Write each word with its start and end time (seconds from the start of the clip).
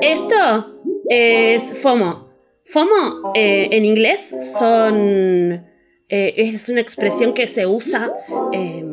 Esto 0.00 0.80
es 1.08 1.78
FOMO. 1.78 2.30
FOMO 2.64 3.32
eh, 3.34 3.68
en 3.72 3.84
inglés 3.84 4.34
son. 4.58 5.66
eh, 6.08 6.34
es 6.36 6.68
una 6.68 6.80
expresión 6.80 7.32
que 7.34 7.46
se 7.46 7.66
usa 7.66 8.12
eh, 8.52 8.84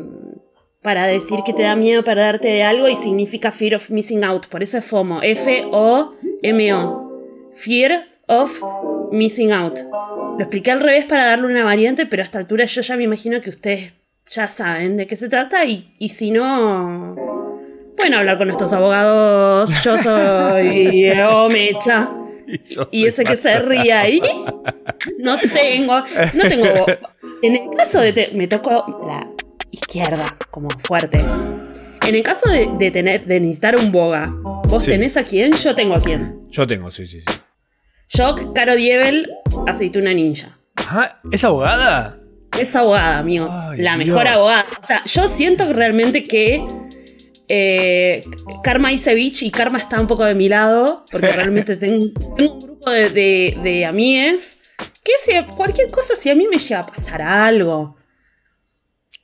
para 0.82 1.06
decir 1.06 1.40
que 1.46 1.54
te 1.54 1.64
da 1.64 1.76
miedo 1.76 2.04
perderte 2.04 2.48
de 2.50 2.64
algo 2.64 2.88
y 2.88 2.96
significa 2.96 3.52
fear 3.52 3.76
of 3.76 3.90
missing 3.90 4.24
out. 4.24 4.48
Por 4.48 4.64
eso 4.64 4.78
es 4.78 4.86
FOMO. 4.86 5.22
F-O-M-O. 5.22 7.04
Fear 7.54 8.08
of 8.28 8.62
missing 9.12 9.52
out. 9.52 9.80
Lo 10.38 10.40
expliqué 10.40 10.72
al 10.72 10.82
revés 10.82 11.06
para 11.06 11.26
darle 11.26 11.48
una 11.48 11.64
variante, 11.64 12.06
pero 12.06 12.22
a 12.22 12.26
esta 12.26 12.40
altura 12.40 12.66
yo 12.66 12.82
ya 12.82 12.98
me 12.98 13.04
imagino 13.04 13.42
que 13.42 13.50
ustedes 13.50 13.94
ya 14.30 14.48
saben 14.48 14.98
de 14.98 15.08
qué 15.08 15.16
se 15.16 15.30
trata 15.30 15.64
y 15.66 16.10
si 16.10 16.32
no. 16.32 17.37
Pueden 17.98 18.14
hablar 18.14 18.38
con 18.38 18.48
nuestros 18.48 18.72
abogados. 18.74 19.72
Yo 19.84 19.98
soy 19.98 21.10
Omecha. 21.30 22.12
Y, 22.92 23.02
Y 23.02 23.06
ese 23.08 23.26
que 23.26 23.36
se 23.36 23.60
ríe 23.60 23.92
ahí, 23.92 24.22
no 25.20 25.38
tengo, 25.38 26.02
no 26.34 26.44
tengo. 26.48 26.86
En 27.42 27.56
el 27.58 27.76
caso 27.76 28.00
de 28.00 28.14
te- 28.14 28.32
me 28.36 28.48
tocó 28.48 29.02
la 29.06 29.28
izquierda 29.70 30.38
como 30.50 30.70
fuerte. 30.86 31.20
En 32.08 32.16
el 32.16 32.24
caso 32.24 32.50
de, 32.50 32.70
de 32.80 32.90
tener, 32.90 33.26
de 33.26 33.42
necesitar 33.42 33.76
un 33.76 33.92
boga, 33.92 34.34
vos 34.70 34.86
Sí. 34.86 34.92
tenés 34.92 35.18
a 35.18 35.24
quién, 35.26 35.52
yo 35.56 35.76
tengo 35.76 35.96
a 35.96 36.00
quién. 36.00 36.40
Yo 36.50 36.66
tengo, 36.66 36.90
sí, 36.90 37.06
sí, 37.06 37.20
sí. 37.20 37.26
Yo, 38.08 38.54
Caro 38.54 38.78
Dievel, 38.78 39.30
aceituna 39.68 40.14
ninja. 40.14 40.58
Ajá, 40.78 41.20
¿es 41.30 41.44
abogada? 41.44 42.18
Es 42.58 42.74
abogada, 42.78 43.18
amigo. 43.18 43.50
Ay, 43.52 43.82
la 43.82 43.98
Dios. 43.98 44.08
mejor 44.08 44.26
abogada. 44.26 44.66
O 44.82 44.86
sea, 44.88 45.04
yo 45.04 45.28
siento 45.28 45.74
realmente 45.74 46.24
que 46.24 46.66
eh, 47.48 48.22
Karma 48.64 48.92
hice 48.92 49.16
bitch 49.16 49.44
y 49.44 49.52
Karma 49.52 49.78
está 49.78 50.00
un 50.00 50.08
poco 50.08 50.26
de 50.26 50.36
mi 50.36 50.50
lado. 50.50 51.06
Porque 51.12 51.28
realmente 51.32 51.78
tengo, 51.78 52.08
tengo 52.36 52.54
un 52.54 52.60
grupo 52.60 52.92
de, 52.92 53.10
de, 53.10 53.58
de 53.64 53.86
amigues 53.86 54.58
que 54.78 55.12
si 55.24 55.44
cualquier 55.56 55.90
cosa, 55.90 56.16
si 56.16 56.30
a 56.30 56.36
mí 56.36 56.48
me 56.48 56.58
llega 56.58 56.82
a 56.82 56.86
pasar 56.86 57.22
algo, 57.22 57.98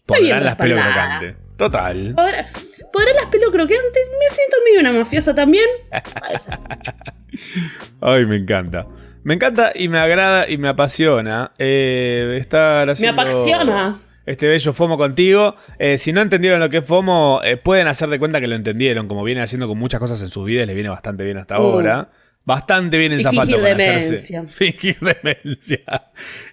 bien 0.08 0.22
Podrán 0.22 0.44
las 0.44 0.56
pelo 0.56 0.76
crocante. 0.76 1.36
Total. 1.58 2.14
¿podrá, 2.16 2.48
¿podrá 2.92 3.14
las 3.14 3.26
pelo 3.28 3.52
croqueantes? 3.52 4.04
Me 4.20 4.36
siento 4.36 4.58
medio 4.66 4.80
una 4.80 4.94
mafiosa 4.94 5.36
también. 5.36 5.66
Ay, 8.02 8.26
me 8.26 8.38
encanta. 8.38 8.88
Me 9.24 9.36
encanta 9.36 9.72
y 9.76 9.88
me 9.88 10.00
agrada 10.00 10.50
y 10.50 10.58
me 10.58 10.68
apasiona 10.68 11.52
eh, 11.58 12.38
estar 12.40 12.88
Me 12.88 12.94
haciendo 12.94 13.22
apasiona. 13.22 14.02
Este 14.26 14.48
bello 14.48 14.74
FOMO 14.74 14.98
contigo. 14.98 15.56
Eh, 15.80 15.98
si 15.98 16.14
no 16.14 16.22
entendieron 16.22 16.60
lo 16.60 16.70
que 16.70 16.78
es 16.78 16.86
FOMO, 16.86 17.42
eh, 17.44 17.58
pueden 17.58 17.88
hacer 17.88 18.10
de 18.10 18.20
cuenta 18.20 18.40
que 18.42 18.48
lo 18.48 18.56
entendieron, 18.56 19.08
como 19.08 19.24
viene 19.24 19.42
haciendo 19.42 19.68
con 19.68 19.78
muchas 19.78 20.00
cosas 20.00 20.22
en 20.22 20.30
sus 20.30 20.46
vidas, 20.46 20.66
les 20.68 20.76
viene 20.76 20.90
bastante 20.90 21.24
bien 21.24 21.38
hasta 21.38 21.60
Uh. 21.60 21.64
ahora. 21.64 22.10
Bastante 22.46 22.98
bien 22.98 23.14
en 23.14 23.22
Y 23.22 23.24
zapato 23.24 23.42
fingir 23.46 23.62
para 23.62 23.76
demencia. 23.76 24.42
hacerse. 24.42 24.48
Fingir 24.72 24.98
demencia. 25.00 25.80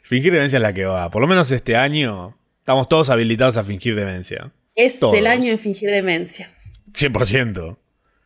Fingir 0.05 0.33
demencia 0.33 0.57
es 0.59 0.63
la 0.63 0.73
que 0.73 0.85
va. 0.85 1.11
Por 1.11 1.21
lo 1.21 1.27
menos 1.27 1.51
este 1.51 1.75
año 1.75 2.37
estamos 2.61 2.89
todos 2.89 3.11
habilitados 3.11 3.57
a 3.57 3.65
fingir 3.65 3.97
demencia. 3.97 4.53
Es 4.77 5.01
Todos. 5.01 5.17
el 5.17 5.27
año 5.27 5.51
de 5.51 5.59
fingir 5.59 5.91
demencia. 5.91 6.49
100%. 6.93 7.77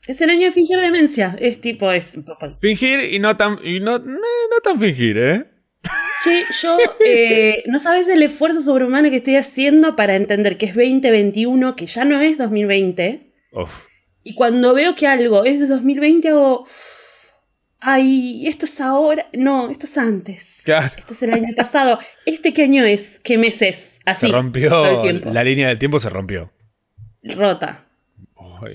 Es 0.07 0.21
el 0.21 0.29
año 0.29 0.43
de 0.47 0.53
fingir 0.53 0.79
demencia. 0.79 1.37
Es 1.41 1.61
tipo, 1.63 1.91
es. 1.91 2.19
Fingir 2.61 3.13
y 3.15 3.19
no 3.19 3.37
tan, 3.39 3.59
y 3.65 3.81
no, 3.81 3.99
no, 3.99 4.13
no 4.13 4.61
tan 4.63 4.79
fingir, 4.79 5.17
¿eh? 5.17 5.47
Che, 6.25 6.45
yo 6.63 6.79
eh, 7.05 7.63
no 7.67 7.79
sabes 7.79 8.09
el 8.09 8.23
esfuerzo 8.23 8.63
sobrehumano 8.63 9.11
que 9.11 9.17
estoy 9.17 9.37
haciendo 9.37 9.95
para 9.95 10.15
entender 10.15 10.57
que 10.57 10.67
es 10.67 10.75
2021, 10.75 11.77
que 11.77 11.87
ya 11.87 12.05
no 12.05 12.21
es 12.21 12.39
2020. 12.39 13.31
Uf. 13.53 13.71
Y 14.23 14.35
cuando 14.35 14.73
veo 14.73 14.95
que 14.95 15.07
algo 15.07 15.45
es 15.45 15.61
de 15.61 15.67
2020, 15.67 16.29
hago. 16.29 16.67
Ay, 17.79 18.47
esto 18.47 18.65
es 18.65 18.81
ahora. 18.81 19.27
No, 19.35 19.69
esto 19.69 19.85
es 19.85 19.99
antes. 19.99 20.63
Claro. 20.65 20.95
Esto 20.97 21.13
es 21.13 21.23
el 21.25 21.35
año 21.35 21.55
pasado. 21.55 21.99
¿Este 22.25 22.55
qué 22.55 22.63
año 22.63 22.85
es? 22.85 23.21
¿Qué 23.21 23.37
mes 23.37 23.61
es? 23.61 23.99
Así. 24.07 24.29
se 24.29 24.33
rompió. 24.33 24.71
todo 24.71 24.97
el 24.97 25.01
tiempo. 25.03 25.31
La 25.31 25.45
línea 25.45 25.69
del 25.69 25.79
tiempo 25.79 26.01
se 26.01 26.09
rompió. 26.09 26.51
Rota. 27.37 27.85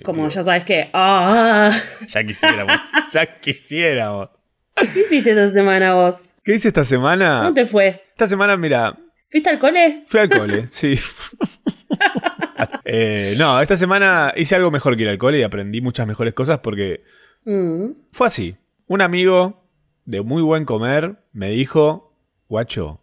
Como 0.04 0.24
Dios. 0.24 0.36
ya 0.36 0.44
sabes 0.44 0.64
que. 0.64 0.90
¡Ah! 0.94 1.76
Ya 2.10 2.24
quisiéramos. 2.24 2.78
ya 3.12 3.40
quisiéramos. 3.40 4.30
¿Qué 4.76 5.00
hiciste 5.02 5.32
esta 5.32 5.50
semana 5.50 5.96
vos? 5.96 6.29
¿Qué 6.44 6.56
hice 6.56 6.68
esta 6.70 6.84
semana? 6.86 7.40
¿Cómo 7.42 7.54
te 7.54 7.66
fue? 7.66 8.04
Esta 8.12 8.28
semana, 8.28 8.58
mira, 8.58 8.98
¿Fuiste 9.30 9.50
al 9.50 9.60
cole? 9.60 10.04
fui 10.08 10.20
al 10.20 10.30
cole, 10.30 10.68
sí. 10.72 11.00
Eh, 12.84 13.36
no, 13.38 13.62
esta 13.62 13.78
semana 13.78 14.34
hice 14.36 14.56
algo 14.56 14.70
mejor 14.72 14.98
que 14.98 15.04
ir 15.04 15.10
al 15.10 15.18
cole 15.18 15.40
y 15.40 15.44
aprendí 15.44 15.80
muchas 15.82 16.08
mejores 16.08 16.34
cosas 16.34 16.60
porque 16.60 17.04
Mm. 17.46 17.92
fue 18.12 18.28
así. 18.28 18.58
Un 18.88 19.02
amigo 19.02 19.64
de 20.06 20.22
muy 20.22 20.42
buen 20.42 20.66
comer 20.66 21.16
me 21.32 21.50
dijo, 21.52 22.14
guacho, 22.50 23.02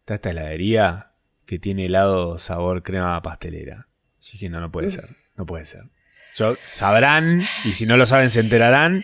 está 0.00 0.14
esta 0.14 0.30
heladería 0.30 1.12
que 1.46 1.58
tiene 1.58 1.86
helado 1.86 2.38
sabor 2.38 2.82
crema 2.82 3.22
pastelera. 3.22 3.88
Yo 4.20 4.32
dije, 4.32 4.50
no, 4.50 4.60
no 4.60 4.70
puede 4.70 4.90
ser, 4.90 5.06
no 5.36 5.46
puede 5.46 5.64
ser. 5.64 5.84
Yo, 6.36 6.56
sabrán, 6.56 7.40
y 7.64 7.72
si 7.72 7.86
no 7.86 7.96
lo 7.96 8.06
saben 8.06 8.28
se 8.30 8.40
enterarán, 8.40 9.02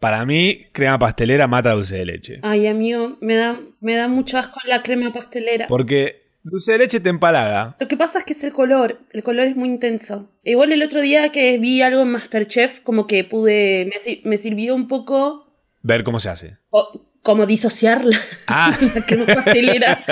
para 0.00 0.24
mí 0.24 0.66
crema 0.72 0.98
pastelera 0.98 1.46
mata 1.48 1.72
dulce 1.72 1.96
de 1.96 2.04
leche. 2.06 2.38
Ay, 2.42 2.66
amigo, 2.66 3.16
me 3.20 3.34
da, 3.36 3.60
me 3.80 3.94
da 3.96 4.08
mucho 4.08 4.38
asco 4.38 4.60
la 4.66 4.82
crema 4.82 5.12
pastelera. 5.12 5.66
Porque 5.68 6.28
dulce 6.42 6.72
de 6.72 6.78
leche 6.78 7.00
te 7.00 7.08
empalaga. 7.10 7.76
Lo 7.80 7.88
que 7.88 7.96
pasa 7.96 8.18
es 8.18 8.24
que 8.24 8.32
es 8.32 8.44
el 8.44 8.52
color. 8.52 9.00
El 9.12 9.22
color 9.22 9.46
es 9.46 9.56
muy 9.56 9.68
intenso. 9.68 10.30
Igual 10.44 10.72
el 10.72 10.82
otro 10.82 11.00
día 11.00 11.30
que 11.30 11.58
vi 11.58 11.82
algo 11.82 12.02
en 12.02 12.10
Masterchef, 12.10 12.80
como 12.80 13.06
que 13.06 13.24
pude. 13.24 13.86
Me, 13.90 14.20
me 14.30 14.36
sirvió 14.36 14.74
un 14.74 14.88
poco. 14.88 15.46
Ver 15.82 16.04
cómo 16.04 16.20
se 16.20 16.28
hace. 16.28 16.56
o- 16.70 17.04
como 17.20 17.44
disociar 17.46 18.04
la, 18.06 18.16
Ah. 18.46 18.78
la 18.94 19.04
crema 19.04 19.26
pastelera. 19.26 20.04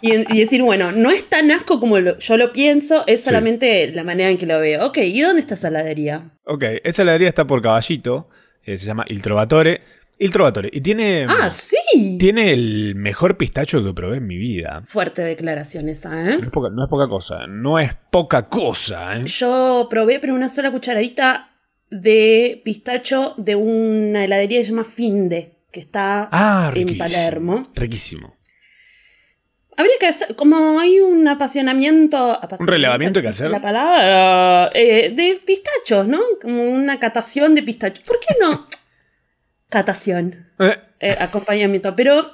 y, 0.00 0.12
y 0.32 0.40
decir, 0.40 0.62
bueno, 0.62 0.92
no 0.92 1.10
es 1.10 1.28
tan 1.28 1.50
asco 1.50 1.80
como 1.80 1.98
lo- 1.98 2.18
yo 2.18 2.36
lo 2.36 2.52
pienso, 2.52 3.02
es 3.08 3.20
Sí. 3.20 3.26
solamente 3.30 3.90
la 3.90 4.04
manera 4.04 4.30
en 4.30 4.36
que 4.38 4.46
lo 4.46 4.60
veo. 4.60 4.86
Ok, 4.86 4.98
¿y 4.98 5.20
dónde 5.22 5.40
está 5.40 5.54
esa 5.54 5.68
heladería? 5.68 6.30
Ok, 6.44 6.62
esa 6.84 7.02
heladería 7.02 7.28
está 7.28 7.46
por 7.46 7.62
Caballito. 7.62 8.28
Eh, 8.66 8.78
se 8.78 8.86
llama 8.86 9.04
Il 9.08 9.20
Trovatore. 9.22 9.80
Il 10.18 10.30
Trovatore. 10.30 10.68
Y 10.72 10.80
tiene. 10.80 11.26
Ah, 11.28 11.50
sí. 11.50 12.18
Tiene 12.18 12.52
el 12.52 12.94
mejor 12.94 13.36
pistacho 13.36 13.82
que 13.84 13.92
probé 13.92 14.18
en 14.18 14.26
mi 14.26 14.36
vida. 14.36 14.82
Fuerte 14.86 15.22
declaración 15.22 15.88
esa, 15.88 16.30
¿eh? 16.30 16.36
No 16.38 16.44
es 16.44 16.50
poca, 16.50 16.68
no 16.70 16.84
es 16.84 16.88
poca 16.88 17.08
cosa. 17.08 17.46
No 17.48 17.78
es 17.80 17.90
poca 18.10 18.48
cosa, 18.48 19.18
¿eh? 19.18 19.24
Yo 19.26 19.88
probé, 19.90 20.20
pero 20.20 20.34
una 20.34 20.48
sola 20.48 20.70
cucharadita 20.70 21.50
de 21.90 22.62
pistacho 22.64 23.34
de 23.38 23.56
una 23.56 24.24
heladería 24.24 24.58
que 24.58 24.64
se 24.64 24.70
llama 24.70 24.84
Finde, 24.84 25.56
que 25.72 25.80
está 25.80 26.28
Ah, 26.32 26.72
en. 26.74 26.96
Palermo. 26.96 27.70
Riquísimo. 27.74 28.36
Habría 29.76 29.94
que 29.98 30.06
hacer, 30.06 30.36
como 30.36 30.78
hay 30.78 31.00
un 31.00 31.26
apasionamiento. 31.26 32.38
Un 32.58 32.66
relevamiento 32.66 33.20
que 33.20 33.28
hacer. 33.28 33.50
La 33.50 33.60
palabra. 33.60 34.70
eh, 34.74 35.10
de 35.10 35.40
pistachos, 35.44 36.06
¿no? 36.06 36.20
Como 36.40 36.62
una 36.62 36.98
catación 37.00 37.54
de 37.54 37.62
pistachos. 37.62 38.04
¿Por 38.04 38.20
qué 38.20 38.34
no? 38.40 38.66
Catación. 39.68 40.48
Eh, 40.60 40.76
eh, 41.00 41.16
acompañamiento. 41.18 41.96
Pero 41.96 42.30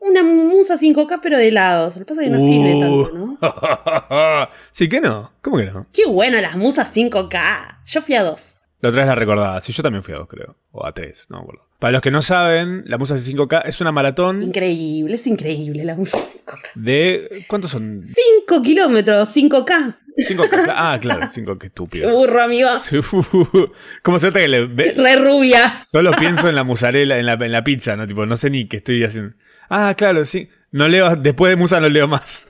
una 0.00 0.22
musa 0.22 0.76
5K, 0.78 1.18
pero 1.22 1.38
de 1.38 1.48
helados. 1.48 1.96
Lo 1.96 2.04
que 2.04 2.14
pasa 2.14 2.22
es 2.22 2.28
que 2.28 2.32
no 2.32 2.38
sirve 2.38 2.74
uh. 2.74 2.80
tanto, 2.80 3.18
¿no? 3.18 4.48
sí 4.70 4.88
que 4.88 5.00
no. 5.00 5.32
¿Cómo 5.42 5.56
que 5.56 5.64
no? 5.64 5.86
Qué 5.92 6.06
bueno 6.06 6.40
las 6.40 6.56
musas 6.56 6.94
5K. 6.94 7.78
Yo 7.86 8.02
fui 8.02 8.14
a 8.14 8.22
dos. 8.22 8.57
La 8.80 8.90
otra 8.90 9.00
vez 9.02 9.08
la 9.08 9.14
recordaba. 9.14 9.60
Sí, 9.60 9.72
yo 9.72 9.82
también 9.82 10.02
fui 10.02 10.14
a 10.14 10.18
dos, 10.18 10.28
creo. 10.28 10.56
O 10.70 10.86
a 10.86 10.92
tres, 10.92 11.26
no 11.30 11.38
me 11.38 11.42
acuerdo. 11.42 11.66
Para 11.80 11.92
los 11.92 12.00
que 12.02 12.10
no 12.10 12.22
saben, 12.22 12.84
la 12.86 12.98
Musa 12.98 13.16
5K 13.16 13.62
es 13.66 13.80
una 13.80 13.92
maratón 13.92 14.42
Increíble, 14.42 15.14
es 15.14 15.26
increíble 15.28 15.84
la 15.84 15.94
musa 15.94 16.18
5K. 16.18 16.72
de. 16.74 17.44
¿Cuántos 17.48 17.70
son? 17.70 18.00
5 18.02 18.62
kilómetros, 18.62 19.28
5K. 19.36 19.98
5K. 20.28 20.72
Ah, 20.74 20.98
claro, 21.00 21.28
5, 21.30 21.52
qué 21.54 21.58
Qué 21.58 21.66
estúpido. 21.68 22.10
burro, 22.14 22.42
amigo. 22.42 22.68
¿Cómo 24.02 24.18
se 24.18 24.32
que 24.32 24.48
le 24.48 24.66
ve- 24.66 24.94
Re 24.96 25.16
rubia. 25.16 25.82
Solo 25.90 26.10
pienso 26.12 26.48
en 26.48 26.56
la 26.56 26.64
musarela, 26.64 27.18
en 27.18 27.26
la, 27.26 27.34
en 27.34 27.52
la 27.52 27.62
pizza, 27.64 27.96
¿no? 27.96 28.06
Tipo, 28.06 28.26
no 28.26 28.36
sé 28.36 28.50
ni 28.50 28.66
qué 28.68 28.78
estoy 28.78 29.04
haciendo. 29.04 29.34
Ah, 29.68 29.94
claro, 29.96 30.24
sí. 30.24 30.50
No 30.72 30.88
leo, 30.88 31.14
después 31.16 31.50
de 31.50 31.56
musa 31.56 31.80
no 31.80 31.88
leo 31.88 32.08
más. 32.08 32.46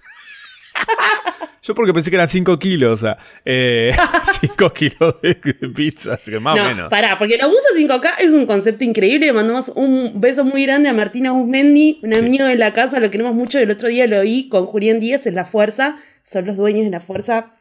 Yo 1.63 1.75
porque 1.75 1.93
pensé 1.93 2.11
que 2.11 2.17
eran 2.17 2.29
5 2.29 2.59
kilos, 2.59 3.03
o 3.03 3.07
sea, 3.07 3.19
5 4.41 4.73
kilos 4.73 5.17
de, 5.23 5.35
de 5.35 5.69
pizza, 5.69 6.17
que 6.25 6.39
más 6.39 6.55
o 6.59 6.63
no, 6.63 6.69
menos. 6.69 6.91
pará, 6.91 7.19
porque 7.19 7.37
la 7.37 7.49
musa 7.49 7.67
5K 7.77 8.11
es 8.21 8.33
un 8.33 8.47
concepto 8.47 8.85
increíble. 8.85 9.27
Le 9.27 9.33
mandamos 9.33 9.71
un 9.75 10.21
beso 10.21 10.45
muy 10.45 10.65
grande 10.65 10.89
a 10.89 10.93
Martina 10.93 11.31
Guzmendi, 11.31 12.01
un 12.03 12.15
amigo 12.15 12.45
de 12.47 12.57
la 12.57 12.73
casa, 12.73 13.01
lo 13.01 13.11
queremos 13.11 13.35
mucho. 13.35 13.59
El 13.59 13.71
otro 13.71 13.89
día 13.89 14.07
lo 14.07 14.21
vi 14.23 14.49
con 14.49 14.67
Julián 14.67 15.01
Díaz 15.01 15.27
en 15.27 15.35
La 15.35 15.45
Fuerza. 15.45 15.97
Son 16.23 16.45
los 16.47 16.57
dueños 16.57 16.85
de 16.85 16.91
La 16.91 17.01
Fuerza. 17.01 17.55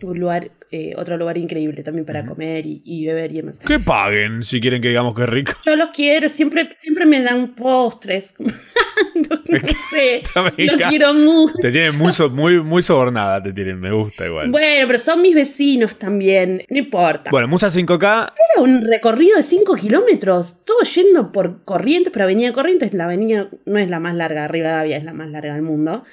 Un 0.00 0.18
lugar, 0.18 0.50
eh, 0.70 0.94
otro 0.96 1.18
lugar 1.18 1.36
increíble 1.36 1.82
también 1.82 2.06
para 2.06 2.24
comer 2.24 2.64
y, 2.64 2.82
y 2.84 3.04
beber 3.06 3.30
y 3.30 3.36
demás. 3.36 3.60
Que 3.60 3.78
paguen 3.78 4.42
si 4.42 4.58
quieren 4.58 4.80
que 4.80 4.88
digamos 4.88 5.14
que 5.14 5.24
es 5.24 5.28
rico. 5.28 5.52
Yo 5.66 5.76
los 5.76 5.90
quiero, 5.90 6.30
siempre, 6.30 6.68
siempre 6.72 7.04
me 7.04 7.20
dan 7.22 7.54
postres. 7.54 8.34
no 9.48 9.68
sé, 9.90 10.22
Me 10.56 10.64
lo 10.64 10.72
encanta. 10.74 10.88
quiero 10.88 11.14
mucho. 11.14 11.54
Te 11.60 11.70
tienen 11.72 11.98
muy, 11.98 12.12
so- 12.12 12.30
muy, 12.30 12.60
muy 12.60 12.82
sobornada, 12.82 13.42
te 13.42 13.52
tienen, 13.52 13.78
me 13.80 13.92
gusta 13.92 14.26
igual. 14.26 14.50
Bueno, 14.50 14.66
Bueno, 14.66 14.86
pero 14.86 14.98
son 14.98 15.22
mis 15.22 15.34
vecinos 15.34 15.96
también, 15.96 16.62
no 16.70 16.78
importa. 16.78 17.30
Musa 17.46 17.68
5K, 17.68 18.32
Era 18.54 18.62
un 18.62 18.82
recorrido 18.82 19.36
de 19.36 19.42
5 19.42 19.74
kilómetros, 19.76 20.64
todo 20.64 20.80
yendo 20.82 21.32
por 21.32 21.64
Corrientes, 21.64 22.12
pero 22.12 22.24
Avenida 22.24 22.52
Corrientes, 22.52 22.94
la 22.94 23.04
avenida 23.04 23.48
no 23.66 23.78
es 23.78 23.88
la 23.90 24.00
más 24.00 24.14
larga, 24.14 24.48
Rivadavia 24.48 24.96
es 24.96 25.04
la 25.04 25.12
más 25.12 25.28
larga 25.30 25.54
del 25.54 25.62
mundo, 25.62 26.04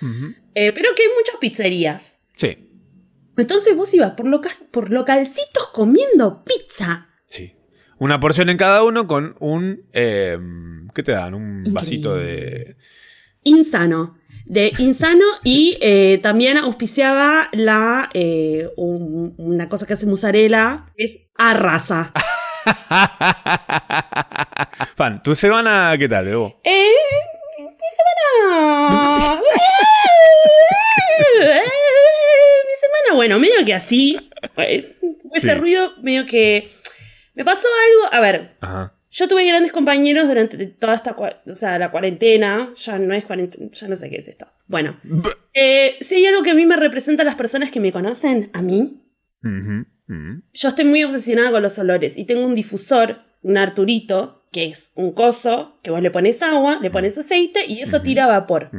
eh, 0.55 0.71
pero 0.73 0.89
que 0.95 1.03
hay 1.03 1.09
muchas 1.17 1.35
pizzerías. 1.39 2.23
sí, 2.35 2.57
Entonces 3.37 3.75
vos 3.75 3.93
ibas 3.93 4.11
por, 4.11 4.25
loca- 4.27 4.49
por 4.71 4.89
localcitos 4.91 5.67
comiendo 5.73 6.43
pizza. 6.43 7.07
sí. 7.27 7.53
Una 8.01 8.17
porción 8.17 8.47
en 8.49 8.55
cada 8.55 8.83
uno 8.85 9.07
con 9.07 9.35
un... 9.41 9.83
eh, 9.91 10.37
¿Qué 10.95 11.03
te 11.03 11.11
dan? 11.11 11.33
Un 11.33 11.43
Increíble. 11.65 11.71
vasito 11.73 12.15
de... 12.15 12.77
Insano. 13.43 14.17
De 14.45 14.71
Insano 14.79 15.25
y 15.43 15.77
eh, 15.79 16.19
también 16.23 16.57
auspiciaba 16.57 17.49
la 17.51 18.09
eh, 18.15 18.67
un- 18.77 19.35
una 19.37 19.69
cosa 19.69 19.85
que 19.85 19.93
hace 19.93 20.07
que 20.97 21.03
es 21.03 21.17
arrasa. 21.35 22.11
Fan, 24.95 25.21
¿tu 25.23 25.35
semana 25.35 25.95
qué 25.99 26.09
tal, 26.09 26.25
Bebo? 26.25 26.59
Eh, 26.63 26.87
mi 27.59 27.67
semana. 28.41 29.39
mi 31.39 32.75
semana, 32.75 33.15
bueno, 33.15 33.39
medio 33.39 33.65
que 33.65 33.73
así. 33.73 34.17
Ese 34.57 34.95
Sí. 35.41 35.53
ruido, 35.53 35.93
medio 36.01 36.25
que. 36.25 36.69
Me 37.35 37.45
pasó 37.45 37.67
algo. 37.67 38.13
A 38.15 38.19
ver, 38.19 38.57
Ajá. 38.61 38.93
Yo 39.11 39.27
tuve 39.27 39.45
grandes 39.45 39.71
compañeros 39.71 40.27
durante 40.27 40.65
toda 40.67 40.93
esta. 40.95 41.15
O 41.47 41.55
sea, 41.55 41.79
la 41.79 41.91
cuarentena. 41.91 42.73
Ya 42.75 42.99
no 42.99 43.13
es 43.13 43.25
cuarentena. 43.25 43.69
Ya 43.73 43.87
no 43.87 43.95
sé 43.95 44.09
qué 44.09 44.17
es 44.17 44.27
esto. 44.27 44.47
Bueno, 44.67 44.99
eh, 45.53 45.97
si 45.99 46.15
hay 46.15 46.25
algo 46.27 46.43
que 46.43 46.51
a 46.51 46.55
mí 46.55 46.65
me 46.65 46.75
representa 46.75 47.23
a 47.23 47.25
las 47.25 47.35
personas 47.35 47.71
que 47.71 47.79
me 47.79 47.91
conocen, 47.91 48.51
a 48.53 48.61
mí, 48.61 49.01
ujú, 49.43 49.85
ujú. 50.07 50.41
yo 50.53 50.69
estoy 50.69 50.85
muy 50.85 51.03
obsesionada 51.03 51.51
con 51.51 51.63
los 51.63 51.79
olores 51.79 52.17
y 52.17 52.25
tengo 52.25 52.45
un 52.45 52.53
difusor, 52.53 53.21
un 53.41 53.57
Arturito, 53.57 54.47
que 54.51 54.65
es 54.65 54.91
un 54.95 55.13
coso 55.13 55.79
que 55.81 55.91
vos 55.91 56.01
le 56.01 56.11
pones 56.11 56.41
agua, 56.43 56.79
le 56.81 56.91
pones 56.91 57.17
aceite 57.17 57.65
y 57.67 57.81
eso 57.81 57.97
Ujú. 57.97 58.05
tira 58.05 58.27
vapor. 58.27 58.69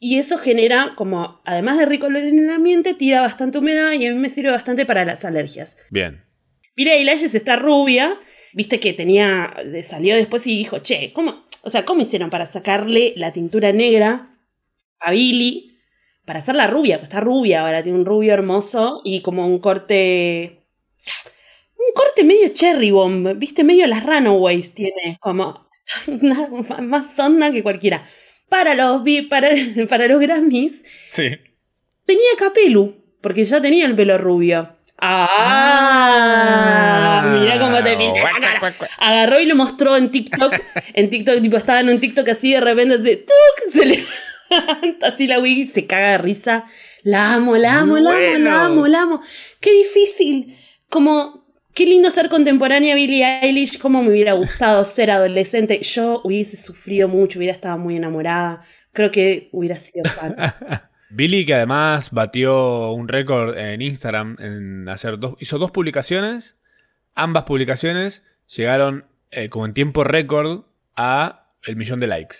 Y 0.00 0.18
eso 0.18 0.38
genera, 0.38 0.92
como, 0.96 1.40
además 1.44 1.78
de 1.78 1.86
rico 1.86 2.06
olor 2.06 2.22
en 2.22 2.38
el 2.38 2.50
ambiente, 2.50 2.94
tira 2.94 3.22
bastante 3.22 3.58
humedad 3.58 3.92
y 3.92 4.06
a 4.06 4.12
mí 4.12 4.18
me 4.18 4.28
sirve 4.28 4.52
bastante 4.52 4.86
para 4.86 5.04
las 5.04 5.24
alergias. 5.24 5.78
Bien. 5.90 6.22
Billie 6.76 6.94
Eilish 6.94 7.24
está 7.34 7.56
rubia, 7.56 8.16
viste 8.58 8.80
que 8.80 8.92
tenía, 8.92 9.54
salió 9.84 10.16
después 10.16 10.44
y 10.48 10.58
dijo, 10.58 10.78
che, 10.80 11.12
¿cómo, 11.12 11.44
o 11.62 11.70
sea, 11.70 11.84
¿cómo 11.84 12.02
hicieron 12.02 12.28
para 12.28 12.44
sacarle 12.44 13.12
la 13.14 13.32
tintura 13.32 13.72
negra 13.72 14.36
a 14.98 15.12
Billie? 15.12 15.76
Para 16.24 16.40
hacerla 16.40 16.66
rubia, 16.66 16.96
pues 16.98 17.04
está 17.08 17.20
rubia 17.20 17.60
ahora, 17.60 17.84
tiene 17.84 18.00
un 18.00 18.04
rubio 18.04 18.34
hermoso 18.34 19.00
y 19.04 19.20
como 19.20 19.46
un 19.46 19.60
corte... 19.60 20.64
Un 21.76 21.94
corte 21.94 22.24
medio 22.24 22.48
cherry 22.48 22.90
bomb, 22.90 23.38
viste, 23.38 23.62
medio 23.62 23.86
las 23.86 24.04
Runaways 24.04 24.74
tiene, 24.74 25.16
como 25.20 25.68
más 26.82 27.16
onda 27.20 27.52
que 27.52 27.62
cualquiera. 27.62 28.04
Para 28.48 28.74
los, 28.74 29.02
para, 29.30 29.50
para 29.88 30.08
los 30.08 30.20
Grammys 30.20 30.84
Sí. 31.12 31.28
tenía 32.04 32.30
capelu, 32.36 32.96
porque 33.20 33.44
ya 33.44 33.60
tenía 33.60 33.86
el 33.86 33.94
pelo 33.94 34.18
rubio. 34.18 34.76
Ah, 35.00 36.08
mira 37.38 37.58
cómo 37.60 37.82
te 37.82 37.96
pinté 37.96 38.20
la 38.20 38.32
cara. 38.40 38.74
Agarró 38.98 39.40
y 39.40 39.46
lo 39.46 39.56
mostró 39.56 39.96
en 39.96 40.10
TikTok. 40.10 40.54
En 40.94 41.10
TikTok, 41.10 41.40
tipo, 41.40 41.56
estaba 41.56 41.78
en 41.80 41.90
un 41.90 42.00
TikTok 42.00 42.28
así, 42.30 42.52
de 42.52 42.60
repente 42.60 42.94
así, 42.96 43.16
¡tuc! 43.16 43.70
se 43.72 43.86
levanta 43.86 45.06
así 45.06 45.28
la 45.28 45.38
wig 45.38 45.58
y 45.58 45.66
se 45.66 45.86
caga 45.86 46.12
de 46.12 46.18
risa. 46.18 46.64
La 47.04 47.34
amo, 47.34 47.56
la 47.56 47.78
amo, 47.78 47.98
la 47.98 48.10
amo, 48.10 48.38
la 48.38 48.64
amo, 48.64 48.88
la 48.88 49.02
amo. 49.02 49.20
Qué 49.60 49.70
difícil. 49.72 50.56
Como, 50.88 51.46
qué 51.74 51.86
lindo 51.86 52.10
ser 52.10 52.28
contemporánea 52.28 52.96
Billie 52.96 53.24
Eilish. 53.42 53.78
Cómo 53.78 54.02
me 54.02 54.10
hubiera 54.10 54.32
gustado 54.32 54.84
ser 54.84 55.12
adolescente. 55.12 55.80
Yo 55.82 56.20
hubiese 56.24 56.56
sufrido 56.56 57.06
mucho, 57.06 57.38
hubiera 57.38 57.54
estado 57.54 57.78
muy 57.78 57.94
enamorada. 57.94 58.62
Creo 58.92 59.12
que 59.12 59.48
hubiera 59.52 59.78
sido 59.78 60.10
fan. 60.10 60.34
Billy, 61.10 61.46
que 61.46 61.54
además 61.54 62.10
batió 62.10 62.92
un 62.92 63.08
récord 63.08 63.56
en 63.56 63.82
Instagram 63.82 64.36
en 64.40 64.88
hacer 64.88 65.18
dos, 65.18 65.36
hizo 65.40 65.58
dos 65.58 65.70
publicaciones. 65.70 66.56
Ambas 67.14 67.44
publicaciones 67.44 68.22
llegaron 68.54 69.06
eh, 69.30 69.48
como 69.48 69.66
en 69.66 69.74
tiempo 69.74 70.04
récord 70.04 70.64
a 70.96 71.46
el 71.64 71.76
millón 71.76 72.00
de 72.00 72.06
likes. 72.06 72.36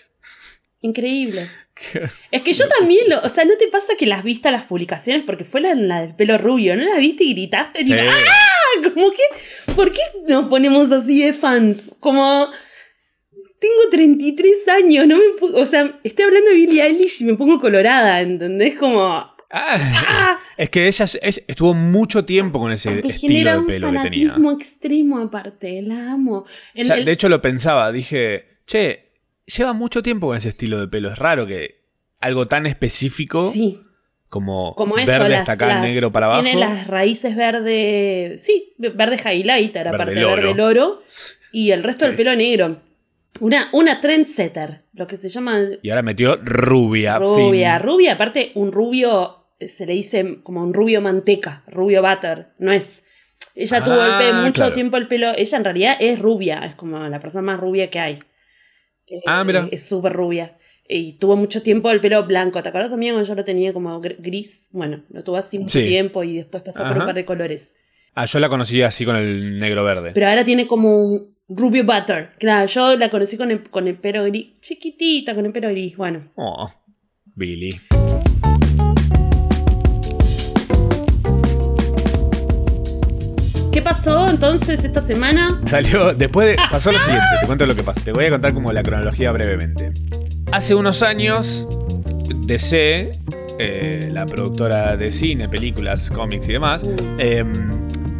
Increíble. 0.81 1.49
Es 2.31 2.41
que 2.41 2.51
yo 2.53 2.67
también 2.77 3.07
lo, 3.07 3.19
o 3.21 3.29
sea, 3.29 3.45
¿no 3.45 3.55
te 3.57 3.67
pasa 3.69 3.93
que 3.97 4.05
las 4.05 4.23
viste 4.23 4.49
a 4.49 4.51
las 4.51 4.65
publicaciones? 4.65 5.23
Porque 5.25 5.45
fue 5.45 5.61
la, 5.61 5.73
la 5.75 6.01
del 6.01 6.13
pelo 6.15 6.37
rubio, 6.37 6.75
¿no 6.75 6.83
las 6.83 6.97
viste 6.97 7.23
y 7.23 7.33
gritaste? 7.33 7.85
Tipo, 7.85 7.95
Sí. 8.01 8.07
¡ah! 8.07 8.89
Como 8.93 9.11
que, 9.11 9.73
¿por 9.73 9.91
qué 9.91 10.01
nos 10.27 10.49
ponemos 10.49 10.91
así 10.91 11.23
de 11.25 11.33
fans? 11.33 11.89
Como, 11.99 12.49
tengo 13.59 13.89
33 13.91 14.67
años, 14.69 15.07
no 15.07 15.17
me, 15.17 15.23
o 15.59 15.65
sea, 15.65 15.99
estoy 16.03 16.25
hablando 16.25 16.49
de 16.49 16.55
Billie 16.55 16.81
Eilish 16.83 17.21
y 17.21 17.25
me 17.25 17.35
pongo 17.35 17.59
colorada, 17.59 18.21
¿entendés? 18.21 18.75
Como, 18.75 19.29
Ah, 19.51 20.39
es 20.57 20.69
que 20.69 20.87
ella 20.87 21.05
es- 21.05 21.43
estuvo 21.47 21.73
mucho 21.73 22.23
tiempo 22.23 22.59
con 22.59 22.71
ese 22.71 22.89
estilo 22.99 23.13
genera 23.19 23.53
de 23.53 23.59
un 23.59 23.65
pelo 23.67 23.87
que 23.91 23.97
tenía. 23.99 24.27
fanatismo 24.27 24.51
extremo 24.51 25.19
aparte, 25.19 25.81
la 25.81 26.11
amo. 26.13 26.45
El- 26.75 27.03
de 27.05 27.11
hecho 27.11 27.29
lo 27.29 27.41
pensaba, 27.41 27.91
dije, 27.91 28.59
che, 28.67 29.09
lleva 29.47 29.73
mucho 29.73 30.03
tiempo 30.03 30.27
con 30.27 30.37
ese 30.37 30.49
estilo 30.49 30.79
de 30.79 30.87
pelo. 30.87 31.11
Es 31.11 31.17
raro 31.17 31.47
que 31.47 31.81
algo 32.21 32.45
tan 32.47 32.67
específico 32.67 33.41
sí. 33.41 33.81
como, 34.29 34.75
Como 34.75 34.97
eso, 34.97 35.07
verde 35.07 35.29
las- 35.29 35.39
hasta 35.39 35.53
acá, 35.53 35.65
las- 35.67 35.81
negro 35.81 36.11
para 36.11 36.27
abajo. 36.27 36.43
Tiene 36.43 36.59
las 36.59 36.85
raíces 36.85 37.35
verde, 37.35 38.35
sí, 38.37 38.73
verde 38.77 39.15
highlighter, 39.15 39.85
Verde 39.85 39.95
aparte 39.95 40.15
loro. 40.21 40.35
verde 40.43 40.53
loro, 40.55 41.03
y 41.51 41.71
el 41.71 41.81
resto 41.81 42.05
Sí. 42.05 42.09
del 42.09 42.15
pelo 42.17 42.35
negro. 42.35 42.81
Una, 43.39 43.69
una 43.73 44.01
trendsetter, 44.01 44.83
lo 44.93 45.07
que 45.07 45.15
se 45.17 45.29
llama 45.29 45.59
Y 45.81 45.89
ahora 45.89 46.01
metió 46.01 46.35
rubia. 46.43 47.19
rubia. 47.19 47.77
fin. 47.77 47.87
Rubia, 47.87 48.13
aparte, 48.13 48.51
un 48.55 48.71
rubio 48.71 49.45
eh, 49.59 49.67
se 49.67 49.85
le 49.85 49.93
dice 49.93 50.39
como 50.43 50.61
un 50.63 50.73
rubio 50.73 50.99
manteca, 51.01 51.63
rubio 51.67 52.01
butter, 52.01 52.49
no 52.57 52.71
es. 52.71 53.03
Ella 53.55 53.77
Ah, 53.77 53.83
tuvo 53.83 54.03
el 54.03 54.17
pelo, 54.17 54.41
mucho 54.41 54.53
claro. 54.53 54.73
tiempo 54.73 54.97
el 54.97 55.07
pelo, 55.07 55.31
ella 55.37 55.57
en 55.57 55.63
realidad 55.63 55.97
es 55.99 56.19
rubia, 56.19 56.59
es 56.65 56.75
como 56.75 56.99
la 57.07 57.19
persona 57.19 57.41
más 57.43 57.59
rubia 57.59 57.89
que 57.89 57.99
hay. 57.99 58.19
Eh, 59.07 59.21
Ah, 59.25 59.43
mira. 59.43 59.67
Es 59.71 59.87
súper 59.87 60.13
rubia. 60.13 60.57
Y 60.87 61.13
tuvo 61.19 61.35
mucho 61.37 61.61
tiempo 61.61 61.91
el 61.91 61.99
pelo 62.01 62.23
blanco. 62.25 62.63
¿Te 62.63 62.69
acuerdas, 62.69 62.91
amigo, 62.93 63.13
cuando 63.13 63.27
yo 63.27 63.35
lo 63.35 63.45
tenía 63.45 63.73
como 63.73 64.01
gr- 64.01 64.15
gris? 64.19 64.69
Bueno, 64.71 65.03
lo 65.11 65.23
tuvo 65.23 65.37
así 65.37 65.59
mucho 65.59 65.79
Sí. 65.79 65.85
tiempo 65.85 66.23
y 66.23 66.37
después 66.37 66.63
pasó 66.63 66.83
por 66.83 66.97
un 66.97 67.05
par 67.05 67.13
de 67.15 67.25
colores. 67.25 67.75
Ah, 68.15 68.25
yo 68.25 68.39
la 68.39 68.49
conocí 68.49 68.81
así 68.81 69.05
con 69.05 69.15
el 69.15 69.59
negro 69.59 69.83
verde. 69.83 70.11
Pero 70.13 70.27
ahora 70.27 70.43
tiene 70.43 70.65
como 70.67 70.97
un 71.03 71.35
rubio 71.49 71.83
butter. 71.83 72.31
Claro, 72.37 72.67
yo 72.67 72.95
la 72.95 73.09
conocí 73.09 73.35
con 73.35 73.51
el, 73.51 73.63
con 73.69 73.87
el 73.87 73.95
pelo 73.95 74.23
gris. 74.25 74.59
Chiquitita, 74.61 75.35
con 75.35 75.45
el 75.45 75.51
pelo 75.51 75.69
gris. 75.69 75.97
Bueno. 75.97 76.31
Oh, 76.35 76.71
Billy. 77.35 77.71
¿Qué 83.71 83.81
pasó 83.81 84.29
entonces 84.29 84.83
esta 84.83 85.01
semana? 85.01 85.61
Salió, 85.65 86.13
después 86.13 86.49
de, 86.49 86.55
pasó 86.69 86.91
lo 86.91 86.99
siguiente, 86.99 87.25
te 87.39 87.45
cuento 87.45 87.65
lo 87.65 87.75
que 87.75 87.83
pasó. 87.83 88.01
Te 88.01 88.11
voy 88.11 88.25
a 88.25 88.29
contar 88.31 88.53
como 88.53 88.71
la 88.71 88.83
cronología 88.83 89.31
brevemente. 89.31 89.93
Hace 90.51 90.73
unos 90.75 91.03
años, 91.03 91.67
DC, 92.45 93.19
eh, 93.59 94.09
la 94.11 94.25
productora 94.25 94.97
de 94.97 95.11
cine, 95.11 95.47
películas, 95.47 96.09
cómics 96.09 96.49
y 96.49 96.53
demás, 96.53 96.83
eh, 97.19 97.43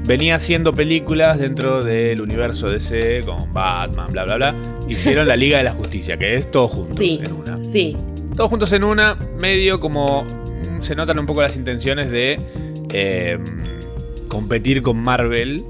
venía 0.10 0.34
haciendo 0.34 0.74
películas 0.74 1.38
dentro 1.38 1.84
del 1.84 2.20
universo 2.20 2.68
DC 2.68 3.22
con 3.28 3.54
Batman, 3.54 4.12
bla, 4.12 4.24
bla, 4.24 4.38
bla. 4.38 4.56
Hicieron 4.88 5.28
la 5.28 5.36
Liga 5.36 5.60
de 5.60 5.66
la 5.66 5.74
Justicia, 5.74 6.18
que 6.18 6.34
es 6.34 6.50
todos 6.50 6.72
juntos 6.72 6.98
Sí, 6.98 7.20
en 7.24 7.32
una. 7.32 7.62
sí. 7.62 7.96
Todos 8.36 8.50
juntos 8.50 8.72
en 8.74 8.84
una, 8.84 9.13
medio 9.38 9.80
como 9.80 10.24
mm, 10.24 10.82
se 10.82 10.96
notan 10.96 11.20
un 11.20 11.28
poco 11.28 11.44
las 11.44 11.56
intenciones 11.56 12.10
de 12.10 12.39
eh, 12.92 13.38
competir 14.30 14.82
con 14.82 14.98
Marvel, 14.98 15.63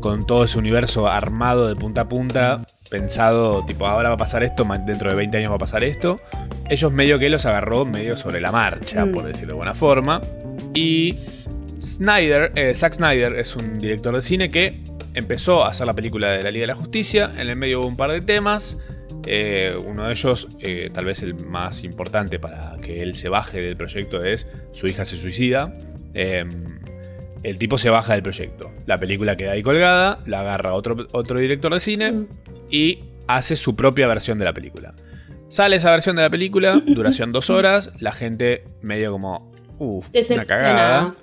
con 0.00 0.26
todo 0.26 0.44
ese 0.44 0.58
universo 0.58 1.06
armado 1.06 1.68
de 1.68 1.76
punta 1.76 2.00
a 2.02 2.08
punta, 2.08 2.66
pensado 2.90 3.66
tipo 3.66 3.86
ahora 3.86 4.08
va 4.08 4.14
a 4.14 4.18
pasar 4.18 4.42
esto, 4.44 4.66
dentro 4.86 5.10
de 5.10 5.16
20 5.16 5.36
años 5.36 5.50
va 5.50 5.56
a 5.56 5.58
pasar 5.58 5.84
esto. 5.84 6.16
Ellos 6.70 6.90
medio 6.90 7.18
que 7.18 7.28
los 7.28 7.44
agarró 7.44 7.84
medio 7.84 8.16
sobre 8.16 8.40
la 8.40 8.50
marcha, 8.50 9.04
Mm. 9.04 9.12
por 9.12 9.24
decirlo 9.26 9.52
de 9.52 9.56
buena 9.58 9.74
forma. 9.74 10.22
Y 10.72 11.16
Snyder, 11.84 12.52
eh, 12.56 12.74
Zack 12.74 12.94
Snyder 12.94 13.34
es 13.34 13.54
un 13.56 13.78
director 13.78 14.14
de 14.14 14.22
cine 14.22 14.50
que 14.50 14.80
empezó 15.14 15.64
a 15.64 15.68
hacer 15.68 15.86
la 15.86 15.94
película 15.94 16.30
de 16.32 16.42
la 16.42 16.50
Liga 16.50 16.62
de 16.64 16.68
la 16.68 16.74
Justicia. 16.74 17.32
En 17.36 17.48
el 17.48 17.56
medio 17.56 17.80
hubo 17.80 17.88
un 17.88 17.96
par 17.96 18.10
de 18.10 18.20
temas. 18.20 18.78
Eh, 19.26 19.74
uno 19.86 20.06
de 20.06 20.12
ellos, 20.12 20.48
eh, 20.60 20.90
tal 20.92 21.04
vez 21.06 21.22
el 21.22 21.34
más 21.34 21.82
importante 21.84 22.38
para 22.38 22.76
que 22.82 23.02
él 23.02 23.14
se 23.14 23.28
baje 23.28 23.60
del 23.60 23.76
proyecto, 23.76 24.22
es 24.24 24.46
su 24.72 24.86
hija 24.86 25.04
se 25.04 25.16
suicida. 25.16 25.72
Eh, 26.14 26.44
el 27.42 27.58
tipo 27.58 27.78
se 27.78 27.90
baja 27.90 28.14
del 28.14 28.22
proyecto. 28.22 28.72
La 28.86 28.98
película 28.98 29.36
queda 29.36 29.52
ahí 29.52 29.62
colgada, 29.62 30.20
la 30.26 30.40
agarra 30.40 30.72
otro, 30.74 31.06
otro 31.12 31.38
director 31.38 31.72
de 31.72 31.80
cine 31.80 32.12
Mm. 32.12 32.26
y 32.70 33.04
hace 33.26 33.56
su 33.56 33.76
propia 33.76 34.06
versión 34.06 34.38
de 34.38 34.44
la 34.46 34.52
película. 34.52 34.94
Sale 35.48 35.76
esa 35.76 35.90
versión 35.90 36.16
de 36.16 36.22
la 36.22 36.30
película, 36.30 36.80
duración 36.86 37.32
dos 37.32 37.50
horas, 37.50 37.90
la 38.00 38.12
gente 38.12 38.64
medio 38.82 39.12
como, 39.12 39.50
uff, 39.78 40.08
una 40.30 40.44
cagada. 40.44 41.14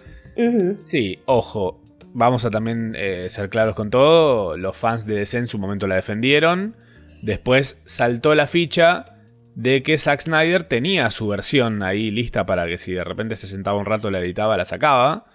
Sí, 0.86 1.20
ojo, 1.26 1.82
vamos 2.14 2.46
a 2.46 2.50
también 2.52 2.94
eh, 2.98 3.28
ser 3.30 3.50
claros 3.50 3.76
con 3.76 3.90
todo, 3.90 4.58
los 4.58 4.78
fans 4.78 5.06
de 5.06 5.16
DC 5.16 5.38
en 5.38 5.48
su 5.48 5.58
momento 5.60 5.88
la 5.88 5.96
defendieron, 5.96 6.76
después 7.22 7.82
saltó 7.86 8.34
la 8.36 8.48
ficha 8.48 9.06
de 9.56 9.84
que 9.84 9.98
Zack 9.98 10.22
Snyder 10.22 10.64
tenía 10.64 11.12
su 11.12 11.28
versión 11.28 11.84
ahí 11.84 12.10
lista 12.12 12.46
para 12.46 12.66
que 12.68 12.78
si 12.78 12.94
de 12.94 13.04
repente 13.04 13.36
se 13.36 13.48
sentaba 13.48 13.78
un 13.78 13.86
rato 13.86 14.10
la 14.10 14.20
editaba, 14.20 14.56
la 14.58 14.66
sacaba. 14.66 15.26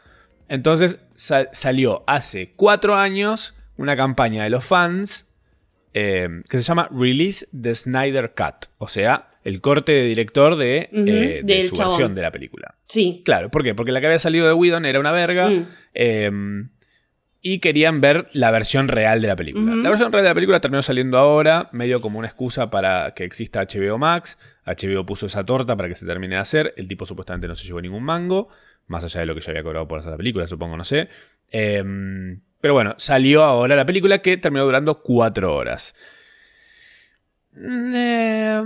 Entonces 0.48 0.98
sa- 1.16 1.48
salió 1.52 2.02
hace 2.06 2.52
cuatro 2.56 2.96
años 2.96 3.54
una 3.76 3.96
campaña 3.96 4.44
de 4.44 4.50
los 4.50 4.64
fans 4.64 5.28
eh, 5.92 6.28
que 6.48 6.58
se 6.58 6.62
llama 6.62 6.88
Release 6.90 7.46
the 7.58 7.74
Snyder 7.74 8.32
Cut, 8.34 8.66
o 8.78 8.88
sea, 8.88 9.28
el 9.46 9.60
corte 9.60 9.92
de 9.92 10.02
director 10.02 10.56
de, 10.56 10.88
eh, 10.92 11.40
de 11.44 11.68
su 11.68 11.76
chabón. 11.76 11.92
versión 11.92 12.14
de 12.16 12.22
la 12.22 12.32
película. 12.32 12.74
Sí. 12.88 13.22
Claro, 13.24 13.48
¿por 13.48 13.62
qué? 13.62 13.76
Porque 13.76 13.92
la 13.92 14.00
que 14.00 14.06
había 14.06 14.18
salido 14.18 14.44
de 14.48 14.52
Whedon 14.52 14.84
era 14.84 14.98
una 14.98 15.12
verga. 15.12 15.48
Mm. 15.48 15.66
eh, 15.94 16.30
y 17.42 17.60
querían 17.60 18.00
ver 18.00 18.26
la 18.32 18.50
versión 18.50 18.88
real 18.88 19.22
de 19.22 19.28
la 19.28 19.36
película. 19.36 19.76
La 19.76 19.88
versión 19.88 20.10
real 20.10 20.24
de 20.24 20.30
la 20.30 20.34
película 20.34 20.58
terminó 20.58 20.82
saliendo 20.82 21.16
ahora, 21.16 21.68
medio 21.70 22.00
como 22.00 22.18
una 22.18 22.26
excusa 22.26 22.70
para 22.70 23.14
que 23.14 23.22
exista 23.22 23.62
HBO 23.62 23.98
Max. 23.98 24.36
HBO 24.66 25.06
puso 25.06 25.26
esa 25.26 25.46
torta 25.46 25.76
para 25.76 25.88
que 25.88 25.94
se 25.94 26.06
termine 26.06 26.34
de 26.34 26.40
hacer. 26.40 26.74
El 26.76 26.88
tipo 26.88 27.06
supuestamente 27.06 27.46
no 27.46 27.54
se 27.54 27.64
llevó 27.64 27.80
ningún 27.80 28.02
mango, 28.02 28.48
más 28.88 29.04
allá 29.04 29.20
de 29.20 29.26
lo 29.26 29.36
que 29.36 29.42
ya 29.42 29.50
había 29.50 29.62
cobrado 29.62 29.86
por 29.86 30.00
hacer 30.00 30.10
la 30.10 30.16
película, 30.16 30.48
supongo, 30.48 30.76
no 30.76 30.82
sé. 30.82 31.08
Eh, 31.52 31.84
pero 32.60 32.74
bueno, 32.74 32.96
salió 32.98 33.44
ahora 33.44 33.76
la 33.76 33.86
película 33.86 34.18
que 34.18 34.38
terminó 34.38 34.64
durando 34.64 35.00
cuatro 35.02 35.54
horas. 35.54 35.94
Eh, 37.58 38.62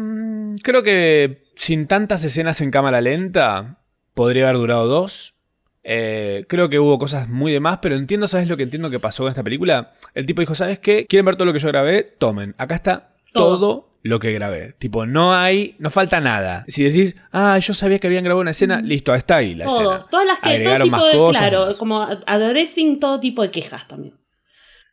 creo 0.62 0.82
que 0.82 1.44
sin 1.54 1.86
tantas 1.86 2.24
escenas 2.24 2.60
en 2.60 2.70
cámara 2.70 3.00
lenta, 3.00 3.78
podría 4.14 4.44
haber 4.48 4.56
durado 4.56 4.86
dos. 4.86 5.34
Eh, 5.82 6.44
creo 6.48 6.68
que 6.68 6.78
hubo 6.78 6.98
cosas 6.98 7.28
muy 7.28 7.52
de 7.52 7.60
más, 7.60 7.78
pero 7.78 7.96
entiendo, 7.96 8.28
¿sabes 8.28 8.48
lo 8.48 8.56
que 8.56 8.64
entiendo 8.64 8.90
que 8.90 8.98
pasó 8.98 9.22
con 9.22 9.30
esta 9.30 9.42
película? 9.42 9.92
El 10.14 10.26
tipo 10.26 10.40
dijo, 10.42 10.54
¿sabes 10.54 10.78
qué? 10.78 11.06
¿Quieren 11.06 11.24
ver 11.24 11.36
todo 11.36 11.46
lo 11.46 11.52
que 11.52 11.58
yo 11.58 11.68
grabé? 11.68 12.02
Tomen, 12.02 12.54
acá 12.58 12.74
está 12.74 13.14
todo, 13.32 13.58
Todo. 13.58 13.88
lo 14.02 14.18
que 14.20 14.32
grabé. 14.32 14.74
Tipo, 14.78 15.06
no 15.06 15.34
hay, 15.34 15.76
no 15.78 15.90
falta 15.90 16.20
nada. 16.20 16.64
Si 16.68 16.82
decís, 16.82 17.16
ah, 17.32 17.58
yo 17.58 17.72
sabía 17.74 17.98
que 17.98 18.08
habían 18.08 18.24
grabado 18.24 18.42
una 18.42 18.50
escena, 18.50 18.80
listo, 18.82 19.14
está 19.14 19.36
ahí 19.36 19.54
la 19.54 19.64
Todo. 19.66 19.80
escena. 19.94 20.10
Todas 20.10 20.26
las 20.26 20.38
que, 20.40 20.58
todo 20.60 20.78
tipo 20.80 20.90
más 20.96 21.04
de, 21.12 21.18
cosas, 21.18 21.40
claro, 21.40 21.66
más. 21.66 21.78
como 21.78 22.02
addressing 22.26 23.00
todo 23.00 23.20
tipo 23.20 23.42
de 23.42 23.50
quejas 23.50 23.88
también. 23.88 24.14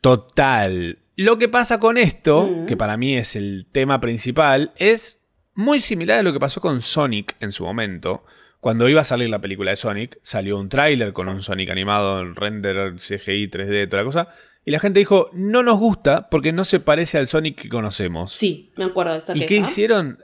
Total. 0.01 0.99
Lo 1.17 1.37
que 1.37 1.49
pasa 1.49 1.79
con 1.79 1.97
esto, 1.97 2.47
Mm. 2.47 2.65
que 2.67 2.77
para 2.77 2.95
mí 2.95 3.17
es 3.17 3.35
el 3.35 3.65
tema 3.71 3.99
principal, 3.99 4.71
es 4.77 5.25
muy 5.55 5.81
similar 5.81 6.19
a 6.19 6.23
lo 6.23 6.31
que 6.31 6.39
pasó 6.39 6.61
con 6.61 6.81
Sonic 6.81 7.35
en 7.39 7.51
su 7.51 7.65
momento. 7.65 8.23
Cuando 8.59 8.87
iba 8.87 9.01
a 9.01 9.05
salir 9.05 9.29
la 9.29 9.41
película 9.41 9.71
de 9.71 9.77
Sonic, 9.77 10.19
salió 10.21 10.57
un 10.59 10.69
tráiler 10.69 11.13
con 11.13 11.27
un 11.27 11.41
Sonic 11.41 11.69
animado 11.71 12.21
en 12.21 12.35
render, 12.35 12.93
CGI, 12.99 13.47
3D, 13.49 13.87
toda 13.89 14.03
la 14.03 14.05
cosa. 14.05 14.27
Y 14.65 14.71
la 14.71 14.79
gente 14.79 14.99
dijo, 14.99 15.29
no 15.33 15.63
nos 15.63 15.79
gusta 15.79 16.29
porque 16.29 16.51
no 16.51 16.65
se 16.65 16.79
parece 16.79 17.17
al 17.17 17.27
Sonic 17.27 17.61
que 17.61 17.69
conocemos. 17.69 18.33
Sí, 18.33 18.71
me 18.77 18.85
acuerdo 18.85 19.13
de 19.13 19.17
esa 19.19 19.35
¿Y 19.35 19.39
queja. 19.39 19.47
qué 19.47 19.55
hicieron? 19.57 20.19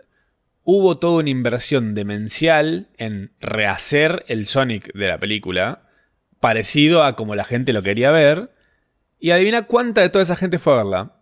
Hubo 0.64 0.98
toda 1.00 1.20
una 1.22 1.30
inversión 1.30 1.94
demencial 1.96 2.88
en 2.98 3.32
rehacer 3.40 4.24
el 4.28 4.46
Sonic 4.48 4.94
de 4.94 5.08
la 5.08 5.18
película, 5.18 5.88
parecido 6.40 7.04
a 7.04 7.16
como 7.16 7.36
la 7.36 7.44
gente 7.46 7.74
lo 7.74 7.82
quería 7.84 8.12
ver. 8.12 8.52
Y 9.24 9.32
adivina 9.32 9.62
cuánta 9.62 10.02
de 10.02 10.10
toda 10.10 10.24
esa 10.24 10.36
gente 10.36 10.60
fue 10.60 10.74
a 10.74 10.76
verla. 10.76 11.14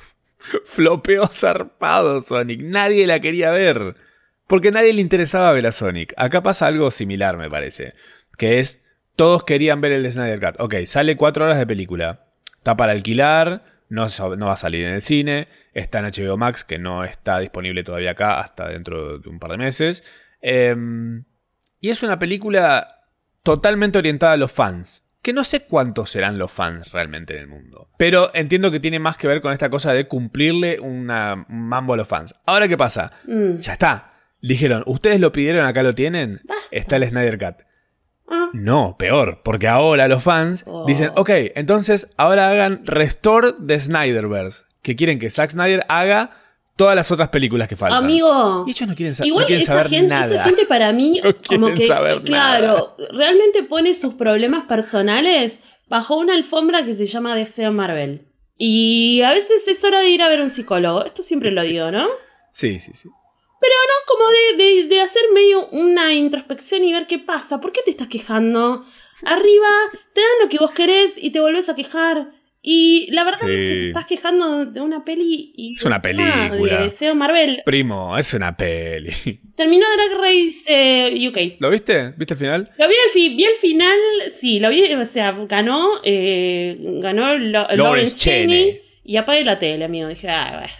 Flopeó 0.64 1.26
zarpado 1.26 2.22
Sonic. 2.22 2.62
Nadie 2.62 3.06
la 3.06 3.20
quería 3.20 3.50
ver. 3.50 3.94
Porque 4.46 4.70
nadie 4.70 4.94
le 4.94 5.02
interesaba 5.02 5.52
ver 5.52 5.66
a 5.66 5.72
Sonic. 5.72 6.14
Acá 6.16 6.42
pasa 6.42 6.66
algo 6.66 6.90
similar, 6.90 7.36
me 7.36 7.50
parece. 7.50 7.92
Que 8.38 8.58
es, 8.58 8.82
todos 9.16 9.44
querían 9.44 9.82
ver 9.82 9.92
el 9.92 10.10
Snyder 10.10 10.40
Cut. 10.40 10.60
Ok, 10.60 10.76
sale 10.86 11.18
cuatro 11.18 11.44
horas 11.44 11.58
de 11.58 11.66
película. 11.66 12.24
Está 12.56 12.74
para 12.74 12.92
alquilar, 12.92 13.64
no 13.90 14.06
va 14.08 14.52
a 14.54 14.56
salir 14.56 14.86
en 14.86 14.94
el 14.94 15.02
cine. 15.02 15.48
Está 15.74 15.98
en 15.98 16.06
HBO 16.06 16.38
Max, 16.38 16.64
que 16.64 16.78
no 16.78 17.04
está 17.04 17.38
disponible 17.38 17.84
todavía 17.84 18.12
acá 18.12 18.40
hasta 18.40 18.68
dentro 18.68 19.18
de 19.18 19.28
un 19.28 19.38
par 19.38 19.50
de 19.50 19.58
meses. 19.58 20.04
Em, 20.40 21.24
y 21.80 21.90
es 21.90 22.02
una 22.02 22.18
película 22.18 23.02
totalmente 23.42 23.98
orientada 23.98 24.32
a 24.32 24.38
los 24.38 24.52
fans. 24.52 25.02
Que 25.22 25.32
no 25.32 25.44
sé 25.44 25.60
cuántos 25.66 26.10
serán 26.10 26.36
los 26.38 26.50
fans 26.50 26.90
realmente 26.90 27.34
en 27.34 27.40
el 27.42 27.46
mundo. 27.46 27.88
Pero 27.96 28.30
entiendo 28.34 28.70
que 28.72 28.80
tiene 28.80 28.98
más 28.98 29.16
que 29.16 29.28
ver 29.28 29.40
con 29.40 29.52
esta 29.52 29.70
cosa 29.70 29.92
de 29.92 30.08
cumplirle 30.08 30.80
una, 30.80 31.46
un 31.48 31.68
mambo 31.68 31.94
a 31.94 31.96
los 31.96 32.08
fans. 32.08 32.34
Ahora, 32.44 32.66
¿qué 32.66 32.76
pasa? 32.76 33.12
Mm. 33.26 33.58
Ya 33.58 33.72
está. 33.74 34.12
Dijeron, 34.40 34.82
ustedes 34.86 35.20
lo 35.20 35.30
pidieron, 35.30 35.64
acá 35.64 35.84
lo 35.84 35.94
tienen. 35.94 36.40
Basta. 36.44 36.66
Está 36.76 36.96
el 36.96 37.08
Snyder 37.08 37.38
Cut. 37.38 37.64
Ah, 38.28 38.50
No, 38.52 38.96
peor, 38.98 39.42
porque 39.44 39.68
ahora 39.68 40.08
los 40.08 40.24
fans 40.24 40.64
Oh. 40.66 40.84
dicen, 40.86 41.12
ok, 41.14 41.30
entonces 41.54 42.10
ahora 42.16 42.48
hagan 42.50 42.80
Restore 42.84 43.52
the 43.64 43.78
Snyderverse, 43.78 44.64
que 44.82 44.96
quieren 44.96 45.20
que 45.20 45.30
Zack 45.30 45.50
Snyder 45.52 45.84
haga 45.88 46.30
todas 46.76 46.96
las 46.96 47.10
otras 47.10 47.28
películas 47.28 47.68
que 47.68 47.76
faltan. 47.76 48.02
amigo. 48.04 48.64
Y 48.66 48.70
ellos 48.70 48.88
no 48.88 48.94
quieren, 48.94 49.14
sa- 49.14 49.26
Igual 49.26 49.42
no 49.44 49.46
quieren 49.48 49.62
esa 49.62 49.72
saber 49.74 49.88
gente, 49.88 50.08
nada. 50.08 50.34
esa 50.34 50.44
gente 50.44 50.66
para 50.66 50.92
mí, 50.92 51.20
No 51.24 51.34
como 51.46 51.74
que, 51.74 51.86
saber 51.86 52.22
claro, 52.22 52.96
realmente 53.12 53.62
pone 53.62 53.94
sus 53.94 54.14
problemas 54.14 54.64
personales 54.66 55.60
bajo 55.88 56.16
una 56.16 56.34
alfombra 56.34 56.84
que 56.84 56.94
se 56.94 57.06
llama 57.06 57.36
Deseo 57.36 57.72
Marvel. 57.72 58.26
Y 58.56 59.22
a 59.22 59.30
veces 59.30 59.66
es 59.68 59.82
hora 59.84 60.00
de 60.00 60.08
ir 60.10 60.22
a 60.22 60.28
ver 60.28 60.40
un 60.40 60.50
psicólogo. 60.50 61.04
Esto 61.04 61.22
siempre 61.22 61.50
lo 61.50 61.62
digo, 61.62 61.90
¿no? 61.90 62.06
Sí, 62.52 62.78
sí, 62.80 62.92
sí. 62.94 63.08
Como 64.06 64.24
de, 64.28 64.64
de- 64.64 64.88
de 64.88 65.00
hacer 65.00 65.22
medio 65.32 65.68
una 65.68 66.12
introspección 66.12 66.84
y 66.84 66.92
ver 66.92 67.06
qué 67.06 67.18
pasa. 67.18 67.60
¿Por 67.60 67.72
qué 67.72 67.80
te 67.82 67.90
estás 67.90 68.08
quejando? 68.08 68.84
Arriba 69.24 69.68
te 70.12 70.20
dan 70.20 70.30
lo 70.42 70.48
que 70.48 70.58
vos 70.58 70.70
querés 70.72 71.12
y 71.16 71.30
te 71.30 71.40
volvés 71.40 71.68
a 71.68 71.74
quejar. 71.74 72.30
Y 72.64 73.08
la 73.10 73.24
verdad 73.24 73.40
es 73.50 73.68
que 73.68 73.74
te 73.80 73.86
estás 73.88 74.06
quejando 74.06 74.66
de 74.66 74.80
una 74.80 75.04
peli 75.04 75.52
y 75.56 75.74
Es 75.74 75.82
una 75.82 76.00
película. 76.00 76.76
De 76.78 76.84
Deseo 76.84 77.14
Marvel. 77.16 77.60
Primo, 77.66 78.16
es 78.16 78.32
una 78.34 78.56
peli. 78.56 79.10
Terminó 79.56 79.84
Drag 79.94 80.20
Race 80.20 80.64
eh, 80.68 81.28
UK. 81.28 81.60
¿Lo 81.60 81.70
viste? 81.70 82.10
¿Viste 82.16 82.34
el 82.34 82.38
final? 82.38 82.70
Lo 82.78 82.86
vi 82.88 82.94
al, 83.04 83.10
fi- 83.12 83.34
vi 83.34 83.44
al 83.46 83.54
final, 83.54 83.96
sí, 84.32 84.60
lo 84.60 84.70
vi, 84.70 84.92
o 84.94 85.04
sea, 85.04 85.32
ganó, 85.48 86.00
eh, 86.04 86.76
ganó 87.00 87.36
Lo- 87.36 87.66
Lawrence 87.74 88.14
Cheney. 88.16 88.80
Y 89.04 89.16
apagué 89.16 89.44
la 89.44 89.58
tele, 89.58 89.84
amigo. 89.84 90.06
Dije, 90.08 90.28
ay, 90.30 90.52
bueno. 90.58 90.72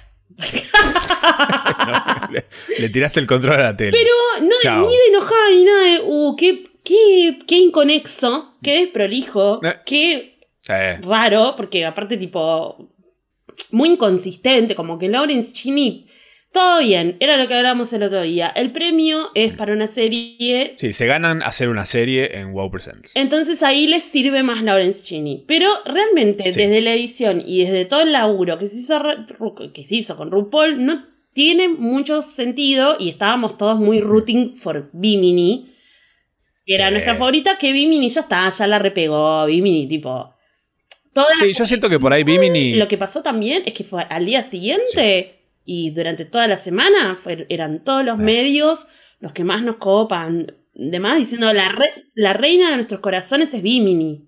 No, 1.86 2.28
le, 2.32 2.44
le 2.78 2.88
tiraste 2.90 3.20
el 3.20 3.26
control 3.26 3.54
a 3.54 3.62
la 3.62 3.76
tele. 3.76 3.90
Pero 3.92 4.46
no, 4.46 4.54
Chao. 4.62 4.86
ni 4.86 4.94
de 4.96 5.06
enojada 5.08 5.50
ni 5.50 5.64
nada 5.64 5.82
de, 5.82 6.00
uh, 6.04 6.36
qué, 6.36 6.64
qué, 6.84 7.38
qué 7.46 7.56
inconexo, 7.56 8.54
qué 8.62 8.80
desprolijo, 8.80 9.60
Eh. 9.64 9.74
qué 9.84 10.31
Raro, 10.66 11.54
porque 11.56 11.84
aparte, 11.84 12.16
tipo, 12.16 12.88
muy 13.70 13.90
inconsistente, 13.90 14.74
como 14.74 14.98
que 14.98 15.08
Lawrence 15.08 15.52
Cheney, 15.52 16.06
todo 16.52 16.80
bien, 16.80 17.16
era 17.20 17.36
lo 17.38 17.48
que 17.48 17.54
hablábamos 17.54 17.92
el 17.94 18.02
otro 18.02 18.22
día. 18.22 18.48
El 18.54 18.72
premio 18.72 19.30
es 19.34 19.54
para 19.54 19.72
una 19.72 19.86
serie 19.86 20.74
sí, 20.76 20.92
se 20.92 21.06
ganan 21.06 21.42
hacer 21.42 21.68
una 21.70 21.86
serie 21.86 22.38
en 22.38 22.52
WoW 22.52 22.70
Presents. 22.70 23.10
Entonces 23.14 23.62
ahí 23.62 23.86
les 23.86 24.02
sirve 24.02 24.42
más 24.42 24.62
Lawrence 24.62 25.02
Cheney. 25.02 25.44
Pero 25.48 25.68
realmente, 25.86 26.44
Sí. 26.52 26.58
desde 26.60 26.82
la 26.82 26.92
edición 26.92 27.42
y 27.46 27.62
desde 27.64 27.86
todo 27.86 28.02
el 28.02 28.12
laburo 28.12 28.58
que 28.58 28.66
se 28.68 28.76
hizo, 28.76 29.00
que 29.72 29.84
se 29.84 29.94
hizo 29.94 30.16
con 30.18 30.30
RuPaul, 30.30 30.84
no 30.84 31.06
tiene 31.32 31.68
mucho 31.70 32.20
sentido. 32.20 32.96
Y 33.00 33.08
estábamos 33.08 33.56
todos 33.56 33.78
muy 33.80 34.00
rooting 34.02 34.54
for 34.56 34.90
Bimini. 34.92 35.72
Que 36.66 36.74
era 36.74 36.88
Sí. 36.88 36.92
nuestra 36.92 37.14
favorita, 37.16 37.56
que 37.56 37.72
Bimini 37.72 38.10
ya 38.10 38.20
está, 38.20 38.48
ya 38.50 38.66
la 38.66 38.78
repegó. 38.78 39.46
Bimini, 39.46 39.86
tipo. 39.88 40.31
Sí, 41.38 41.52
yo 41.52 41.66
siento 41.66 41.88
que 41.88 41.98
por 42.00 42.12
ahí 42.12 42.24
Bimini. 42.24 42.74
Lo 42.74 42.88
que 42.88 42.96
pasó 42.98 43.22
también 43.22 43.62
es 43.66 43.74
que 43.74 43.84
fue 43.84 44.04
al 44.08 44.24
día 44.26 44.42
siguiente 44.42 45.40
y 45.64 45.90
durante 45.90 46.24
toda 46.24 46.48
la 46.48 46.56
semana 46.56 47.16
fue- 47.16 47.46
eran 47.48 47.84
todos 47.84 48.04
los 48.04 48.18
medios 48.18 48.86
los 49.20 49.32
que 49.32 49.44
más 49.44 49.62
nos 49.62 49.76
copan. 49.76 50.54
Demás 50.74 51.18
diciendo 51.18 51.52
la, 51.52 51.68
re- 51.68 52.06
la 52.14 52.32
reina 52.32 52.70
de 52.70 52.76
nuestros 52.76 53.00
corazones 53.00 53.52
es 53.52 53.62
Bimini. 53.62 54.26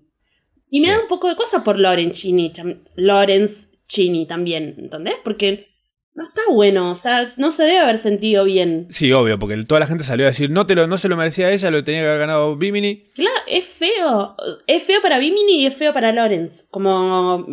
Y 0.69 0.79
me 0.79 0.87
Sí. 0.87 0.93
da 0.93 1.01
un 1.01 1.07
poco 1.07 1.27
de 1.29 1.35
cosa 1.35 1.63
por 1.63 1.79
Lawrence 1.79 2.21
Chini, 2.21 2.51
Lawrence 2.95 3.69
Chini 3.87 4.25
también, 4.25 4.75
¿entendés? 4.77 5.15
Porque 5.23 5.67
no 6.15 6.23
está 6.23 6.41
bueno, 6.49 6.91
o 6.91 6.95
sea, 6.95 7.27
no 7.37 7.51
se 7.51 7.63
debe 7.63 7.79
haber 7.79 7.97
sentido 7.97 8.45
bien. 8.45 8.87
Sí, 8.89 9.11
obvio, 9.11 9.37
porque 9.37 9.55
toda 9.65 9.81
la 9.81 9.87
gente 9.87 10.03
salió 10.03 10.25
a 10.25 10.29
decir, 10.29 10.49
no, 10.49 10.65
te 10.65 10.73
lo, 10.73 10.87
no 10.87 10.97
se 10.97 11.09
lo 11.09 11.17
merecía 11.17 11.51
ella, 11.51 11.69
lo 11.71 11.83
tenía 11.83 12.01
que 12.01 12.07
haber 12.07 12.19
ganado 12.19 12.55
Bimini. 12.55 13.03
Claro, 13.13 13.35
es 13.47 13.65
feo. 13.65 14.35
Es 14.65 14.83
feo 14.83 15.01
para 15.01 15.19
Bimini 15.19 15.61
y 15.63 15.65
es 15.65 15.75
feo 15.75 15.93
para 15.93 16.11
Lawrence. 16.13 16.65
Como 16.71 17.45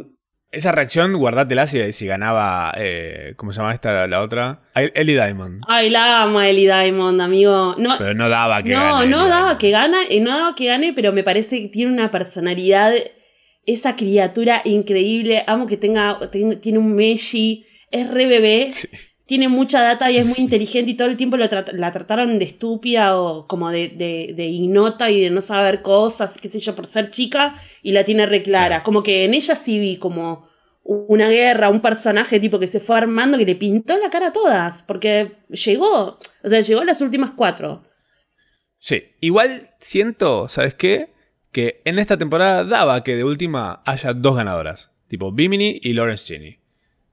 Esa 0.52 0.70
reacción, 0.70 1.14
guardátela 1.16 1.66
si, 1.66 1.92
si 1.92 2.06
ganaba, 2.06 2.72
eh, 2.76 3.34
¿cómo 3.36 3.52
se 3.52 3.58
llama 3.58 3.74
esta, 3.74 4.06
la 4.06 4.20
otra? 4.22 4.60
Ellie 4.76 5.14
Diamond. 5.14 5.62
Ay, 5.66 5.90
la 5.90 6.22
amo 6.22 6.38
a 6.38 6.48
Ellie 6.48 6.66
Diamond, 6.72 7.20
amigo. 7.20 7.74
No, 7.78 7.94
Pero 7.98 8.14
no 8.14 8.28
daba 8.28 8.62
que 8.62 8.68
no, 8.70 8.80
gane 8.80 9.06
no 9.10 9.16
Ellie 9.22 9.28
daba 9.30 9.58
que 9.58 9.70
gana, 9.70 9.98
eh, 10.08 10.20
no 10.20 10.30
daba 10.30 10.54
que 10.54 10.66
gane, 10.66 10.92
pero 10.92 11.12
me 11.12 11.24
parece 11.24 11.60
que 11.62 11.68
tiene 11.68 11.90
una 11.92 12.10
personalidad, 12.10 12.92
esa 13.66 13.96
criatura 13.96 14.60
increíble. 14.64 15.42
Amo 15.46 15.66
que 15.66 15.76
tenga, 15.76 16.18
ten- 16.30 16.60
tiene 16.60 16.78
un 16.78 16.94
Meshi, 16.94 17.64
es 17.92 18.10
re 18.10 18.26
bebé. 18.26 18.68
Sí. 18.72 18.88
tiene 19.26 19.48
mucha 19.48 19.80
data 19.80 20.10
y 20.10 20.18
es 20.18 20.26
muy 20.26 20.36
inteligente 20.38 20.90
y 20.90 20.94
todo 20.94 21.08
el 21.08 21.16
tiempo 21.16 21.36
lo 21.36 21.46
la 21.72 21.92
trataron 21.92 22.38
de 22.38 22.44
estúpida 22.44 23.16
o 23.18 23.46
como 23.46 23.70
de, 23.70 23.88
de, 23.88 24.34
de 24.36 24.46
ignota 24.46 25.10
y 25.10 25.22
de 25.22 25.30
no 25.30 25.40
saber 25.40 25.80
cosas, 25.80 26.38
qué 26.38 26.48
sé 26.50 26.60
yo, 26.60 26.74
por 26.74 26.86
ser 26.86 27.10
chica 27.10 27.54
y 27.82 27.92
la 27.92 28.04
tiene 28.04 28.26
re 28.26 28.42
clara. 28.42 28.82
Como 28.82 29.02
que 29.02 29.24
en 29.24 29.32
ella 29.32 29.54
sí 29.54 29.78
vi 29.78 29.96
como 29.96 30.50
una 30.84 31.28
guerra, 31.28 31.68
un 31.68 31.80
personaje 31.80 32.40
tipo 32.40 32.58
que 32.58 32.66
se 32.66 32.80
fue 32.80 32.96
armando 32.98 33.38
que 33.38 33.46
le 33.46 33.54
pintó 33.54 33.96
la 33.98 34.10
cara 34.10 34.28
a 34.28 34.32
todas, 34.32 34.82
porque 34.82 35.32
llegó, 35.48 36.18
o 36.42 36.48
sea, 36.48 36.60
llegó 36.60 36.80
a 36.80 36.84
las 36.84 37.00
últimas 37.00 37.30
cuatro. 37.30 37.84
Sí, 38.78 39.14
igual 39.20 39.70
siento, 39.78 40.48
¿sabes 40.48 40.74
qué? 40.74 41.12
Que 41.52 41.82
en 41.84 41.98
esta 41.98 42.18
temporada 42.18 42.64
daba 42.64 43.04
que 43.04 43.14
de 43.14 43.24
última 43.24 43.82
haya 43.86 44.12
dos 44.12 44.36
ganadoras, 44.36 44.90
tipo 45.06 45.32
Bimini 45.32 45.78
y 45.82 45.92
Lawrence 45.92 46.24
Cheney. 46.26 46.61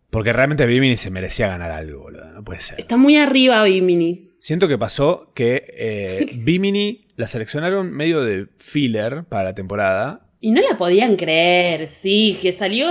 Porque 0.09 0.33
realmente 0.33 0.65
Bimini 0.65 0.97
se 0.97 1.09
merecía 1.11 1.47
ganar 1.47 1.71
algo, 1.71 2.01
boludo, 2.03 2.31
no 2.31 2.43
puede 2.43 2.61
ser. 2.61 2.79
Está 2.79 2.97
muy 2.97 3.17
arriba 3.17 3.63
Bimini. 3.63 4.29
Siento 4.39 4.67
que 4.67 4.77
pasó 4.77 5.31
que 5.35 5.65
eh, 5.77 6.27
Bimini 6.35 7.07
la 7.15 7.27
seleccionaron 7.27 7.91
medio 7.91 8.21
de 8.23 8.47
filler 8.57 9.25
para 9.25 9.43
la 9.45 9.55
temporada. 9.55 10.31
Y 10.39 10.51
no 10.51 10.61
la 10.61 10.77
podían 10.77 11.15
creer, 11.17 11.87
sí, 11.87 12.37
que 12.41 12.51
salió. 12.53 12.87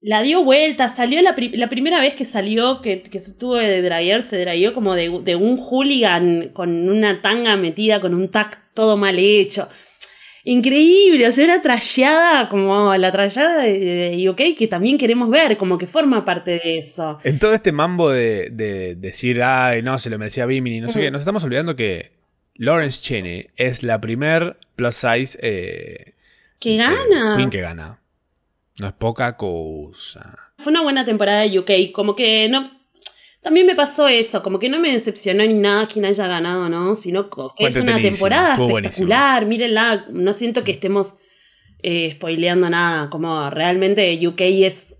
La 0.00 0.22
dio 0.22 0.44
vuelta, 0.44 0.88
salió 0.88 1.20
la, 1.20 1.34
pri- 1.34 1.56
la 1.56 1.68
primera 1.68 2.00
vez 2.00 2.14
que 2.14 2.24
salió, 2.24 2.80
que, 2.80 3.02
que 3.02 3.18
se 3.18 3.34
tuvo 3.34 3.56
de 3.56 3.82
draguear, 3.82 4.22
se 4.22 4.38
dragueó 4.38 4.72
como 4.72 4.94
de, 4.94 5.08
de 5.24 5.34
un 5.34 5.58
hooligan 5.58 6.50
con 6.52 6.88
una 6.88 7.20
tanga 7.22 7.56
metida, 7.56 8.00
con 8.00 8.14
un 8.14 8.30
tac 8.30 8.72
todo 8.74 8.96
mal 8.96 9.18
hecho. 9.18 9.68
Increíble, 10.48 11.26
o 11.26 11.32
sea, 11.32 11.44
una 11.44 11.60
trayada 11.60 12.48
como 12.48 12.94
la 12.96 13.10
trayada 13.10 13.62
de, 13.62 13.78
de 13.80 14.30
UK 14.30 14.56
que 14.56 14.68
también 14.68 14.96
queremos 14.96 15.28
ver, 15.28 15.56
como 15.56 15.76
que 15.76 15.88
forma 15.88 16.24
parte 16.24 16.60
de 16.62 16.78
eso. 16.78 17.18
En 17.24 17.40
todo 17.40 17.52
este 17.52 17.72
mambo 17.72 18.10
de, 18.10 18.50
de 18.50 18.94
decir, 18.94 19.42
ay, 19.42 19.82
no, 19.82 19.98
se 19.98 20.08
lo 20.08 20.18
merecía 20.18 20.46
Bimini, 20.46 20.80
no 20.80 20.88
sé 20.88 20.98
Mm. 20.98 21.02
qué, 21.02 21.10
nos 21.10 21.20
estamos 21.22 21.42
olvidando 21.42 21.74
que 21.74 22.12
Lawrence 22.54 23.00
Cheney 23.00 23.48
es 23.56 23.82
la 23.82 24.00
primer 24.00 24.56
plus 24.76 24.94
size 24.94 25.36
eh, 25.42 26.14
¡Que 26.60 26.76
eh, 26.76 26.78
gana! 26.78 27.34
queen 27.36 27.50
que 27.50 27.60
gana. 27.60 27.98
No 28.78 28.86
es 28.86 28.92
poca 28.92 29.36
cosa. 29.36 30.38
Fue 30.58 30.70
una 30.70 30.82
buena 30.82 31.04
temporada 31.04 31.40
de 31.42 31.58
UK, 31.58 31.92
como 31.92 32.14
que 32.14 32.48
no... 32.48 32.70
También 33.46 33.64
me 33.68 33.76
pasó 33.76 34.08
eso, 34.08 34.42
como 34.42 34.58
que 34.58 34.68
no 34.68 34.80
me 34.80 34.90
decepcionó 34.92 35.44
ni 35.44 35.54
nada 35.54 35.86
quien 35.86 36.04
haya 36.04 36.26
ganado, 36.26 36.68
¿no? 36.68 36.96
Sino 36.96 37.30
que 37.30 37.36
Fue 37.56 37.68
es 37.68 37.76
una 37.76 37.92
temporada 38.10 38.56
espectacular, 38.80 39.46
mírenla, 39.46 40.06
no 40.10 40.32
siento 40.32 40.64
que 40.64 40.72
estemos 40.72 41.18
eh, 41.80 42.10
spoileando 42.14 42.68
nada, 42.68 43.08
como 43.08 43.48
realmente 43.50 44.18
UK 44.26 44.40
es 44.40 44.96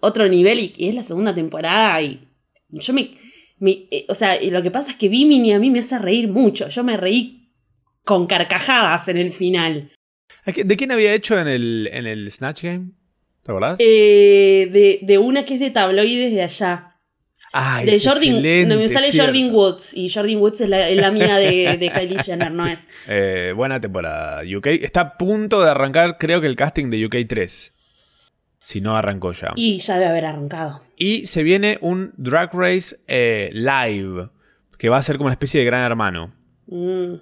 otro 0.00 0.28
nivel 0.28 0.60
y, 0.60 0.74
y 0.76 0.88
es 0.90 0.94
la 0.94 1.02
segunda 1.02 1.34
temporada 1.34 2.02
y 2.02 2.28
yo 2.68 2.92
me... 2.92 3.16
me- 3.58 3.86
eh, 3.90 4.04
o 4.10 4.14
sea, 4.14 4.38
lo 4.42 4.62
que 4.62 4.70
pasa 4.70 4.90
es 4.90 4.96
que 4.98 5.08
Bimini 5.08 5.54
a 5.54 5.58
mí 5.58 5.70
me 5.70 5.78
hace 5.78 5.98
reír 5.98 6.28
mucho, 6.28 6.68
yo 6.68 6.84
me 6.84 6.98
reí 6.98 7.48
con 8.04 8.26
carcajadas 8.26 9.08
en 9.08 9.16
el 9.16 9.32
final. 9.32 9.90
¿A 10.44 10.52
qué- 10.52 10.64
¿De 10.64 10.76
quién 10.76 10.92
había 10.92 11.14
hecho 11.14 11.38
en 11.40 11.48
el, 11.48 11.88
en 11.90 12.06
el 12.06 12.30
Snatch 12.30 12.62
Game? 12.62 12.90
¿Te 13.42 13.52
acordás? 13.52 13.76
Eh, 13.80 14.68
de, 14.70 14.98
de 15.00 15.16
una 15.18 15.46
que 15.46 15.54
es 15.54 15.60
de 15.60 15.70
tabloides 15.70 16.32
de 16.34 16.42
allá. 16.42 16.92
Ay, 17.52 17.86
de 17.86 17.92
es 17.92 18.06
Jordan, 18.06 18.68
no, 18.68 18.76
me 18.76 18.88
sale 18.88 19.10
cierto. 19.10 19.32
Jordan 19.32 19.54
Woods 19.54 19.94
y 19.94 20.10
Jordan 20.10 20.36
Woods 20.36 20.60
es 20.60 20.68
la, 20.68 20.88
es 20.88 20.96
la 20.96 21.06
amiga 21.08 21.38
de, 21.38 21.76
de 21.78 21.90
Kylie 21.90 22.22
Jenner, 22.22 22.52
no 22.52 22.66
es. 22.66 22.80
Eh, 23.08 23.52
buena 23.54 23.80
temporada. 23.80 24.42
UK 24.42 24.66
está 24.66 25.00
a 25.00 25.16
punto 25.16 25.62
de 25.62 25.70
arrancar, 25.70 26.18
creo 26.18 26.40
que 26.40 26.48
el 26.48 26.56
casting 26.56 26.90
de 26.90 27.06
UK 27.06 27.16
3. 27.28 27.72
Si 28.58 28.80
no 28.80 28.96
arrancó 28.96 29.30
ya. 29.30 29.52
Y, 29.54 29.74
Y 29.74 29.78
ya 29.78 29.94
debe 29.94 30.06
haber 30.06 30.24
arrancado. 30.26 30.82
se 31.24 31.42
viene 31.44 31.78
un 31.82 32.12
Drag 32.16 32.52
Race 32.52 32.96
eh, 33.06 33.50
live. 33.52 34.28
Que 34.76 34.88
va 34.88 34.96
a 34.96 35.02
ser 35.02 35.18
como 35.18 35.26
una 35.26 35.34
especie 35.34 35.60
de 35.60 35.66
gran 35.66 35.84
hermano. 35.84 36.34
Mm. 36.66 37.14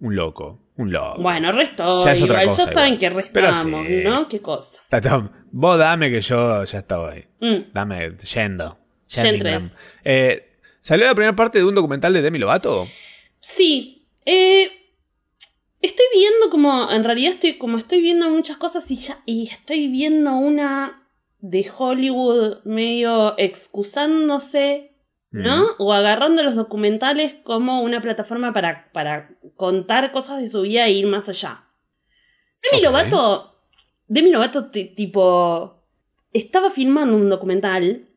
Un 0.00 0.16
loco. 0.16 0.60
Un 0.76 0.92
loco. 0.92 1.22
Bueno, 1.22 1.52
resto. 1.52 2.04
Ya 2.04 2.12
es 2.12 2.22
otra 2.22 2.44
cosa, 2.44 2.66
ya 2.66 2.72
saben 2.72 2.98
que 2.98 3.10
restamos, 3.10 3.86
sí. 3.86 4.02
¿no? 4.04 4.28
Qué 4.28 4.40
cosa. 4.40 4.82
Vos 5.50 5.78
dame 5.78 6.10
que 6.10 6.20
yo 6.20 6.64
ya 6.64 6.78
estoy. 6.78 7.26
Mm. 7.40 7.72
Dame, 7.72 8.16
yendo. 8.34 8.78
Entres. 9.16 9.76
Eh, 10.04 10.46
¿Salió 10.80 11.06
la 11.06 11.14
primera 11.14 11.36
parte 11.36 11.58
de 11.58 11.64
un 11.64 11.74
documental 11.74 12.12
de 12.12 12.22
Demi 12.22 12.38
Lovato? 12.38 12.86
Sí. 13.40 14.06
eh, 14.24 14.70
estoy 15.80 16.06
viendo 16.14 16.50
como. 16.50 16.90
En 16.90 17.04
realidad 17.04 17.32
estoy 17.32 17.54
como 17.58 17.78
estoy 17.78 18.00
viendo 18.00 18.30
muchas 18.30 18.56
cosas 18.56 18.90
y 18.90 18.96
ya. 18.96 19.18
Y 19.26 19.48
estoy 19.48 19.88
viendo 19.88 20.32
una 20.36 21.06
de 21.40 21.70
Hollywood 21.76 22.58
medio 22.64 23.34
excusándose 23.38 24.86
¿no? 25.32 25.62
Mm. 25.62 25.66
O 25.78 25.92
agarrando 25.92 26.42
los 26.42 26.56
documentales 26.56 27.36
como 27.44 27.82
una 27.82 28.00
plataforma 28.00 28.52
para, 28.52 28.90
para 28.92 29.30
contar 29.54 30.10
cosas 30.10 30.40
de 30.40 30.48
su 30.48 30.62
vida 30.62 30.86
e 30.86 30.90
ir 30.90 31.06
más 31.06 31.28
allá. 31.28 31.66
Demi. 32.68 32.82
Lovato, 32.82 33.62
Demi 34.08 34.30
Lovato 34.30 34.70
ti- 34.72 34.92
tipo, 34.96 35.84
estaba 36.32 36.68
filmando 36.70 37.16
un 37.16 37.30
documental. 37.30 38.08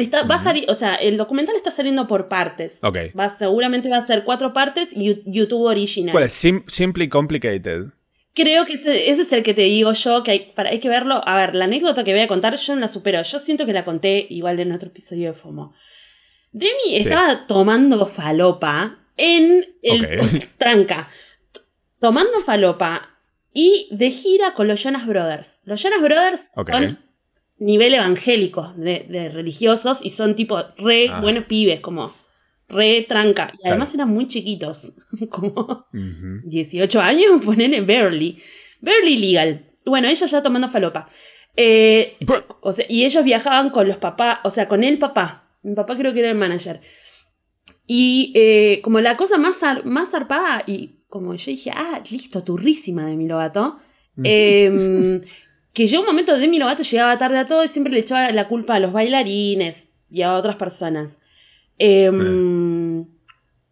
Está, 0.00 0.22
va 0.24 0.36
a 0.36 0.42
salir, 0.42 0.64
o 0.68 0.74
sea, 0.74 0.94
el 0.94 1.16
documental 1.16 1.56
está 1.56 1.70
saliendo 1.70 2.06
por 2.06 2.28
partes. 2.28 2.82
Ok. 2.84 2.96
Va, 3.18 3.28
seguramente 3.28 3.88
va 3.88 3.98
a 3.98 4.06
ser 4.06 4.24
cuatro 4.24 4.52
partes 4.52 4.90
y 4.96 5.22
YouTube 5.26 5.62
original. 5.66 6.12
¿Cuál 6.12 6.24
es? 6.24 6.32
Sim- 6.34 6.64
Simply 6.68 7.08
Complicated. 7.08 7.86
Creo 8.34 8.66
que 8.66 8.74
ese, 8.74 9.10
ese 9.10 9.22
es 9.22 9.32
el 9.32 9.42
que 9.42 9.52
te 9.54 9.62
digo 9.62 9.92
yo, 9.94 10.22
que 10.22 10.30
hay, 10.30 10.52
para, 10.54 10.70
hay 10.70 10.78
que 10.78 10.88
verlo. 10.88 11.22
A 11.26 11.36
ver, 11.36 11.54
la 11.54 11.64
anécdota 11.64 12.04
que 12.04 12.12
voy 12.12 12.20
a 12.22 12.28
contar 12.28 12.54
yo 12.56 12.74
no 12.74 12.80
la 12.80 12.88
supero. 12.88 13.20
Yo 13.22 13.38
siento 13.40 13.66
que 13.66 13.72
la 13.72 13.84
conté 13.84 14.26
igual 14.30 14.60
en 14.60 14.70
otro 14.72 14.88
episodio 14.90 15.28
de 15.28 15.34
FOMO. 15.34 15.72
Demi 16.52 16.96
estaba 16.96 17.46
tomando 17.46 18.06
falopa 18.06 19.00
en 19.16 19.64
el 19.82 20.48
tranca. 20.58 21.08
Tomando 22.00 22.40
falopa 22.44 23.10
y 23.52 23.88
de 23.90 24.10
gira 24.10 24.54
con 24.54 24.68
los 24.68 24.80
Jonas 24.82 25.06
Brothers. 25.06 25.60
Los 25.64 25.82
Jonas 25.82 26.00
Brothers 26.00 26.46
Ok. 26.54 26.70
son 26.70 26.98
nivel 27.58 27.94
evangélico 27.94 28.72
de, 28.76 29.06
de 29.08 29.28
religiosos 29.30 30.04
y 30.04 30.10
son 30.10 30.36
tipo 30.36 30.58
re 30.76 31.08
Ah. 31.10 31.20
buenos 31.20 31.44
pibes, 31.44 31.80
como 31.80 32.12
re 32.68 33.04
tranca. 33.08 33.52
Y 33.62 33.66
además 33.68 33.90
Claro. 33.90 34.04
eran 34.04 34.14
muy 34.14 34.28
chiquitos, 34.28 34.92
como 35.30 35.86
Ujú. 35.92 36.40
18 36.44 37.00
años, 37.00 37.40
ponen 37.44 37.84
Beverly. 37.86 38.38
Beverly 38.80 39.16
Legal. 39.18 39.64
Bueno, 39.84 40.08
ella 40.08 40.26
ya 40.26 40.42
tomando 40.42 40.68
falopa. 40.68 41.08
Eh, 41.56 42.16
o 42.60 42.70
sea, 42.72 42.84
y 42.88 43.04
ellos 43.04 43.24
viajaban 43.24 43.70
con 43.70 43.88
los 43.88 43.96
papás, 43.96 44.38
o 44.44 44.50
sea, 44.50 44.68
con 44.68 44.84
el 44.84 44.98
papá. 44.98 45.48
Mi 45.62 45.74
papá 45.74 45.96
creo 45.96 46.12
que 46.12 46.20
era 46.20 46.30
el 46.30 46.36
manager. 46.36 46.80
Y 47.86 48.32
eh, 48.36 48.80
como 48.82 49.00
la 49.00 49.16
cosa 49.16 49.38
más, 49.38 49.56
más 49.84 50.10
zarpada, 50.10 50.62
y 50.66 51.00
como 51.08 51.34
yo 51.34 51.50
dije, 51.50 51.70
ah, 51.74 52.02
listo, 52.10 52.44
turrísima 52.44 53.06
de 53.06 53.16
mi 53.16 53.26
Lovato. 53.26 53.78
em, 54.22 55.22
que 55.78 55.86
yo 55.86 56.00
un 56.00 56.06
momento 56.06 56.36
de 56.36 56.48
mi 56.48 56.58
Lovato 56.58 56.82
llegaba 56.82 57.16
tarde 57.18 57.38
a 57.38 57.46
todo 57.46 57.62
y 57.62 57.68
siempre 57.68 57.92
le 57.92 58.00
echaba 58.00 58.28
la 58.32 58.48
culpa 58.48 58.74
a 58.74 58.80
los 58.80 58.92
bailarines 58.92 59.90
y 60.10 60.22
a 60.22 60.34
otras 60.34 60.56
personas. 60.56 61.20
Em, 61.78 63.06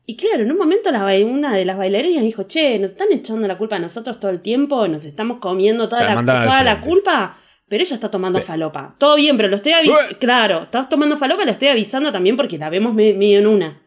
y 0.07 0.17
claro, 0.17 0.45
en 0.45 0.53
un 0.53 0.57
momento 0.57 0.93
la 0.93 1.05
una 1.27 1.53
de 1.57 1.65
las 1.65 1.77
bailarinas 1.77 2.23
dijo, 2.23 2.45
che, 2.45 2.79
nos 2.79 2.93
están 2.93 3.09
echando 3.11 3.49
la 3.49 3.59
culpa 3.59 3.75
a 3.75 3.79
nosotros 3.81 4.21
todo 4.21 4.31
el 4.31 4.41
tiempo, 4.41 4.87
nos 4.87 5.05
estamos 5.05 5.39
comiendo 5.39 5.89
toda, 5.89 6.03
La 6.03 6.15
toda 6.45 6.63
la 6.63 6.81
culpa, 6.81 7.41
pero 7.69 7.83
ella 7.83 7.97
está 7.97 8.09
tomando 8.09 8.41
falopa. 8.41 8.95
Todo 9.01 9.17
bien, 9.17 9.37
pero 9.37 9.49
lo 9.49 9.57
estoy 9.57 9.73
avisando. 9.73 10.17
Claro, 10.21 10.63
estás 10.63 10.89
tomando 10.89 11.17
falopa, 11.17 11.45
lo 11.45 11.51
estoy 11.51 11.67
avisando 11.69 12.13
también 12.13 12.37
porque 12.37 12.57
la 12.57 12.71
vemos 12.71 12.95
me- 12.95 13.15
medio 13.15 13.41
en 13.41 13.49
una. 13.49 13.83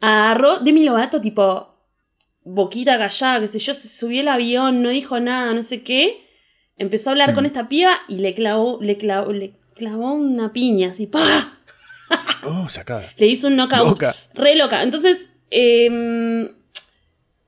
Agarró 0.00 0.60
Demi 0.60 0.84
Lovato, 0.84 1.20
tipo, 1.20 1.74
boquita 2.44 2.98
callada, 2.98 3.40
qué 3.40 3.48
sé 3.48 3.58
yo, 3.58 3.74
se 3.74 3.88
subió 3.88 4.20
al 4.20 4.28
avión, 4.28 4.80
no 4.80 4.90
dijo 4.90 5.18
nada, 5.18 5.52
no 5.54 5.64
sé 5.64 5.82
qué. 5.82 6.27
Empezó 6.78 7.10
a 7.10 7.12
hablar 7.12 7.32
Mm. 7.32 7.34
con 7.34 7.46
esta 7.46 7.68
piba 7.68 7.92
y 8.08 8.16
le 8.20 8.34
clavó, 8.34 8.78
le 8.80 8.96
clavó, 8.96 9.32
le 9.32 9.52
clavó 9.74 10.12
una 10.14 10.52
piña, 10.52 10.90
así, 10.90 11.06
¡pa! 11.06 11.58
Oh, 12.44 12.68
sacada. 12.68 13.04
Le 13.18 13.26
hizo 13.26 13.48
un 13.48 13.56
knockout. 13.56 13.88
Loca. 13.88 14.14
Re 14.34 14.54
loca. 14.54 14.82
Entonces, 14.82 15.30
eh, 15.50 16.48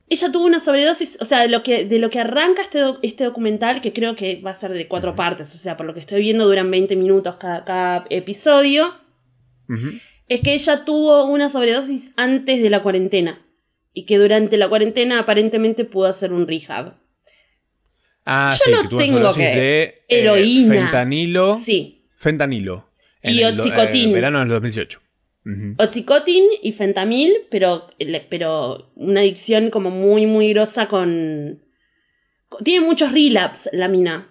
ella 0.09 0.31
tuvo 0.31 0.45
una 0.45 0.59
sobredosis, 0.59 1.17
o 1.21 1.25
sea, 1.25 1.39
de 1.39 1.47
lo 1.47 1.63
que, 1.63 1.85
de 1.85 1.97
lo 1.99 2.09
que 2.09 2.19
arranca 2.19 2.61
este, 2.61 2.79
doc- 2.79 2.99
este 3.01 3.23
documental, 3.23 3.79
que 3.81 3.93
creo 3.93 4.15
que 4.15 4.41
va 4.41 4.51
a 4.51 4.55
ser 4.55 4.71
de 4.73 4.87
cuatro 4.89 5.15
partes, 5.15 5.55
o 5.55 5.57
sea, 5.57 5.77
por 5.77 5.85
lo 5.85 5.93
que 5.93 6.01
estoy 6.01 6.21
viendo 6.21 6.45
duran 6.45 6.69
20 6.69 6.95
minutos 6.97 7.35
cada, 7.39 7.63
cada 7.63 8.05
episodio, 8.09 8.93
es 10.27 10.41
que 10.41 10.53
ella 10.53 10.83
tuvo 10.83 11.23
una 11.25 11.47
sobredosis 11.47 12.13
antes 12.17 12.61
de 12.61 12.69
la 12.69 12.83
cuarentena. 12.83 13.41
Y 13.93 14.05
que 14.05 14.17
durante 14.17 14.57
la 14.57 14.67
cuarentena 14.69 15.19
aparentemente 15.19 15.85
pudo 15.85 16.07
hacer 16.07 16.31
un 16.33 16.45
rehab. 16.47 16.95
Ah, 18.25 18.49
Yo 18.51 18.65
sí, 18.65 18.71
no 18.71 18.89
que 18.89 18.95
tengo 18.97 19.33
que- 19.33 19.39
de 19.41 19.83
eh, 19.83 20.03
heroína. 20.07 20.75
fentanilo. 20.75 21.55
Sí. 21.55 22.05
Fentanilo. 22.17 22.89
En 23.23 23.35
Y 23.35 23.41
el 23.43 23.59
oxicotin. 23.59 24.13
verano 24.13 24.39
del 24.39 24.49
2018. 24.49 24.99
Ujú. 25.45 25.75
Oxicotin 25.77 26.43
y 26.61 26.71
fentamil, 26.71 27.33
pero, 27.49 27.87
pero 28.29 28.91
una 28.95 29.21
adicción 29.21 29.69
como 29.71 29.89
muy, 29.89 30.27
muy 30.27 30.53
grosa 30.53 30.87
con... 30.87 31.61
con- 32.47 32.63
Tiene 32.63 32.85
muchos 32.85 33.11
relapse 33.11 33.69
la 33.73 33.87
mina. 33.87 34.27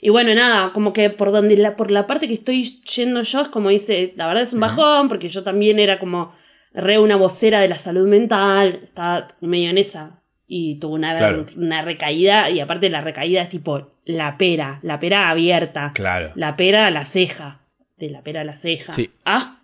Y 0.00 0.08
bueno, 0.08 0.34
nada, 0.34 0.72
como 0.72 0.94
que 0.94 1.10
por 1.10 1.30
donde 1.30 1.58
la, 1.58 1.76
por 1.76 1.90
la 1.90 2.06
parte 2.06 2.26
que 2.26 2.32
estoy 2.32 2.64
yendo 2.96 3.20
yo 3.22 3.42
es 3.42 3.48
como 3.48 3.68
dice, 3.68 4.14
la 4.16 4.26
verdad 4.28 4.42
es 4.44 4.54
un 4.54 4.60
bajón, 4.60 5.08
porque 5.10 5.28
yo 5.28 5.42
también 5.44 5.78
era 5.78 5.98
como 6.00 6.32
re 6.72 6.98
una 6.98 7.16
vocera 7.16 7.60
de 7.60 7.68
la 7.68 7.76
salud 7.76 8.06
mental, 8.08 8.80
estaba 8.82 9.28
medio 9.42 9.68
en 9.68 9.76
esa. 9.76 10.19
Y 10.52 10.80
tuve 10.80 10.94
una, 10.94 11.14
Claro. 11.14 11.46
una 11.56 11.82
recaída, 11.82 12.50
y 12.50 12.58
aparte 12.58 12.90
la 12.90 13.00
recaída 13.02 13.40
es 13.40 13.48
tipo 13.48 13.92
la 14.04 14.36
pera, 14.36 14.80
la 14.82 14.98
pera 14.98 15.30
abierta, 15.30 15.92
Claro. 15.94 16.32
la 16.34 16.56
pera 16.56 16.88
a 16.88 16.90
la 16.90 17.04
ceja, 17.04 17.60
de 17.98 18.10
la 18.10 18.22
pera 18.22 18.40
a 18.40 18.44
la 18.44 18.56
ceja. 18.56 18.92
Sí. 18.92 19.10
Ah, 19.24 19.58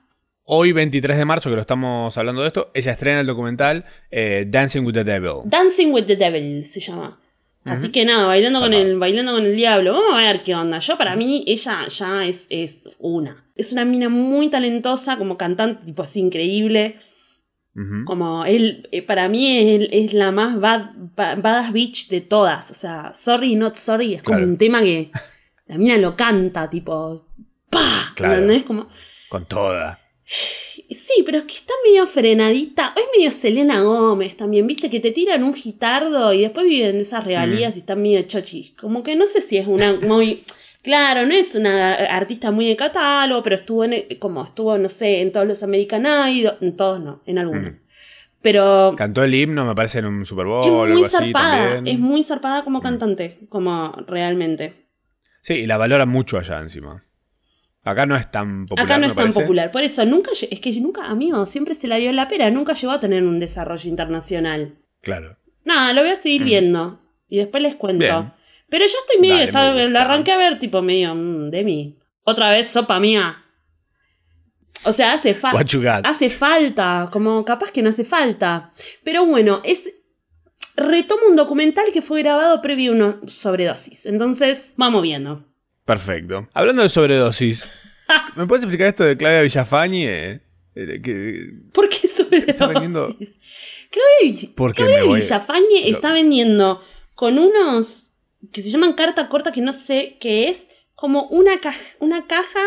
Hoy, 0.49 0.71
23 0.71 1.19
de 1.19 1.25
marzo, 1.25 1.51
que 1.51 1.57
lo 1.57 1.61
estamos 1.61 2.17
hablando 2.17 2.41
de 2.43 2.47
esto, 2.47 2.71
ella 2.73 2.93
estrena 2.93 3.19
el 3.21 3.27
documental 3.27 3.85
eh, 4.13 4.45
Dancing 4.47 4.83
with 4.85 4.95
the 4.95 5.03
Devil. 5.03 5.41
Dancing 5.45 5.89
with 5.93 6.05
the 6.05 6.15
Devil 6.15 6.65
se 6.65 6.79
llama. 6.79 7.19
Así 7.65 7.91
que 7.91 8.05
nada, 8.05 8.27
bailando 8.27 8.61
con, 8.61 8.73
el, 8.73 8.97
bailando 8.97 9.33
con 9.33 9.45
el 9.45 9.57
diablo. 9.57 9.95
Vamos 9.95 10.15
a 10.15 10.23
ver 10.23 10.45
qué 10.45 10.55
onda. 10.55 10.79
Yo, 10.79 10.97
para 10.97 11.17
mí, 11.17 11.43
ella 11.49 11.89
ya 11.89 12.25
es, 12.25 12.47
es 12.51 12.89
una. 13.01 13.45
Es 13.57 13.73
una 13.73 13.85
mina 13.85 14.09
muy 14.09 14.49
talentosa, 14.49 15.17
como 15.19 15.37
cantante, 15.37 15.85
tipo 15.85 16.03
así, 16.05 16.21
increíble. 16.21 16.95
Como 18.07 18.45
él, 18.47 18.89
eh, 18.91 19.03
para 19.03 19.29
mí 19.29 19.59
es, 19.75 19.89
es 19.93 20.15
la 20.15 20.33
más 20.33 20.59
bad, 20.59 20.87
badass 21.17 21.73
bitch 21.73 22.09
de 22.09 22.23
todas. 22.23 22.71
O 22.71 22.75
sea, 22.75 23.13
Sorry 23.13 23.55
Not 23.55 23.75
Sorry 23.77 24.15
es 24.15 24.23
como 24.23 24.39
Claro. 24.39 24.51
un 24.51 24.57
tema 24.57 24.81
que 24.81 25.11
la 25.67 25.77
mina 25.77 25.99
lo 25.99 26.17
canta, 26.17 26.71
tipo, 26.71 27.27
¡pa! 27.69 28.13
Claro. 28.15 28.35
¿Entendés? 28.35 28.65
Como, 28.65 28.89
Con 29.29 29.45
toda. 29.45 29.99
Sí, 30.25 31.23
pero 31.25 31.39
es 31.39 31.45
que 31.45 31.55
está 31.55 31.73
medio 31.85 32.07
frenadita. 32.07 32.95
Es 32.97 33.05
medio 33.17 33.31
Selena 33.31 33.81
Gómez 33.83 34.37
también, 34.37 34.67
viste, 34.67 34.89
que 34.89 35.01
te 35.01 35.11
tiran 35.11 35.43
un 35.45 35.53
gitardo 35.55 36.33
y 36.33 36.43
después 36.43 36.67
viven 36.67 36.97
de 36.97 37.03
esas 37.03 37.25
regalías 37.25 37.75
Mm. 37.75 37.79
y 37.79 37.81
están 37.81 38.03
medio 38.03 38.23
chochis. 38.23 38.71
Como 38.73 39.03
que 39.03 39.17
no 39.17 39.27
sé 39.27 39.41
si 39.43 39.57
es 39.59 39.67
una 39.67 39.95
muy. 39.95 40.45
Claro, 40.87 41.27
no 41.27 41.35
es 41.35 41.57
una 41.57 41.95
artista 41.95 42.53
muy 42.53 42.69
de 42.69 42.77
catálogo, 42.77 43.43
pero 43.43 43.57
estuvo 43.57 43.83
en, 43.83 44.05
como 44.21 44.45
estuvo, 44.45 44.79
no 44.79 44.89
sé, 44.89 45.21
en 45.21 45.33
todos 45.33 45.45
los 45.45 45.65
American 45.65 46.07
Idol, 46.31 46.55
en 46.61 46.77
todos 46.77 47.01
no, 47.01 47.23
en 47.27 47.39
algunos. 47.39 47.81
Pero 48.41 48.95
Cantó 48.97 49.25
el 49.25 49.35
himno, 49.35 49.65
me 49.67 49.75
parece, 49.75 49.99
en 49.99 50.07
un 50.07 50.25
Super 50.25 50.47
Bowl 50.47 50.65
es 50.65 50.71
o 50.71 50.79
muy 50.87 50.91
algo 50.93 51.09
zarpada, 51.09 51.83
es 51.85 51.99
muy 51.99 52.23
zarpada 52.23 52.63
como 52.63 52.79
Mm. 52.79 52.83
cantante, 52.83 53.39
como 53.49 53.93
realmente. 54.07 54.87
Sí, 55.43 55.55
y 55.55 55.67
la 55.67 55.77
valora 55.77 56.07
mucho 56.07 56.39
allá 56.39 56.61
encima. 56.61 57.03
Acá 57.83 58.07
no 58.07 58.15
es 58.15 58.31
tan 58.31 58.67
popular. 58.67 58.85
Acá 58.85 58.99
no 58.99 59.07
es 59.07 59.15
tan 59.15 59.25
parece. 59.25 59.41
popular, 59.41 59.71
por 59.73 59.83
eso 59.83 60.05
nunca, 60.07 60.31
es 60.49 60.61
que 60.61 60.81
nunca, 60.81 61.07
amigo, 61.07 61.45
siempre 61.47 61.75
se 61.75 61.89
la 61.89 61.97
dio 61.97 62.11
en 62.11 62.17
la 62.17 62.29
pera, 62.29 62.49
nunca 62.51 62.75
llegó 62.75 62.93
a 62.93 63.01
tener 63.01 63.25
un 63.25 63.41
desarrollo 63.41 63.89
internacional. 63.91 64.77
Claro. 65.03 65.37
Nada, 65.65 65.93
lo 65.93 66.03
voy 66.03 66.11
a 66.13 66.17
seguir 66.17 66.45
viendo. 66.45 67.01
Y 67.29 67.39
después 67.39 67.61
les 67.61 67.75
cuento. 67.75 68.05
Mm. 68.05 68.23
Bien. 68.23 68.33
Pero 68.69 68.85
ya 68.85 68.99
estoy 69.01 69.21
medio. 69.21 69.35
Dale, 69.35 69.45
estaba- 69.47 69.85
lo 69.85 69.99
arranqué 69.99 70.33
a 70.33 70.37
ver, 70.37 70.59
tipo 70.59 70.83
medio. 70.83 71.15
mm, 71.15 71.51
de 71.51 71.65
mí. 71.65 71.99
Otra 72.25 72.51
vez 72.51 72.67
sopa 72.69 72.99
mía. 73.01 73.43
O 74.85 74.93
sea, 74.93 75.13
hace 75.15 75.35
falta. 75.35 75.57
Hace 76.09 76.29
falta. 76.29 77.09
Como 77.13 77.45
capaz 77.45 77.71
que 77.71 77.83
no 77.83 77.89
hace 77.91 78.05
falta. 78.05 78.73
Pero 79.05 79.25
bueno, 79.27 79.61
es. 79.65 79.91
Retomo 80.77 81.23
un 81.29 81.37
documental 81.37 81.87
que 81.93 82.03
fue 82.03 82.21
grabado 82.23 82.61
previo 82.61 82.93
a 82.93 82.95
una 82.95 83.21
sobredosis. 83.29 84.05
Entonces, 84.07 84.75
vamos 84.77 85.03
viendo. 85.03 85.45
Perfecto. 85.87 86.49
Hablando 86.53 86.83
de 86.83 86.89
sobredosis, 86.91 87.67
¿me 88.37 88.47
puedes 88.47 88.65
explicar 88.65 88.89
esto 88.89 89.05
de 89.05 89.17
Claudia 89.17 89.41
Villafañe? 89.43 90.43
Eh, 90.75 91.01
que- 91.03 91.53
¿Por 91.73 91.89
qué 91.89 92.07
sobredosis? 92.09 92.49
Está 92.51 92.67
vendiendo- 92.67 93.07
Claudia, 93.91 94.51
Claudia 94.75 95.03
Villafañe 95.15 95.89
está 95.89 96.13
vendiendo 96.13 96.83
con 97.15 97.39
unos 97.39 98.06
que 98.53 98.63
se 98.63 98.71
llaman 98.71 98.95
carta 98.95 99.29
corta 99.29 99.53
que 99.53 99.61
no 99.61 99.73
sé 99.73 100.17
qué 100.21 100.49
es, 100.49 100.69
como 100.95 101.25
una, 101.29 101.61
ca- 101.61 101.75
una 102.01 102.27
caja 102.27 102.61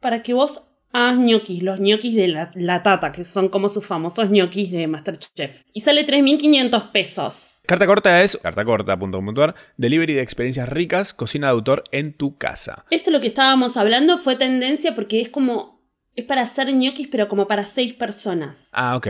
para 0.00 0.22
que 0.22 0.34
vos 0.34 0.68
hagas 0.94 1.18
ñoquis, 1.18 1.62
los 1.62 1.80
ñoquis 1.80 2.14
de 2.14 2.28
la, 2.28 2.50
la 2.54 2.82
tata, 2.82 3.12
que 3.12 3.24
son 3.24 3.48
como 3.48 3.68
sus 3.70 3.86
famosos 3.86 4.28
ñoquis 4.30 4.70
de 4.70 4.86
Masterchef. 4.86 5.62
Y 5.72 5.80
sale 5.80 6.06
3.500 6.06 6.90
pesos. 6.92 7.62
Carta 7.66 7.86
corta 7.86 8.22
es 8.22 8.36
cartacorta.com.ar, 8.36 9.54
delivery 9.78 10.12
de 10.14 10.22
experiencias 10.22 10.68
ricas, 10.68 11.14
cocina 11.14 11.46
de 11.48 11.52
autor 11.52 11.84
en 11.92 12.14
tu 12.16 12.36
casa. 12.36 12.84
Esto 12.90 13.10
lo 13.10 13.20
que 13.20 13.26
estábamos 13.26 13.76
hablando 13.76 14.18
fue 14.18 14.36
tendencia 14.36 14.94
porque 14.94 15.20
es 15.20 15.28
como... 15.28 15.80
Es 16.14 16.26
para 16.26 16.42
hacer 16.42 16.70
ñoquis, 16.74 17.08
pero 17.08 17.26
como 17.26 17.46
para 17.48 17.64
seis 17.64 17.94
personas. 17.94 18.68
Ah, 18.74 18.96
ok. 18.96 19.06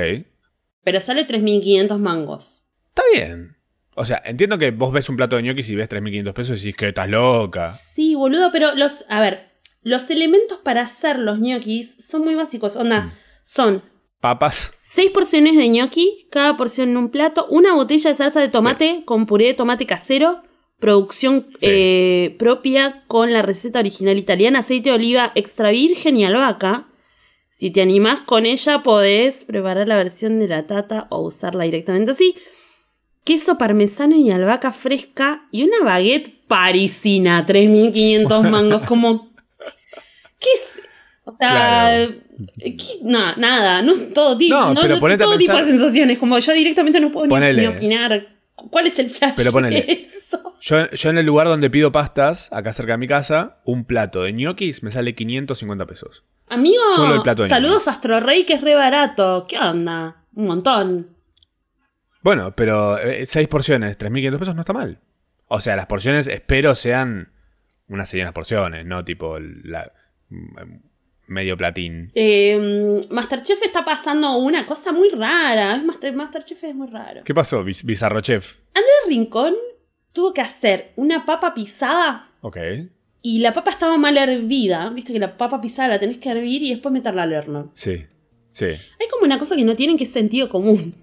Pero 0.85 1.01
sale 1.01 1.27
3.500 1.27 1.99
mangos. 1.99 2.65
Está 2.91 3.03
bien. 3.13 3.57
O 3.95 4.05
sea, 4.07 4.23
entiendo 4.25 4.59
que 4.59 4.71
vos 4.71 4.93
ves 4.93 5.09
un 5.09 5.17
plato 5.17 5.37
de 5.37 5.43
ñoquis 5.43 5.69
y 5.71 5.75
ves 5.77 5.89
3.500 5.89 6.33
pesos 6.33 6.59
y 6.59 6.65
decís 6.67 6.77
que 6.77 6.89
estás 6.89 7.09
loca. 7.09 7.73
Sí, 7.75 8.15
boludo, 8.15 8.51
pero 8.53 8.75
los. 8.75 9.05
A 9.11 9.21
ver, 9.21 9.51
los 9.83 10.09
elementos 10.11 10.59
para 10.63 10.83
hacer 10.83 11.19
los 11.19 11.39
ñoquis 11.41 11.97
son 11.99 12.23
muy 12.23 12.35
básicos. 12.35 12.77
Onda, 12.77 13.03
Mm. 13.03 13.13
son 13.45 13.83
Papas. 14.21 14.73
seis 14.83 15.11
porciones 15.11 15.57
de 15.57 15.69
ñoqui, 15.69 16.29
cada 16.31 16.57
porción 16.57 16.91
en 16.91 16.97
un 16.97 17.11
plato, 17.11 17.47
una 17.51 17.75
botella 17.75 18.11
de 18.11 18.17
salsa 18.17 18.41
de 18.41 18.49
tomate 18.49 19.03
con 19.05 19.27
puré 19.27 19.47
de 19.47 19.55
tomate 19.55 19.85
casero, 19.85 20.43
producción 20.79 21.49
eh, 21.61 22.35
propia 22.39 23.05
con 23.09 23.33
la 23.33 23.43
receta 23.43 23.81
original 23.81 24.17
italiana, 24.19 24.61
aceite 24.61 24.91
de 24.91 24.95
oliva 24.97 25.33
extra 25.35 25.71
virgen 25.71 26.17
y 26.17 26.25
albahaca. 26.25 26.87
Si 27.49 27.71
te 27.71 27.83
animás 27.83 28.21
con 28.23 28.47
ella, 28.47 28.83
podés 28.83 29.45
preparar 29.45 29.87
la 29.89 29.97
versión 29.97 30.39
de 30.39 30.49
la 30.49 30.67
tata 30.67 31.09
o 31.11 31.21
usarla 31.21 31.65
directamente 31.65 32.13
así. 32.13 32.35
Queso 33.25 33.57
parmesano 33.59 34.17
y 34.17 34.31
albahaca 34.31 34.73
fresca 34.73 35.47
y 35.53 35.63
una 35.63 35.85
baguette 35.85 36.35
parisina, 36.49 37.47
3.500 37.47 38.49
mangos. 38.51 38.83
Como, 38.83 39.31
¿qué 40.41 40.49
es? 40.55 40.83
O 41.25 41.33
sea, 41.33 41.51
Claro. 41.51 42.15
¿qué? 42.59 42.77
No, 43.03 43.37
nada, 43.37 43.81
no 43.83 43.93
es 43.93 44.13
todo, 44.13 44.37
tipo, 44.37 44.55
No, 44.57 44.75
no, 44.75 44.81
pero 44.81 44.99
no- 44.99 45.19
todo 45.19 45.39
tipo 45.39 45.57
de 45.57 45.65
sensaciones. 45.65 46.19
Como 46.19 46.37
yo 46.39 46.53
directamente 46.53 46.99
no 47.01 47.13
puedo 47.13 47.27
ni, 47.27 47.31
Ponele. 47.31 47.63
ni 47.63 47.69
opinar. 47.69 48.27
¿Cuál 48.57 48.87
es 48.87 48.99
el 48.99 49.09
flash 49.11 49.33
Pero 49.37 49.51
ponele. 49.53 49.83
de 49.83 49.93
eso? 50.03 50.55
Yo, 50.61 50.91
yo 50.91 51.11
en 51.11 51.19
el 51.19 51.27
lugar 51.27 51.47
donde 51.49 51.71
pido 51.71 51.91
pastas, 51.91 52.49
acá 52.53 52.73
cerca 52.73 52.93
de 52.93 52.99
mi 52.99 53.09
casa, 53.09 53.59
un 53.65 53.85
plato 53.85 54.23
de 54.23 54.33
ñoquis 54.33 54.83
me 54.83 54.91
sale 54.93 55.15
550 55.15 55.87
pesos. 55.87 56.23
Amigo, 56.49 56.83
Solo 56.95 57.15
el 57.17 57.23
plato 57.23 57.43
de 57.45 57.49
saludos 57.49 57.89
a 57.89 57.93
Astro 57.93 58.21
Rey, 58.21 58.45
que 58.45 58.55
es 58.55 58.61
re 58.61 58.75
barato. 58.75 59.47
¿Qué 59.49 59.59
onda? 59.59 60.17
Un 60.35 60.47
montón. 60.47 61.09
Bueno, 62.23 62.55
pero 62.57 62.97
6 63.25 63.49
porciones, 63.49 63.99
3.500 63.99 64.39
pesos 64.39 64.55
no 64.55 64.61
está 64.63 64.73
mal. 64.73 65.01
O 65.49 65.61
sea, 65.61 65.77
las 65.77 65.87
porciones 65.87 66.27
espero 66.29 66.75
sean 66.75 67.33
unas 67.89 68.09
señoras 68.09 68.33
porciones, 68.33 68.87
no 68.87 69.05
tipo 69.05 69.39
la, 69.39 69.93
mm, 70.31 70.57
medio 71.27 71.57
platín. 71.57 72.11
Eh, 72.15 73.01
Masterchef 73.11 73.63
está 73.63 73.85
pasando 73.85 74.37
una 74.37 74.67
cosa 74.67 74.93
muy 74.93 75.09
rara. 75.11 75.77
Es 75.77 75.85
Master- 75.85 76.15
Masterchef 76.15 76.63
es 76.65 76.75
muy 76.75 76.89
raro. 76.89 77.23
¿Qué 77.25 77.35
pasó, 77.35 77.65
Biz- 77.65 77.85
Bizarro 77.85 78.21
Chef? 78.21 78.57
Andrés 78.75 78.93
Rincón 79.09 79.55
tuvo 80.13 80.33
que 80.33 80.41
hacer 80.41 80.93
una 80.97 81.25
papa 81.25 81.55
pisada 81.55 82.31
Ok. 82.41 82.57
y 83.23 83.39
la 83.41 83.53
papa 83.53 83.71
estaba 83.71 83.97
mal 83.99 84.17
hervida. 84.17 84.91
Viste 84.91 85.13
que 85.13 85.19
la 85.19 85.37
papa 85.37 85.61
pisada 85.61 85.89
la 85.89 85.99
tenés 85.99 86.19
que 86.19 86.31
hervir 86.31 86.63
y 86.63 86.71
después 86.71 86.93
meterla 86.93 87.23
al 87.25 87.33
horno. 87.35 87.71
Sí, 87.75 88.05
sí. 88.49 88.65
Hay 88.67 89.09
como 89.11 89.25
una 89.25 89.39
cosa 89.39 89.57
que 89.57 89.65
no 89.65 89.75
tienen 89.77 89.97
que 89.97 90.05
es 90.05 90.13
sentido 90.13 90.49
común. 90.49 90.95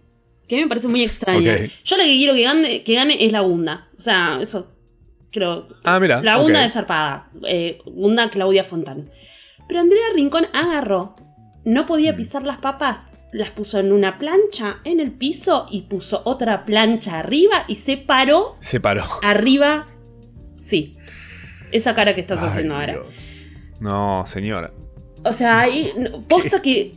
Que 0.50 0.62
me 0.62 0.68
parece 0.68 0.88
muy 0.90 1.04
extraña. 1.04 1.58
Yo 1.86 1.96
lo 1.98 2.04
que 2.04 2.18
quiero 2.18 2.34
que 2.34 2.44
gane, 2.44 2.84
que 2.84 2.96
gane 2.96 3.24
es 3.24 3.32
la 3.32 3.42
Gunda. 3.42 3.88
O 3.98 4.02
sea, 4.02 4.40
eso 4.42 4.72
creo. 5.32 5.68
Ah, 5.84 6.00
mira. 6.00 6.22
La. 6.24 6.38
Gunda 6.38 6.62
de 6.64 6.70
zarpada. 6.70 7.30
Eh, 7.48 7.80
Gunda 7.86 8.30
Claudia 8.32 8.64
Fontán. 8.64 9.12
Pero 9.68 9.80
Andrea 9.80 10.02
Rincón 10.16 10.48
agarró. 10.52 11.16
No 11.64 11.86
podía 11.86 12.16
pisar 12.16 12.44
las 12.44 12.58
papas. 12.58 13.12
Las 13.32 13.52
puso 13.52 13.78
en 13.78 13.92
una 13.92 14.18
plancha 14.18 14.78
en 14.86 15.00
el 15.00 15.12
piso 15.12 15.68
y 15.70 15.84
puso 15.84 16.24
otra 16.26 16.66
plancha 16.66 17.20
arriba 17.20 17.66
y 17.68 17.76
se 17.76 17.96
paró 17.98 18.58
Se 18.60 18.80
paró. 18.80 19.04
arriba. 19.22 19.88
Sí. 20.60 20.98
Esa 21.72 21.94
cara 21.94 22.16
que 22.16 22.22
estás 22.22 22.40
Ay, 22.42 22.48
haciendo 22.50 22.76
ahora. 22.76 22.98
No, 23.80 24.24
señora. 24.26 24.74
O 25.24 25.32
sea, 25.32 25.60
ahí, 25.60 25.92
no, 25.96 26.24
posta 26.28 26.60
que 26.64 26.96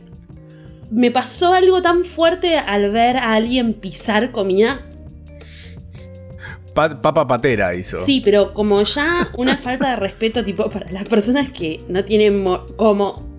me 0.91 1.11
pasó 1.11 1.53
algo 1.53 1.81
tan 1.81 2.05
fuerte 2.05 2.57
al 2.57 2.91
ver 2.91 3.17
a 3.17 3.33
alguien 3.33 3.73
pisar 3.73 4.31
comida. 4.31 4.81
Pa- 6.73 7.01
papa 7.01 7.27
patera 7.27 7.75
hizo. 7.75 8.03
Sí, 8.03 8.21
pero 8.25 8.53
como 8.53 8.81
ya 8.81 9.29
una 9.37 9.57
falta 9.57 9.91
de 9.91 9.95
respeto 9.97 10.43
tipo 10.43 10.69
para 10.69 10.89
las 10.91 11.03
personas 11.07 11.49
que 11.49 11.81
no 11.87 12.03
tienen 12.03 12.43
mo- 12.43 12.65
como... 12.77 13.31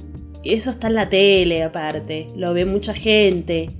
Eso 0.44 0.68
está 0.70 0.88
en 0.88 0.94
la 0.94 1.08
tele 1.08 1.62
aparte, 1.64 2.28
lo 2.36 2.52
ve 2.52 2.66
mucha 2.66 2.92
gente. 2.92 3.70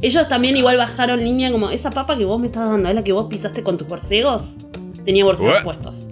Ellos 0.00 0.28
también 0.28 0.56
igual 0.56 0.76
bajaron 0.76 1.22
línea 1.22 1.50
como 1.50 1.68
esa 1.70 1.90
papa 1.90 2.16
que 2.16 2.24
vos 2.24 2.38
me 2.40 2.46
estás 2.46 2.68
dando, 2.70 2.88
¿es 2.88 2.94
la 2.94 3.02
que 3.02 3.12
vos 3.12 3.26
pisaste 3.28 3.62
con 3.64 3.76
tus 3.76 3.88
borcegos? 3.88 4.58
Tenía 5.04 5.24
borcegos 5.24 5.62
puestos. 5.64 6.08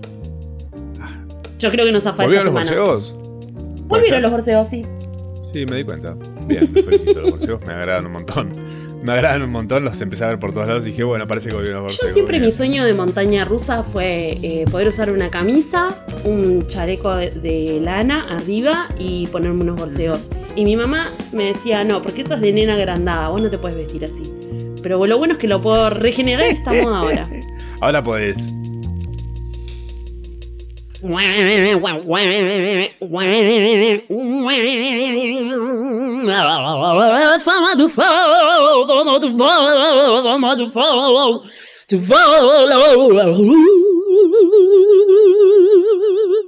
Yo 1.60 1.70
creo 1.70 1.86
que 1.86 1.92
nos 1.92 2.02
zafó 2.02 2.22
esta 2.22 2.24
¿Volvieron 2.42 2.54
los 2.54 2.64
semana. 2.68 2.82
borseos? 2.84 3.14
¿Puede 3.14 3.82
Volvieron 3.86 4.16
ser? 4.16 4.22
los 4.22 4.30
borcegos, 4.32 4.68
sí. 4.68 4.84
Sí, 5.52 5.64
me 5.70 5.76
di 5.76 5.84
cuenta. 5.84 6.16
Bien, 6.50 6.72
me 6.72 6.82
felicito 6.82 7.20
los. 7.20 7.40
Me 7.66 7.72
agradan 7.72 8.06
un 8.06 8.12
montón. 8.12 8.56
Me 9.02 9.12
agradan 9.12 9.42
un 9.42 9.50
montón. 9.50 9.84
Los 9.84 10.00
empecé 10.00 10.24
a 10.24 10.28
ver 10.28 10.38
por 10.38 10.52
todos 10.52 10.66
lados 10.66 10.86
y 10.86 10.90
dije, 10.90 11.04
bueno, 11.04 11.26
parece 11.26 11.48
que 11.48 11.54
volvieron 11.54 11.84
los 11.84 11.98
Yo 11.98 12.08
siempre 12.08 12.38
bien. 12.38 12.48
mi 12.48 12.52
sueño 12.52 12.84
de 12.84 12.92
montaña 12.92 13.44
rusa 13.44 13.82
fue 13.82 14.38
eh, 14.42 14.64
poder 14.70 14.88
usar 14.88 15.10
una 15.10 15.30
camisa 15.30 16.04
un 16.24 16.66
chaleco 16.68 17.14
de, 17.16 17.30
de 17.30 17.80
lana 17.80 18.26
arriba 18.28 18.88
y 18.98 19.26
ponerme 19.28 19.62
unos 19.62 19.76
borseos. 19.76 20.30
Y 20.56 20.64
mi 20.64 20.76
mamá 20.76 21.08
me 21.32 21.44
decía, 21.44 21.82
no, 21.84 22.02
porque 22.02 22.22
eso 22.22 22.34
es 22.34 22.40
de 22.40 22.52
nena 22.52 22.74
agrandada, 22.74 23.28
vos 23.28 23.40
no 23.40 23.48
te 23.48 23.56
puedes 23.58 23.76
vestir 23.78 24.04
así. 24.04 24.30
Pero 24.82 25.06
lo 25.06 25.18
bueno 25.18 25.34
es 25.34 25.38
que 25.38 25.48
lo 25.48 25.60
puedo 25.60 25.90
regenerar 25.90 26.46
y 26.50 26.54
está 26.54 26.72
moda 26.72 26.98
ahora. 26.98 27.28
Ahora 27.82 28.04
podés. 28.04 28.52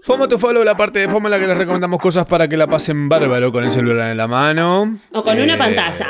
Fomo 0.05 0.29
to 0.29 0.39
follow, 0.39 0.65
la 0.65 0.77
parte 0.77 0.99
de 0.99 1.09
Fomo 1.09 1.29
en 1.29 1.31
la 1.33 1.39
que 1.39 1.47
les 1.47 1.57
recomendamos 1.57 2.01
cosas 2.01 2.27
para 2.27 2.49
que 2.49 2.57
la 2.57 2.67
pasen 2.67 3.09
bárbaro 3.09 3.53
con 3.53 3.65
el 3.65 3.71
celular 3.71 4.11
en 4.11 4.17
la 4.17 4.27
mano. 4.29 4.99
O 5.13 5.23
con 5.23 5.41
una 5.41 5.55
Eh, 5.55 5.59
pantalla. 5.59 6.09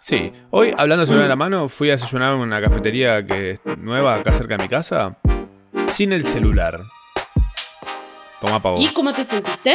Sí, 0.00 0.32
hoy 0.50 0.72
hablando 0.76 1.02
de 1.02 1.06
celular 1.08 1.24
en 1.26 1.28
la 1.30 1.36
mano, 1.36 1.68
fui 1.68 1.88
a 1.90 1.92
desayunar 1.92 2.34
en 2.34 2.40
una 2.40 2.60
cafetería 2.60 3.24
que 3.26 3.50
es 3.52 3.60
nueva 3.78 4.14
acá 4.16 4.32
cerca 4.32 4.56
de 4.56 4.62
mi 4.62 4.68
casa, 4.68 5.18
sin 5.90 6.12
el 6.12 6.24
celular. 6.26 6.80
Toma 8.40 8.60
pavo. 8.62 8.80
¿Y 8.80 8.88
cómo 8.92 9.12
te 9.12 9.24
sentiste? 9.24 9.74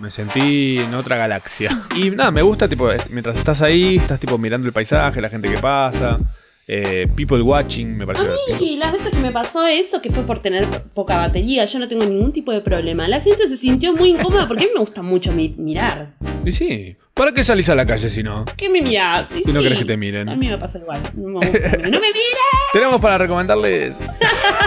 Me 0.00 0.10
sentí 0.10 0.78
en 0.78 0.94
otra 0.94 1.16
galaxia. 1.16 1.84
Y 1.94 2.10
nada, 2.10 2.30
me 2.30 2.40
gusta, 2.42 2.66
tipo, 2.68 2.88
mientras 3.10 3.36
estás 3.36 3.60
ahí, 3.60 3.96
estás 3.96 4.18
tipo 4.18 4.38
mirando 4.38 4.66
el 4.66 4.72
paisaje, 4.72 5.20
la 5.20 5.28
gente 5.28 5.50
que 5.50 5.58
pasa, 5.58 6.18
eh, 6.66 7.06
people 7.14 7.42
watching, 7.42 7.94
me 7.98 8.06
parece 8.06 8.24
divertido. 8.24 8.58
Y 8.60 8.76
las 8.78 8.92
veces 8.92 9.10
que 9.10 9.18
me 9.18 9.30
pasó 9.32 9.66
eso, 9.66 10.00
que 10.00 10.10
fue 10.10 10.22
por 10.22 10.40
tener 10.40 10.66
poca 10.94 11.16
batería, 11.18 11.66
yo 11.66 11.78
no 11.78 11.86
tengo 11.88 12.06
ningún 12.06 12.32
tipo 12.32 12.52
de 12.52 12.62
problema. 12.62 13.06
La 13.06 13.20
gente 13.20 13.46
se 13.48 13.58
sintió 13.58 13.92
muy 13.92 14.10
incómoda 14.10 14.48
porque 14.48 14.64
a 14.64 14.66
mí 14.68 14.72
me 14.72 14.80
gusta 14.80 15.02
mucho 15.02 15.32
mi- 15.32 15.54
mirar. 15.58 16.14
Y 16.46 16.52
sí, 16.52 16.96
¿para 17.12 17.32
qué 17.32 17.44
salís 17.44 17.68
a 17.68 17.74
la 17.74 17.84
calle 17.86 18.08
si 18.08 18.22
no? 18.22 18.46
¿Qué 18.56 18.70
me 18.70 18.80
mirás? 18.80 19.28
Si 19.44 19.52
no 19.52 19.60
querés 19.60 19.80
que 19.80 19.84
te 19.84 19.96
miren. 19.98 20.28
A 20.30 20.36
mí 20.36 20.48
me 20.48 20.56
pasa 20.56 20.78
igual. 20.78 21.02
No 21.14 21.38
me 21.38 21.46
gusta. 21.50 21.68
¡No 21.76 22.00
me 22.00 22.12
miras! 22.12 22.40
Tenemos 22.72 22.98
para 23.00 23.18
recomendarles 23.18 23.98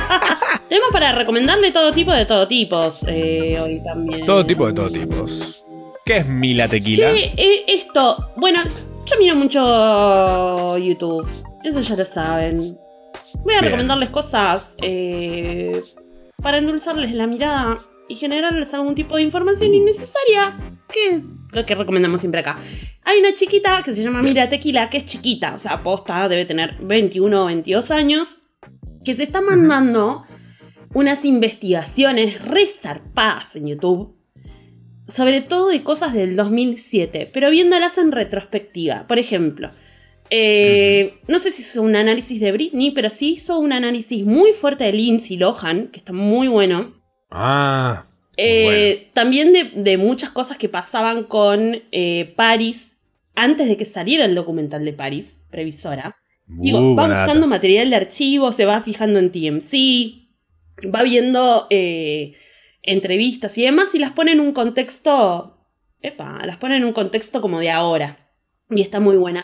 Tenemos 0.69 0.89
para 0.91 1.11
recomendarle 1.13 1.71
todo 1.71 1.91
tipo 1.91 2.13
de 2.13 2.25
todo 2.25 2.47
tipos 2.47 3.03
eh, 3.07 3.59
hoy 3.59 3.81
también. 3.83 4.23
todo 4.25 4.45
tipo 4.45 4.67
de 4.67 4.73
todo 4.73 4.89
tipos. 4.89 5.65
¿Qué 6.05 6.17
es 6.17 6.27
Mila 6.27 6.67
Tequila? 6.67 7.11
Che, 7.11 7.33
eh, 7.35 7.63
esto, 7.67 8.31
bueno, 8.37 8.59
yo 9.05 9.19
miro 9.19 9.35
mucho 9.35 10.77
YouTube, 10.77 11.27
eso 11.63 11.81
ya 11.81 11.95
lo 11.95 12.05
saben. 12.05 12.77
Voy 13.43 13.53
a 13.55 13.61
Bien. 13.61 13.63
recomendarles 13.63 14.09
cosas 14.09 14.75
eh, 14.81 15.81
para 16.41 16.59
endulzarles 16.59 17.13
la 17.13 17.25
mirada 17.25 17.85
y 18.07 18.15
generarles 18.15 18.73
algún 18.73 18.93
tipo 18.93 19.15
de 19.15 19.23
información 19.23 19.73
innecesaria, 19.73 20.55
que 20.91 21.15
es 21.15 21.21
lo 21.51 21.65
que 21.65 21.73
recomendamos 21.73 22.19
siempre 22.19 22.41
acá. 22.41 22.57
Hay 23.03 23.19
una 23.19 23.33
chiquita 23.33 23.81
que 23.83 23.95
se 23.95 24.03
llama 24.03 24.21
Mira 24.21 24.49
Tequila, 24.49 24.89
que 24.89 24.97
es 24.97 25.05
chiquita, 25.05 25.55
o 25.55 25.59
sea, 25.59 25.81
posta, 25.81 26.27
debe 26.29 26.45
tener 26.45 26.77
21 26.79 27.43
o 27.43 27.45
22 27.47 27.89
años, 27.91 28.39
que 29.03 29.15
se 29.15 29.23
está 29.23 29.41
mandando 29.41 30.23
unas 30.93 31.25
investigaciones 31.25 32.41
re 32.43 32.67
zarpadas 32.67 33.55
en 33.55 33.67
YouTube 33.67 34.19
sobre 35.09 35.41
todo 35.41 35.69
de 35.69 35.83
cosas 35.83 36.13
del 36.13 36.35
2007, 36.35 37.29
pero 37.33 37.49
viéndolas 37.49 37.97
en 37.97 38.11
retrospectiva. 38.11 39.07
Por 39.07 39.17
ejemplo, 39.17 39.71
eh, 40.29 41.15
no 41.27 41.39
sé 41.39 41.51
si 41.51 41.63
hizo 41.63 41.81
un 41.81 41.95
análisis 41.95 42.39
de 42.39 42.51
Britney, 42.51 42.91
pero 42.91 43.09
sí 43.09 43.31
hizo 43.31 43.57
un 43.59 43.73
análisis 43.73 44.23
muy 44.25 44.53
fuerte 44.53 44.83
de 44.83 44.93
Lindsay 44.93 45.37
Lohan, 45.37 45.87
que 45.87 45.97
está 45.97 46.13
muy 46.13 46.47
bueno. 46.47 46.93
Ah, 47.31 48.05
Eh, 48.37 49.09
También 49.13 49.51
de, 49.51 49.71
de 49.75 49.97
muchas 49.97 50.29
cosas 50.29 50.57
que 50.57 50.69
pasaban 50.69 51.23
con 51.23 51.81
eh, 51.91 52.33
Paris 52.37 52.97
antes 53.35 53.67
de 53.67 53.77
que 53.77 53.85
saliera 53.85 54.25
el 54.25 54.35
documental 54.35 54.85
de 54.85 54.93
Paris, 54.93 55.45
previsora. 55.49 56.15
Digo, 56.47 56.79
Uh, 56.79 56.95
va 56.95 57.07
buscando 57.07 57.33
data. 57.33 57.47
material 57.47 57.89
de 57.89 57.95
archivo, 57.95 58.51
se 58.51 58.65
va 58.65 58.81
fijando 58.81 59.19
en 59.19 59.31
TMC, 59.31 60.28
va 60.87 61.03
viendo 61.03 61.67
eh, 61.69 62.33
entrevistas 62.81 63.57
y 63.57 63.63
demás 63.63 63.93
y 63.95 63.99
las 63.99 64.11
pone 64.11 64.31
en 64.31 64.39
un 64.39 64.51
contexto, 64.53 65.65
epa, 66.01 66.45
las 66.45 66.57
pone 66.57 66.77
en 66.77 66.85
un 66.85 66.93
contexto 66.93 67.41
como 67.41 67.59
de 67.59 67.69
ahora. 67.71 68.25
Y 68.69 68.81
está 68.81 68.99
muy 68.99 69.17
buena. 69.17 69.43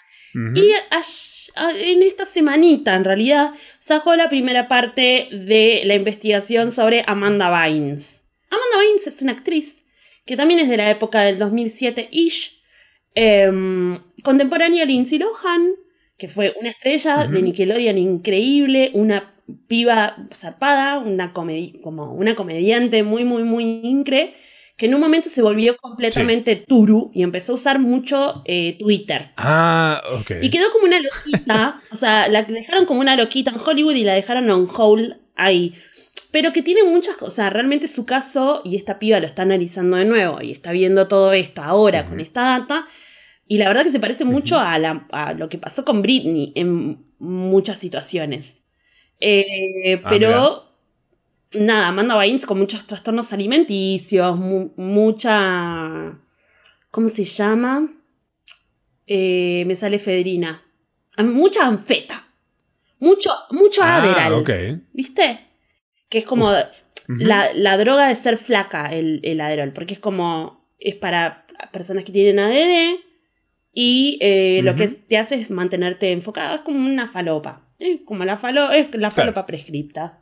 Y 0.56 0.72
ash- 0.92 1.52
a- 1.56 1.72
en 1.72 2.04
esta 2.04 2.26
semanita, 2.26 2.94
en 2.96 3.04
realidad, 3.06 3.54
sacó 3.80 4.16
la 4.16 4.30
primera 4.30 4.68
parte 4.68 5.30
de 5.32 5.82
la 5.86 5.96
investigación 5.96 6.72
sobre 6.72 7.04
Amanda 7.08 7.50
Bynes. 7.50 8.30
Amanda 8.50 8.78
Bynes 8.80 9.08
es 9.08 9.22
una 9.24 9.32
actriz 9.32 9.84
que 10.26 10.36
también 10.38 10.60
es 10.60 10.70
de 10.70 10.78
la 10.78 10.90
época 10.92 11.22
del 11.22 11.40
2007-ish, 11.40 12.62
em, 13.16 14.00
contemporánea 14.24 14.84
a 14.84 14.86
Lindsay 14.86 15.20
Lohan, 15.20 15.72
que 16.18 16.28
fue 16.28 16.54
una 16.60 16.70
estrella 16.70 17.28
de 17.28 17.42
Nickelodeon 17.42 17.98
increíble, 17.98 18.92
una 18.94 19.35
piba 19.68 20.16
zarpada, 20.34 21.00
una, 21.00 21.34
comedi- 21.34 21.82
como 21.82 22.14
una 22.14 22.36
comediante 22.36 23.04
muy, 23.04 23.24
muy, 23.26 23.44
muy 23.44 23.64
incre, 23.84 24.34
que 24.78 24.88
en 24.88 24.96
un 24.96 25.00
momento 25.02 25.30
se 25.30 25.42
volvió 25.42 25.78
completamente 25.78 26.56
turu 26.58 27.12
y 27.14 27.24
empezó 27.24 27.54
a 27.54 27.56
usar 27.56 27.80
mucho 27.80 28.42
eh, 28.46 28.76
Twitter. 28.78 29.32
Ah, 29.38 30.02
ok. 30.20 30.32
Y 30.42 30.50
quedó 30.50 30.70
como 30.72 30.86
una 30.86 30.98
loquita, 31.00 31.82
o 31.92 31.96
sea, 31.96 32.28
la 32.28 32.44
dejaron 32.44 32.86
como 32.86 33.00
una 33.00 33.16
loquita 33.16 33.52
en 33.52 33.58
Hollywood 33.64 33.96
y 33.96 34.04
la 34.04 34.14
dejaron 34.14 34.50
on 34.50 34.68
hold 34.76 35.16
ahí. 35.36 35.74
Pero 36.32 36.52
que 36.52 36.62
tiene 36.62 36.84
muchas 36.84 37.16
cosas, 37.16 37.54
realmente 37.54 37.88
su 37.88 38.06
caso, 38.06 38.62
y 38.66 38.76
esta 38.76 39.00
piba 39.00 39.22
lo 39.22 39.26
está 39.26 39.44
analizando 39.44 39.96
de 39.96 40.04
nuevo 40.04 40.42
y 40.42 40.52
está 40.52 40.74
viendo 40.74 41.08
todo 41.08 41.32
esto 41.32 41.62
ahora 41.62 42.06
con 42.06 42.20
esta 42.20 42.42
data, 42.42 42.86
y 43.48 43.58
la 43.58 43.70
verdad 43.70 43.84
que 43.84 43.92
se 43.92 44.00
parece 44.02 44.26
mucho 44.26 44.60
a, 44.60 44.78
la- 44.80 45.08
a 45.12 45.34
lo 45.34 45.48
que 45.48 45.58
pasó 45.58 45.86
con 45.86 46.02
Britney 46.02 46.52
en 46.56 47.06
muchas 47.20 47.78
situaciones. 47.78 48.65
Eh, 49.20 50.02
Ah, 50.04 50.10
pero, 50.10 50.66
nada, 51.60 51.88
Amanda 51.88 52.16
Bynes 52.18 52.46
con 52.46 52.60
muchos 52.60 52.86
trastornos 52.86 53.32
alimenticios, 53.34 54.36
mu- 54.38 54.72
mucha... 54.78 56.20
¿Cómo 56.92 57.08
se 57.10 57.24
llama? 57.26 57.92
Eh, 59.08 59.64
me 59.68 59.76
sale 59.76 60.00
Federina. 60.00 60.64
Ah, 61.18 61.24
Mucha 61.24 61.66
anfeta. 61.68 62.28
Mucho, 63.00 63.30
mucho 63.52 63.82
ah, 63.84 63.98
Adderall. 64.02 64.34
¿Viste? 64.94 65.40
Que 66.10 66.20
es 66.20 66.26
como 66.26 66.52
la, 67.08 67.54
la 67.54 67.78
droga 67.78 68.08
de 68.08 68.16
ser 68.16 68.38
flaca, 68.38 68.86
el, 68.94 69.20
el 69.24 69.42
Adderall. 69.42 69.74
Porque 69.74 69.94
es 69.94 70.00
como. 70.00 70.66
Es 70.80 70.96
para 70.96 71.46
personas 71.72 72.04
que 72.06 72.12
tienen 72.14 72.40
ADD. 72.40 73.00
Y 73.74 74.18
eh, 74.22 74.62
lo 74.64 74.76
que 74.76 74.88
te 74.88 75.18
hace 75.18 75.36
es 75.36 75.50
mantenerte 75.52 76.12
enfocado. 76.14 76.56
Es 76.56 76.62
como 76.62 76.80
una 76.80 77.08
falopa. 77.10 77.65
Es 77.80 78.00
como 78.06 78.24
la, 78.26 78.38
falo, 78.38 78.72
es 78.72 78.94
la 78.96 79.12
falopa 79.12 79.46
prescripta. 79.46 80.22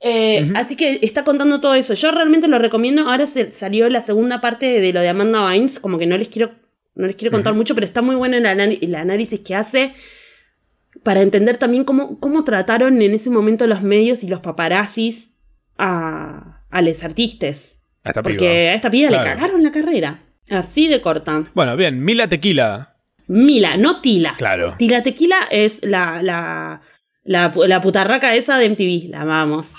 Eh. 0.00 0.50
Así 0.54 0.76
que 0.76 0.98
está 1.02 1.24
contando 1.24 1.60
todo 1.60 1.74
eso. 1.74 1.94
Yo 1.94 2.10
realmente 2.10 2.46
lo 2.48 2.58
recomiendo. 2.58 3.08
Ahora 3.08 3.26
se, 3.26 3.50
salió 3.52 3.88
la 3.88 4.00
segunda 4.00 4.40
parte 4.40 4.80
de 4.80 4.92
lo 4.92 5.00
de 5.00 5.08
Amanda 5.08 5.46
Bynes. 5.48 5.80
Como 5.80 5.98
que 5.98 6.06
no 6.06 6.16
les 6.18 6.28
quiero, 6.28 6.52
no 6.94 7.06
les 7.06 7.16
quiero 7.16 7.32
contar 7.32 7.54
mucho, 7.54 7.74
pero 7.74 7.84
está 7.84 8.02
muy 8.02 8.14
bueno 8.14 8.36
el, 8.36 8.94
análisis 8.94 9.40
que 9.40 9.54
hace 9.54 9.94
para 11.02 11.22
entender 11.22 11.56
también 11.56 11.84
cómo, 11.84 12.20
cómo 12.20 12.44
trataron 12.44 13.02
en 13.02 13.14
ese 13.14 13.30
momento 13.30 13.66
los 13.66 13.82
medios 13.82 14.22
y 14.22 14.28
los 14.28 14.40
paparazzis 14.40 15.34
a, 15.78 16.64
a 16.70 16.82
los 16.82 17.02
artistas. 17.02 17.82
A 18.04 18.10
esta 18.10 18.22
Porque 18.22 18.36
piba. 18.38 18.50
a 18.50 18.74
esta 18.74 18.90
piba 18.90 19.08
Claro. 19.08 19.24
le 19.24 19.30
cagaron 19.34 19.62
la 19.62 19.72
carrera. 19.72 20.22
Así 20.50 20.88
de 20.88 21.00
corta. 21.00 21.50
Bueno, 21.54 21.76
bien, 21.76 22.04
Mila 22.04 22.28
Tequila. 22.28 22.93
Mila, 23.26 23.76
no 23.76 24.00
Tila. 24.00 24.34
Claro. 24.36 24.74
Tila 24.78 25.02
Tequila 25.02 25.36
es 25.50 25.80
la, 25.84 26.20
la, 26.22 26.80
la, 27.24 27.52
la 27.66 27.80
putarraca 27.80 28.34
esa 28.34 28.58
de 28.58 28.68
MTV. 28.70 29.10
La 29.10 29.22
amamos. 29.22 29.74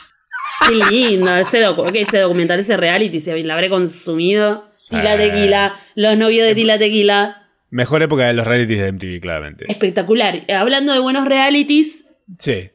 Qué 0.68 0.76
lindo. 0.92 1.36
ese, 1.36 1.66
docu- 1.66 1.92
ese 1.96 2.20
documental, 2.20 2.60
ese 2.60 2.78
reality, 2.78 3.20
se 3.20 3.44
la 3.44 3.54
habré 3.54 3.70
consumido. 3.70 4.72
Tila 4.90 5.14
Sí. 5.14 5.18
Tequila, 5.24 5.76
los 5.96 6.18
novios 6.18 6.46
de 6.48 6.56
Tila 6.56 6.78
Tequila. 6.78 7.42
Mejor 7.72 8.04
época 8.04 8.28
de 8.28 8.34
los 8.34 8.46
realities 8.48 8.80
de 8.80 8.92
MTV, 8.92 9.20
claramente. 9.20 9.66
Espectacular. 9.68 10.42
Eh, 10.48 10.54
Hablando 10.54 10.94
de 10.94 11.00
buenos 11.00 11.26
realities, 11.26 12.06
Sí. 12.40 12.70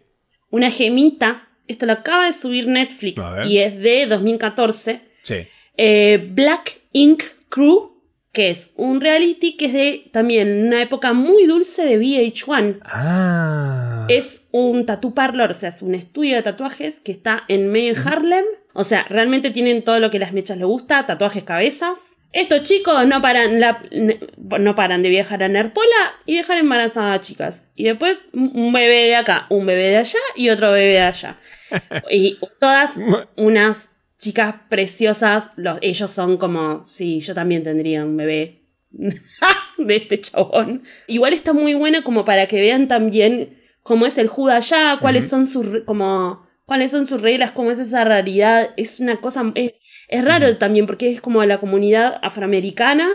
una 0.50 0.70
gemita. 0.70 1.48
Esto 1.68 1.86
lo 1.86 1.92
acaba 1.92 2.26
de 2.26 2.32
subir 2.32 2.66
Netflix 2.66 3.22
y 3.46 3.58
es 3.58 3.78
de 3.78 4.06
2014. 4.06 5.02
Sí. 5.22 5.46
Eh, 5.76 6.28
Black 6.32 6.80
Ink 6.92 7.22
Crew, 7.48 7.89
que 8.32 8.50
es 8.50 8.70
un 8.76 9.00
reality 9.00 9.56
que 9.56 9.66
es 9.66 9.72
de 9.72 10.10
también 10.12 10.66
una 10.66 10.80
época 10.82 11.12
muy 11.12 11.46
dulce 11.46 11.84
de 11.84 11.98
VH1. 11.98 12.80
Ah. 12.84 14.06
Es 14.08 14.48
un 14.52 14.86
tattoo 14.86 15.14
parlor, 15.14 15.50
o 15.50 15.54
sea, 15.54 15.70
es 15.70 15.82
un 15.82 15.94
estudio 15.94 16.36
de 16.36 16.42
tatuajes 16.42 17.00
que 17.00 17.12
está 17.12 17.42
en 17.48 17.68
medio 17.70 17.94
de 17.94 18.00
Harlem. 18.08 18.44
O 18.72 18.84
sea, 18.84 19.04
realmente 19.08 19.50
tienen 19.50 19.82
todo 19.82 19.98
lo 19.98 20.10
que 20.12 20.20
las 20.20 20.32
mechas 20.32 20.56
les 20.58 20.66
gusta, 20.66 21.04
tatuajes 21.06 21.42
cabezas. 21.42 22.18
Estos 22.32 22.62
chicos 22.62 23.04
no 23.06 23.20
paran, 23.20 23.58
la- 23.58 23.82
no 23.90 24.74
paran 24.76 25.02
de 25.02 25.08
viajar 25.08 25.42
a 25.42 25.48
Nerpola 25.48 26.14
y 26.26 26.36
dejar 26.36 26.58
embarazadas 26.58 27.16
a 27.18 27.20
chicas. 27.20 27.70
Y 27.74 27.84
después 27.84 28.18
un 28.32 28.72
bebé 28.72 29.06
de 29.06 29.16
acá, 29.16 29.46
un 29.50 29.66
bebé 29.66 29.88
de 29.88 29.96
allá 29.96 30.20
y 30.36 30.50
otro 30.50 30.70
bebé 30.70 30.92
de 30.92 31.00
allá. 31.00 31.36
y 32.10 32.38
todas 32.60 32.92
unas 33.36 33.90
chicas 34.20 34.54
preciosas. 34.68 35.50
Los, 35.56 35.78
ellos 35.80 36.10
son 36.10 36.36
como, 36.36 36.86
sí, 36.86 37.18
yo 37.20 37.34
también 37.34 37.64
tendría 37.64 38.04
un 38.04 38.16
bebé 38.16 38.62
de 39.78 39.96
este 39.96 40.20
chabón. 40.20 40.84
Igual 41.08 41.32
está 41.32 41.52
muy 41.52 41.74
buena 41.74 42.02
como 42.02 42.24
para 42.24 42.46
que 42.46 42.60
vean 42.60 42.86
también 42.86 43.58
cómo 43.82 44.06
es 44.06 44.18
el 44.18 44.28
Juda 44.28 44.56
allá, 44.56 44.98
cuáles 45.00 45.28
son 45.28 45.46
sus 45.48 45.80
como 45.84 46.48
cuáles 46.66 46.92
son 46.92 47.06
sus 47.06 47.20
reglas, 47.20 47.50
cómo 47.50 47.72
es 47.72 47.80
esa 47.80 48.04
raridad. 48.04 48.70
Es 48.76 49.00
una 49.00 49.20
cosa 49.20 49.50
es, 49.56 49.72
es 50.08 50.24
raro 50.24 50.56
también 50.58 50.86
porque 50.86 51.10
es 51.10 51.20
como 51.20 51.44
la 51.44 51.58
comunidad 51.58 52.20
afroamericana 52.22 53.08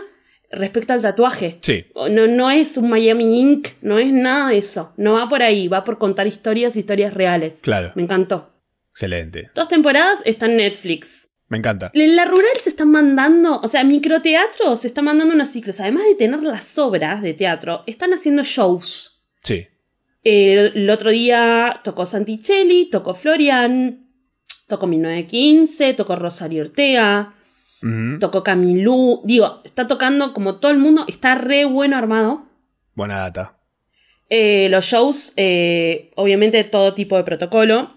respecto 0.50 0.92
al 0.92 1.02
tatuaje. 1.02 1.58
Sí. 1.60 1.86
No, 1.94 2.26
no 2.26 2.50
es 2.50 2.76
un 2.76 2.90
Miami 2.90 3.40
Ink, 3.40 3.68
no 3.80 3.98
es 3.98 4.12
nada 4.12 4.50
de 4.50 4.58
eso. 4.58 4.92
No 4.96 5.14
va 5.14 5.28
por 5.28 5.42
ahí, 5.42 5.68
va 5.68 5.84
por 5.84 5.98
contar 5.98 6.26
historias, 6.26 6.76
historias 6.76 7.14
reales. 7.14 7.60
Claro. 7.62 7.92
Me 7.94 8.02
encantó. 8.02 8.55
Excelente. 8.96 9.50
Dos 9.54 9.68
temporadas 9.68 10.22
están 10.24 10.52
en 10.52 10.56
Netflix. 10.56 11.28
Me 11.48 11.58
encanta. 11.58 11.90
En 11.92 12.16
la 12.16 12.24
rural 12.24 12.56
se 12.58 12.70
están 12.70 12.90
mandando, 12.90 13.60
o 13.60 13.68
sea, 13.68 13.84
microteatro 13.84 14.74
se 14.74 14.86
está 14.86 15.02
mandando 15.02 15.34
unos 15.34 15.50
ciclos. 15.50 15.80
Además 15.80 16.04
de 16.04 16.14
tener 16.14 16.42
las 16.42 16.78
obras 16.78 17.20
de 17.20 17.34
teatro, 17.34 17.84
están 17.86 18.14
haciendo 18.14 18.42
shows. 18.42 19.22
Sí. 19.42 19.66
El, 20.24 20.72
el 20.74 20.88
otro 20.88 21.10
día 21.10 21.82
tocó 21.84 22.06
Santicelli, 22.06 22.88
tocó 22.88 23.12
Florian, 23.12 24.08
tocó 24.66 24.86
1915, 24.86 25.92
tocó 25.92 26.16
Rosario 26.16 26.62
Ortega, 26.62 27.34
tocó 28.18 28.42
Camilú. 28.42 29.20
Digo, 29.26 29.60
está 29.66 29.86
tocando 29.86 30.32
como 30.32 30.56
todo 30.56 30.72
el 30.72 30.78
mundo, 30.78 31.04
está 31.06 31.34
re 31.34 31.66
bueno 31.66 31.98
armado. 31.98 32.46
Buena 32.94 33.18
data. 33.18 33.58
Eh, 34.30 34.68
los 34.70 34.86
shows, 34.86 35.34
eh, 35.36 36.12
obviamente 36.16 36.64
todo 36.64 36.94
tipo 36.94 37.18
de 37.18 37.24
protocolo. 37.24 37.94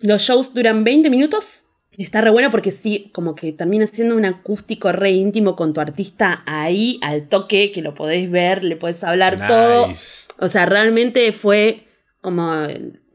Los 0.00 0.22
shows 0.22 0.54
duran 0.54 0.84
20 0.84 1.10
minutos. 1.10 1.64
Y 1.96 2.04
está 2.04 2.20
re 2.20 2.30
bueno 2.30 2.50
porque 2.52 2.70
sí, 2.70 3.10
como 3.12 3.34
que 3.34 3.52
termina 3.52 3.84
siendo 3.86 4.14
un 4.14 4.24
acústico 4.24 4.92
re 4.92 5.10
íntimo 5.10 5.56
con 5.56 5.74
tu 5.74 5.80
artista 5.80 6.44
ahí 6.46 7.00
al 7.02 7.28
toque, 7.28 7.72
que 7.72 7.82
lo 7.82 7.94
podés 7.96 8.30
ver, 8.30 8.62
le 8.62 8.76
podés 8.76 9.02
hablar 9.02 9.48
todo. 9.48 9.92
O 10.38 10.46
sea, 10.46 10.64
realmente 10.66 11.32
fue 11.32 11.88
como 12.20 12.52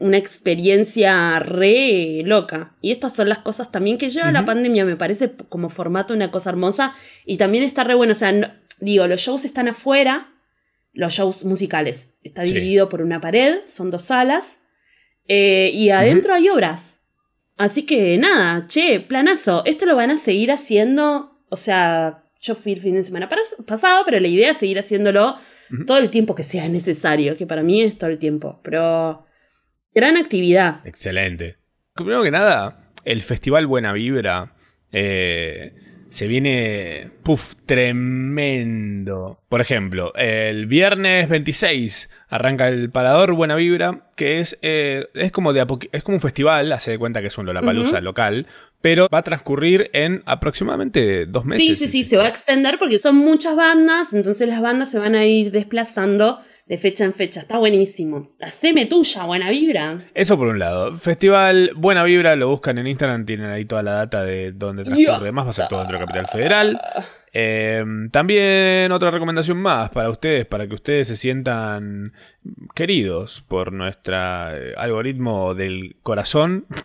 una 0.00 0.18
experiencia 0.18 1.38
re 1.38 2.22
loca. 2.26 2.76
Y 2.82 2.90
estas 2.92 3.14
son 3.16 3.30
las 3.30 3.38
cosas 3.38 3.72
también 3.72 3.96
que 3.96 4.10
lleva 4.10 4.30
la 4.32 4.44
pandemia, 4.44 4.84
me 4.84 4.96
parece 4.96 5.32
como 5.48 5.70
formato 5.70 6.12
una 6.12 6.30
cosa 6.30 6.50
hermosa. 6.50 6.94
Y 7.24 7.38
también 7.38 7.64
está 7.64 7.84
re 7.84 7.94
bueno, 7.94 8.12
o 8.12 8.16
sea, 8.16 8.32
no- 8.32 8.50
digo, 8.80 9.06
los 9.06 9.20
shows 9.20 9.46
están 9.46 9.68
afuera, 9.68 10.28
los 10.92 11.14
shows 11.14 11.46
musicales. 11.46 12.14
Está 12.22 12.44
Sí. 12.44 12.52
dividido 12.52 12.90
por 12.90 13.00
una 13.00 13.18
pared, 13.20 13.60
son 13.66 13.90
dos 13.90 14.02
salas. 14.02 14.60
Eh, 15.28 15.70
y 15.72 15.90
adentro 15.90 16.34
hay 16.34 16.48
obras. 16.48 17.02
Así 17.56 17.86
que 17.86 18.18
nada, 18.18 18.66
che, 18.66 19.00
planazo. 19.00 19.62
Esto 19.64 19.86
lo 19.86 19.94
van 19.96 20.10
a 20.10 20.16
seguir 20.18 20.50
haciendo. 20.50 21.38
O 21.50 21.56
sea, 21.56 22.24
yo 22.40 22.54
fui 22.54 22.72
el 22.72 22.80
fin 22.80 22.94
de 22.96 23.04
semana 23.04 23.28
pas- 23.28 23.64
pasado, 23.64 24.02
pero 24.04 24.18
la 24.20 24.28
idea 24.28 24.50
es 24.50 24.56
seguir 24.58 24.78
haciéndolo 24.78 25.36
todo 25.86 25.98
el 25.98 26.10
tiempo 26.10 26.34
que 26.34 26.42
sea 26.42 26.68
necesario, 26.68 27.36
que 27.36 27.46
para 27.46 27.62
mí 27.62 27.82
es 27.82 27.96
todo 27.96 28.10
el 28.10 28.18
tiempo. 28.18 28.60
Pero 28.64 29.24
gran 29.94 30.16
actividad. 30.16 30.80
Excelente. 30.86 31.56
Primero 31.94 32.22
que 32.24 32.30
nada, 32.32 32.90
el 33.04 33.22
Festival 33.22 33.66
Buena 33.66 33.92
Vibra 33.92 34.56
eh, 34.92 35.74
se 36.14 36.28
viene, 36.28 37.10
puff, 37.24 37.54
tremendo. 37.66 39.40
Por 39.48 39.60
ejemplo, 39.60 40.14
el 40.14 40.66
viernes 40.66 41.28
26 41.28 42.08
arranca 42.28 42.68
el 42.68 42.88
Parador 42.90 43.32
Buena 43.32 43.56
Vibra, 43.56 44.06
que 44.14 44.38
es, 44.38 44.56
eh, 44.62 45.08
es, 45.14 45.32
como, 45.32 45.52
de 45.52 45.66
es 45.90 46.04
como 46.04 46.18
un 46.18 46.20
festival, 46.20 46.70
hace 46.70 46.92
de 46.92 46.98
cuenta 47.00 47.20
que 47.20 47.26
es 47.26 47.36
un 47.36 47.46
Lollapalooza 47.46 47.96
Ujú. 47.96 48.04
local, 48.04 48.46
pero 48.80 49.08
va 49.12 49.18
a 49.18 49.22
transcurrir 49.22 49.90
en 49.92 50.22
aproximadamente 50.24 51.26
dos 51.26 51.46
meses. 51.46 51.66
Sí, 51.66 51.74
sí, 51.74 51.88
sí, 51.88 52.04
se 52.04 52.16
va 52.16 52.26
a 52.26 52.28
extender 52.28 52.78
porque 52.78 53.00
son 53.00 53.16
muchas 53.16 53.56
bandas, 53.56 54.14
entonces 54.14 54.46
las 54.48 54.62
bandas 54.62 54.92
se 54.92 55.00
van 55.00 55.16
a 55.16 55.24
ir 55.24 55.50
desplazando 55.50 56.38
de 56.66 56.78
fecha 56.78 57.04
en 57.04 57.12
fecha. 57.12 57.40
Está 57.40 57.58
buenísimo. 57.58 58.30
Haceme 58.40 58.86
tuya, 58.86 59.24
buena 59.24 59.50
vibra. 59.50 59.98
Eso 60.14 60.38
por 60.38 60.48
un 60.48 60.58
lado. 60.58 60.94
Festival 60.94 61.72
Buena 61.76 62.04
Vibra, 62.04 62.36
lo 62.36 62.48
buscan 62.48 62.78
en 62.78 62.86
Instagram, 62.86 63.26
tienen 63.26 63.50
ahí 63.50 63.64
toda 63.64 63.82
la 63.82 63.92
data 63.92 64.22
de 64.22 64.52
dónde 64.52 64.84
transcurre 64.84 65.20
y 65.20 65.24
demás, 65.24 65.46
va 65.46 65.50
a 65.50 65.54
ser 65.54 65.68
todo 65.68 65.80
dentro 65.80 65.98
de 65.98 66.04
Capital 66.06 66.28
Federal. 66.28 66.80
Eh, 67.36 67.84
también 68.12 68.92
otra 68.92 69.10
recomendación 69.10 69.58
más 69.58 69.90
para 69.90 70.08
ustedes, 70.08 70.46
para 70.46 70.68
que 70.68 70.74
ustedes 70.76 71.08
se 71.08 71.16
sientan 71.16 72.12
queridos 72.76 73.44
por 73.48 73.72
nuestro 73.72 74.16
algoritmo 74.76 75.54
del 75.54 75.96
corazón. 76.02 76.66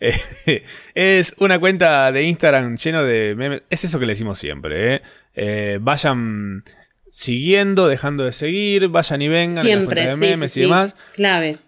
Eh, 0.00 0.64
es 0.94 1.36
una 1.38 1.60
cuenta 1.60 2.10
de 2.10 2.24
Instagram 2.24 2.76
lleno 2.76 3.04
de 3.04 3.34
memes. 3.36 3.62
Es 3.70 3.84
eso 3.84 4.00
que 4.00 4.06
le 4.06 4.12
decimos 4.12 4.36
siempre. 4.38 4.96
¿eh? 4.96 5.02
Eh, 5.34 5.78
vayan 5.80 6.64
siguiendo, 7.12 7.88
dejando 7.88 8.24
de 8.24 8.32
seguir, 8.32 8.88
vayan 8.88 9.22
y 9.22 9.28
vengan. 9.28 9.64
Siempre, 9.64 10.02
sí, 10.02 10.08
de 10.08 10.16
memes 10.16 10.52
sí, 10.52 10.60
y 10.60 10.62
demás. 10.62 10.96
Clave. 11.14 11.58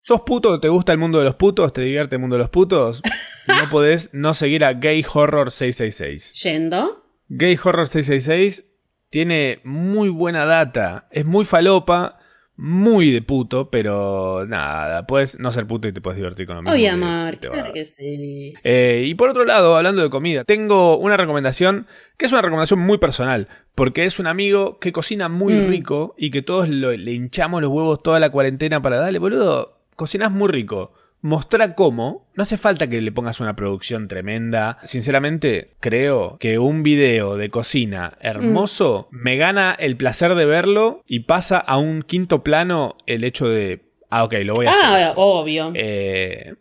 ¿Sos 0.00 0.22
puto? 0.22 0.58
¿Te 0.60 0.68
gusta 0.68 0.92
el 0.92 0.98
mundo 0.98 1.18
de 1.18 1.24
los 1.24 1.34
putos? 1.34 1.72
¿Te 1.72 1.82
divierte 1.82 2.16
el 2.16 2.20
mundo 2.20 2.36
de 2.36 2.42
los 2.42 2.50
putos? 2.50 3.02
No 3.46 3.68
podés 3.70 4.08
no 4.14 4.32
seguir 4.32 4.64
a 4.64 4.72
Gay 4.72 5.04
Horror 5.04 5.50
666. 5.50 6.32
Yendo. 6.42 7.04
Gay 7.28 7.58
Horror 7.62 7.86
666 7.86 8.64
tiene 9.10 9.60
muy 9.64 10.08
buena 10.08 10.46
data. 10.46 11.08
Es 11.10 11.26
muy 11.26 11.44
falopa, 11.44 12.18
muy 12.56 13.10
de 13.10 13.20
puto, 13.20 13.68
pero 13.70 14.44
nada, 14.46 15.06
puedes 15.06 15.38
no 15.40 15.50
ser 15.50 15.66
puto 15.66 15.88
y 15.88 15.92
te 15.92 16.00
puedes 16.00 16.16
divertir 16.16 16.46
con 16.46 16.56
lo 16.56 16.62
mismo. 16.62 16.72
Obvio, 16.74 16.84
que 16.84 16.90
amor. 16.90 17.36
te 17.36 17.48
va 17.48 17.54
a 17.54 17.58
Claro 17.58 17.72
que 17.74 17.84
sí. 17.84 18.54
Eh, 18.62 19.04
y 19.06 19.14
por 19.14 19.28
otro 19.30 19.44
lado, 19.44 19.76
hablando 19.76 20.02
de 20.02 20.10
comida, 20.10 20.44
tengo 20.44 20.96
una 20.98 21.16
recomendación 21.16 21.86
que 22.16 22.26
es 22.26 22.32
una 22.32 22.42
recomendación 22.42 22.78
muy 22.80 22.98
personal, 22.98 23.48
porque 23.74 24.04
es 24.04 24.18
un 24.20 24.28
amigo 24.28 24.78
que 24.78 24.92
cocina 24.92 25.28
muy 25.28 25.54
Mm. 25.54 25.68
rico 25.68 26.14
y 26.16 26.30
que 26.30 26.42
todos 26.42 26.68
lo- 26.68 26.92
le 26.92 27.12
hinchamos 27.12 27.60
los 27.60 27.70
huevos 27.72 28.02
toda 28.02 28.20
la 28.20 28.30
cuarentena 28.30 28.80
para 28.80 28.98
darle, 28.98 29.18
boludo, 29.18 29.78
cocinás 29.96 30.30
muy 30.30 30.48
rico. 30.48 30.92
Mostrá 31.24 31.74
cómo. 31.74 32.28
No 32.34 32.42
hace 32.42 32.58
falta 32.58 32.86
que 32.86 33.00
le 33.00 33.10
pongas 33.10 33.40
una 33.40 33.56
producción 33.56 34.08
tremenda. 34.08 34.76
Sinceramente, 34.82 35.74
creo 35.80 36.36
que 36.38 36.58
un 36.58 36.82
video 36.82 37.38
de 37.38 37.48
cocina 37.48 38.18
hermoso 38.20 39.08
me 39.10 39.38
gana 39.38 39.72
el 39.72 39.96
placer 39.96 40.34
de 40.34 40.44
verlo 40.44 41.02
y 41.06 41.20
pasa 41.20 41.56
a 41.56 41.78
un 41.78 42.02
quinto 42.02 42.44
plano 42.44 42.98
el 43.06 43.24
hecho 43.24 43.48
de. 43.48 43.90
Ah, 44.10 44.24
ok, 44.24 44.34
lo 44.44 44.52
voy 44.52 44.66
a 44.66 44.72
hacer. 44.72 44.84
Ah, 44.84 45.08
esto". 45.08 45.14
obvio. 45.16 45.72
Eh, 45.74 46.56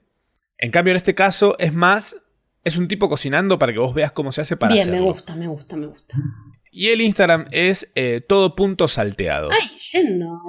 en 0.59 0.71
cambio, 0.71 0.91
en 0.91 0.97
este 0.97 1.13
caso 1.13 1.57
es 1.59 1.73
más, 1.73 2.15
es 2.63 2.77
un 2.77 2.87
tipo 2.87 3.09
cocinando 3.09 3.59
para 3.59 3.73
que 3.73 3.79
vos 3.79 3.93
veas 3.93 4.13
cómo 4.13 4.31
se 4.31 4.39
hace 4.39 4.55
para 4.55 4.75
Bien, 4.75 4.89
me 4.89 5.01
gusta, 5.01 5.35
me 5.35 5.47
gusta, 5.47 5.75
me 5.75 5.87
gusta. 5.87 6.15
Y 6.71 6.87
el 6.87 7.01
Instagram 7.01 7.47
es 7.51 7.91
eh, 7.95 8.21
todo 8.25 8.55
punto 8.55 8.87
salteado. 8.87 9.49
Ay, 9.51 9.77
yendo. 9.91 10.39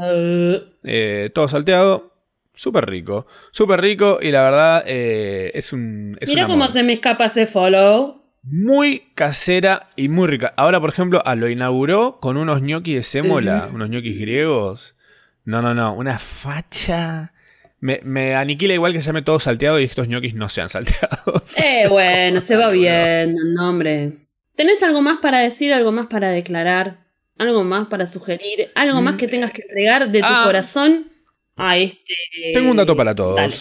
Eh, 0.84 1.30
todo 1.34 1.48
salteado, 1.48 2.13
súper 2.54 2.86
rico. 2.88 3.26
Súper 3.50 3.80
rico 3.80 4.18
y 4.22 4.30
la 4.30 4.42
verdad 4.42 4.84
eh, 4.86 5.50
es 5.54 5.72
un... 5.72 6.16
Es 6.20 6.28
Mira 6.28 6.46
cómo 6.46 6.68
se 6.68 6.82
me 6.82 6.92
escapa 6.94 7.26
ese 7.26 7.46
follow. 7.46 8.22
Muy 8.42 9.10
casera 9.14 9.88
y 9.96 10.08
muy 10.08 10.28
rica. 10.28 10.52
Ahora, 10.56 10.80
por 10.80 10.90
ejemplo, 10.90 11.22
ah, 11.24 11.34
lo 11.34 11.48
inauguró 11.48 12.18
con 12.20 12.36
unos 12.36 12.60
ñoquis 12.62 12.94
de 12.96 13.02
sémola, 13.02 13.68
unos 13.72 13.88
ñoquis 13.90 14.18
griegos. 14.20 14.96
No, 15.44 15.60
no, 15.62 15.74
no, 15.74 15.94
una 15.94 16.18
facha... 16.18 17.32
Me, 17.80 18.00
me 18.02 18.34
aniquila 18.34 18.72
igual 18.72 18.94
que 18.94 19.00
se 19.02 19.06
llame 19.08 19.20
todo 19.20 19.38
salteado 19.40 19.78
y 19.78 19.84
estos 19.84 20.08
ñoquis 20.08 20.34
no 20.34 20.48
sean 20.48 20.68
salteados. 20.70 21.58
Eh, 21.58 21.86
bueno, 21.88 22.40
se 22.40 22.56
va 22.58 22.70
bien, 22.70 23.34
no, 23.54 23.68
hombre. 23.68 24.12
¿Tenés 24.56 24.82
algo 24.82 25.02
más 25.02 25.18
para 25.18 25.40
decir, 25.40 25.72
algo 25.74 25.92
más 25.92 26.06
para 26.06 26.30
declarar? 26.30 27.04
¿Algo 27.36 27.62
más 27.64 27.88
para 27.88 28.06
sugerir? 28.06 28.70
¿Algo 28.74 29.02
más 29.02 29.16
que 29.16 29.26
tengas 29.28 29.52
que 29.52 29.62
entregar 29.62 30.08
de 30.10 30.20
tu 30.20 30.26
Ah. 30.28 30.44
corazón 30.46 31.10
a 31.56 31.76
este... 31.76 32.14
Tengo 32.52 32.70
un 32.70 32.76
dato 32.76 32.96
para 32.96 33.14
todos. 33.14 33.36
Dale. 33.36 33.54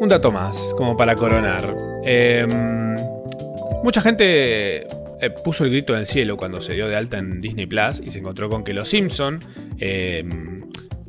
Un 0.00 0.08
dato 0.08 0.30
más, 0.30 0.74
como 0.76 0.96
para 0.96 1.14
coronar. 1.14 1.76
Eh, 2.04 2.46
mucha 3.82 4.02
gente 4.02 4.86
eh, 5.20 5.30
puso 5.42 5.64
el 5.64 5.70
grito 5.70 5.94
en 5.94 6.00
el 6.00 6.06
cielo 6.06 6.36
cuando 6.36 6.60
se 6.60 6.74
dio 6.74 6.88
de 6.88 6.96
alta 6.96 7.16
en 7.16 7.40
Disney 7.40 7.64
Plus 7.66 8.02
y 8.04 8.10
se 8.10 8.18
encontró 8.18 8.50
con 8.50 8.64
que 8.64 8.74
Los 8.74 8.88
Simpson, 8.88 9.38
eh, 9.78 10.22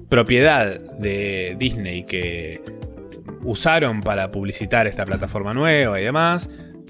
propiedad 0.08 0.80
de 0.80 1.56
Disney 1.60 2.06
que 2.06 2.62
usaron 3.46 4.02
para 4.02 4.30
publicitar 4.30 4.88
esta 4.88 5.06
plataforma 5.06 5.54
nueva 5.54 6.00
y 6.02 6.04
demás, 6.04 6.50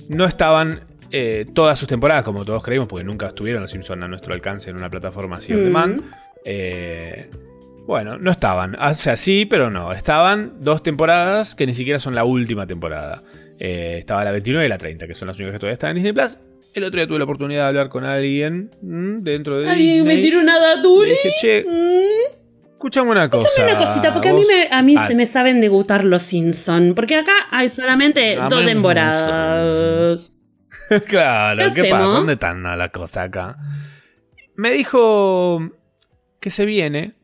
no 0.10 0.26
estaban 0.26 0.82
eh, 1.12 1.46
todas 1.54 1.78
sus 1.80 1.88
temporadas 1.88 2.24
como 2.24 2.44
todos 2.44 2.64
creímos, 2.64 2.88
porque 2.88 3.04
nunca 3.06 3.28
estuvieron 3.28 3.62
Los 3.62 3.72
Simpson 3.72 4.02
a 4.04 4.08
nuestro 4.08 4.34
alcance 4.34 4.70
en 4.70 4.78
una 4.78 4.90
plataforma 4.90 5.38
así 5.38 5.54
on 5.54 5.60
Mm. 5.62 5.64
demand. 5.64 6.02
Eh, 6.44 7.30
bueno, 7.88 8.18
no 8.18 8.32
estaban. 8.32 8.76
O 8.76 8.94
sea, 8.96 9.16
sí, 9.18 9.46
pero 9.46 9.70
no. 9.70 9.92
Estaban 9.94 10.54
dos 10.62 10.82
temporadas 10.84 11.54
que 11.56 11.68
ni 11.68 11.74
siquiera 11.74 12.00
son 12.00 12.16
la 12.16 12.24
última 12.26 12.66
temporada. 12.66 13.22
Eh, 13.60 13.98
estaba 14.00 14.24
la 14.26 14.32
29 14.32 14.66
y 14.66 14.70
la 14.70 14.78
30, 14.78 15.08
que 15.08 15.14
son 15.14 15.28
las 15.28 15.38
únicas 15.38 15.54
que 15.54 15.60
todavía 15.60 15.74
están 15.76 15.90
en 15.92 15.96
Disney 15.98 16.14
Plus. 16.14 16.38
El 16.74 16.84
otro 16.84 16.98
día 17.00 17.08
tuve 17.08 17.20
la 17.20 17.24
oportunidad 17.24 17.62
de 17.64 17.68
hablar 17.70 17.90
con 17.90 18.04
alguien 18.04 18.70
mm, 18.82 19.22
dentro 19.24 19.60
de 19.60 19.70
Alguien 19.70 20.04
me 20.04 20.16
Disney. 20.16 20.22
tiró 20.22 20.42
una 20.42 20.60
Le 20.60 20.66
datuli. 20.76 21.10
dije, 21.12 21.30
che, 21.40 21.66
Mm. 21.68 22.35
Escuchame 22.86 23.12
una 23.12 23.30
cosa. 23.30 23.48
Escúchame 23.48 23.74
una 23.74 23.86
cosita, 23.86 24.14
porque 24.14 24.30
a 24.30 24.34
mí, 24.34 24.44
me, 24.48 24.76
a 24.76 24.82
mí 24.82 24.96
Ah, 24.98 25.08
se 25.08 25.16
me 25.16 25.26
saben 25.26 25.60
de 25.60 25.70
gustar 25.70 26.04
los 26.06 26.22
Simpsons. 26.22 26.94
Porque 26.96 27.16
acá 27.16 27.34
hay 27.52 27.70
solamente 27.70 28.36
dos 28.36 28.66
temporadas. 28.66 30.32
claro, 31.08 31.74
¿Qué 31.74 31.82
¿qué, 31.82 31.90
pasa? 31.90 32.04
¿Dónde 32.04 32.34
está 32.34 32.54
la 32.54 32.90
cosa 32.90 33.24
acá? 33.24 33.58
Me 34.56 34.72
dijo 34.72 35.72
que 36.40 36.52
se 36.52 36.66
viene 36.66 37.16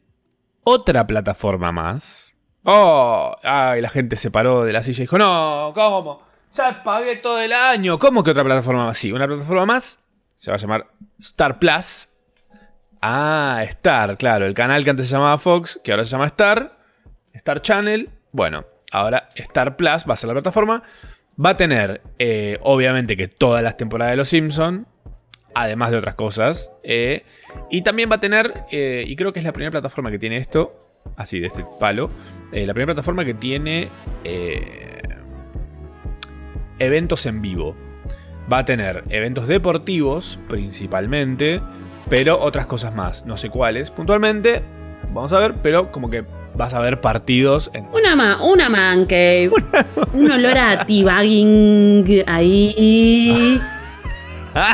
otra 0.63 1.05
plataforma 1.05 1.71
más. 1.71 2.33
Oh, 2.63 3.35
ay, 3.43 3.81
la 3.81 3.89
gente 3.89 4.15
se 4.15 4.31
paró 4.31 4.63
de 4.63 4.73
la 4.73 4.83
silla 4.83 4.99
y 4.99 5.01
dijo, 5.03 5.17
no, 5.17 5.71
¿cómo? 5.75 6.23
Ya 6.53 6.83
pagué 6.83 7.17
todo 7.17 7.39
el 7.39 7.53
año. 7.53 7.97
¿Cómo 7.97 8.23
que 8.23 8.31
otra 8.31 8.43
plataforma 8.43 8.85
más? 8.87 8.97
Sí, 8.97 9.11
una 9.11 9.27
plataforma 9.27 9.65
más. 9.65 9.99
Se 10.37 10.51
va 10.51 10.57
a 10.57 10.59
llamar 10.59 10.87
Star 11.19 11.59
Plus. 11.59 12.10
Ah, 13.01 13.63
Star, 13.69 14.17
claro. 14.17 14.45
El 14.45 14.53
canal 14.53 14.83
que 14.83 14.91
antes 14.91 15.07
se 15.07 15.13
llamaba 15.13 15.37
Fox, 15.37 15.79
que 15.83 15.91
ahora 15.91 16.05
se 16.05 16.11
llama 16.11 16.27
Star. 16.27 16.77
Star 17.33 17.61
Channel. 17.61 18.09
Bueno, 18.31 18.65
ahora 18.91 19.29
Star 19.35 19.75
Plus 19.75 20.05
va 20.07 20.13
a 20.13 20.17
ser 20.17 20.27
la 20.27 20.33
plataforma. 20.33 20.83
Va 21.43 21.51
a 21.51 21.57
tener, 21.57 22.01
eh, 22.19 22.59
obviamente, 22.61 23.17
que 23.17 23.27
todas 23.27 23.63
las 23.63 23.77
temporadas 23.77 24.11
de 24.13 24.17
Los 24.17 24.29
Simpson. 24.29 24.85
Además 25.53 25.91
de 25.91 25.97
otras 25.97 26.15
cosas. 26.15 26.71
eh, 26.83 27.25
y 27.69 27.81
también 27.81 28.09
va 28.09 28.15
a 28.15 28.19
tener, 28.19 28.65
eh, 28.71 29.03
y 29.05 29.15
creo 29.15 29.33
que 29.33 29.39
es 29.39 29.45
la 29.45 29.51
primera 29.51 29.71
plataforma 29.71 30.11
que 30.11 30.19
tiene 30.19 30.37
esto. 30.37 30.77
Así, 31.17 31.39
de 31.39 31.47
este 31.47 31.65
palo. 31.79 32.09
la 32.51 32.73
primera 32.73 32.93
plataforma 32.93 33.25
que 33.25 33.33
tiene 33.33 33.89
eventos 36.79 37.25
en 37.25 37.41
vivo. 37.41 37.75
Va 38.51 38.59
a 38.59 38.65
tener 38.65 39.03
eventos 39.09 39.47
deportivos, 39.47 40.37
principalmente. 40.47 41.61
Pero 42.09 42.39
otras 42.39 42.65
cosas 42.65 42.93
más. 42.93 43.25
No 43.25 43.37
sé 43.37 43.49
cuáles 43.49 43.91
puntualmente. 43.91 44.61
Vamos 45.13 45.31
a 45.33 45.39
ver, 45.39 45.55
pero 45.61 45.91
como 45.91 46.09
que 46.09 46.23
vas 46.55 46.73
a 46.73 46.79
ver 46.79 47.01
partidos 47.01 47.69
en 47.73 47.87
Una, 47.93 48.15
ma 48.15 48.43
una 48.43 48.69
man 48.69 49.05
cave. 49.05 49.51
Un 50.13 50.31
olor 50.31 50.57
a 50.57 50.85
teabagging 50.85 52.23
ahí. 52.27 53.61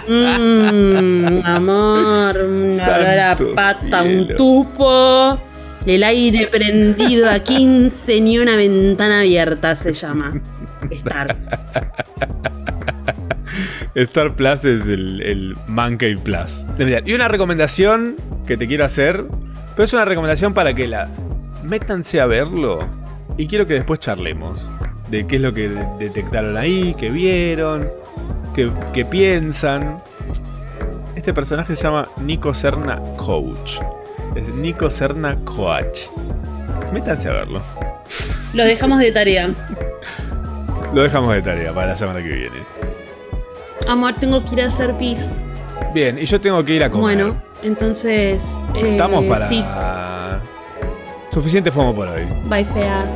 Mmm, 0.07 1.41
amor. 1.45 2.37
Un 2.37 2.79
olor 2.79 3.19
a 3.19 3.37
pata, 3.55 4.03
un 4.03 4.35
tufo. 4.35 5.39
El 5.85 6.03
aire 6.03 6.47
prendido 6.47 7.29
a 7.29 7.39
15 7.39 8.19
ni 8.21 8.39
una 8.39 8.55
ventana 8.55 9.21
abierta 9.21 9.75
se 9.75 9.93
llama. 9.93 10.39
Stars. 10.91 11.49
Star 14.03 14.35
Plus 14.35 14.63
es 14.63 14.87
el, 14.87 15.21
el 15.21 15.55
Man 15.67 15.97
Cave 15.97 16.17
Plus. 16.17 16.65
Y 17.05 17.13
una 17.13 17.27
recomendación 17.27 18.15
que 18.45 18.55
te 18.57 18.67
quiero 18.67 18.85
hacer, 18.85 19.25
pero 19.75 19.83
es 19.85 19.93
una 19.93 20.05
recomendación 20.05 20.53
para 20.53 20.73
que 20.73 20.87
la 20.87 21.09
métanse 21.63 22.21
a 22.21 22.25
verlo 22.27 22.79
y 23.37 23.47
quiero 23.47 23.65
que 23.65 23.73
después 23.73 23.99
charlemos 23.99 24.69
de 25.09 25.25
qué 25.27 25.37
es 25.37 25.41
lo 25.41 25.53
que 25.53 25.69
de- 25.69 25.85
detectaron 25.99 26.57
ahí, 26.57 26.95
qué 26.97 27.09
vieron, 27.09 27.87
qué, 28.53 28.69
qué 28.93 29.03
piensan. 29.05 30.01
Este 31.15 31.33
personaje 31.33 31.75
se 31.75 31.83
llama 31.83 32.07
Nico 32.21 32.53
Serna 32.53 32.99
Coach. 33.17 33.79
Es 34.35 34.47
Nico 34.49 34.89
Serna 34.91 35.35
Coach. 35.43 36.01
Métanse 36.93 37.29
a 37.29 37.33
verlo. 37.33 37.61
Lo 38.53 38.63
dejamos 38.63 38.99
de 38.99 39.11
tarea. 39.11 39.49
Lo 40.93 41.01
dejamos 41.01 41.33
de 41.33 41.41
tarea 41.41 41.73
para 41.73 41.87
la 41.87 41.95
semana 41.95 42.21
que 42.21 42.29
viene. 42.29 42.57
Amor, 43.87 44.13
tengo 44.19 44.43
que 44.43 44.53
ir 44.55 44.61
a 44.61 44.67
hacer 44.67 44.95
pis. 44.97 45.45
Bien, 45.93 46.17
y 46.19 46.25
yo 46.25 46.39
tengo 46.41 46.63
que 46.63 46.73
ir 46.75 46.83
a 46.83 46.89
comer. 46.89 47.01
Bueno, 47.23 47.41
entonces. 47.63 48.55
eh, 48.75 48.91
Estamos 48.91 49.23
para. 49.25 49.47
Sí, 49.47 49.63
Suficiente 51.31 51.71
FOMO 51.71 51.93
por 51.95 52.07
hoy. 52.07 52.23
bye 52.49 52.65
feas. 52.65 53.09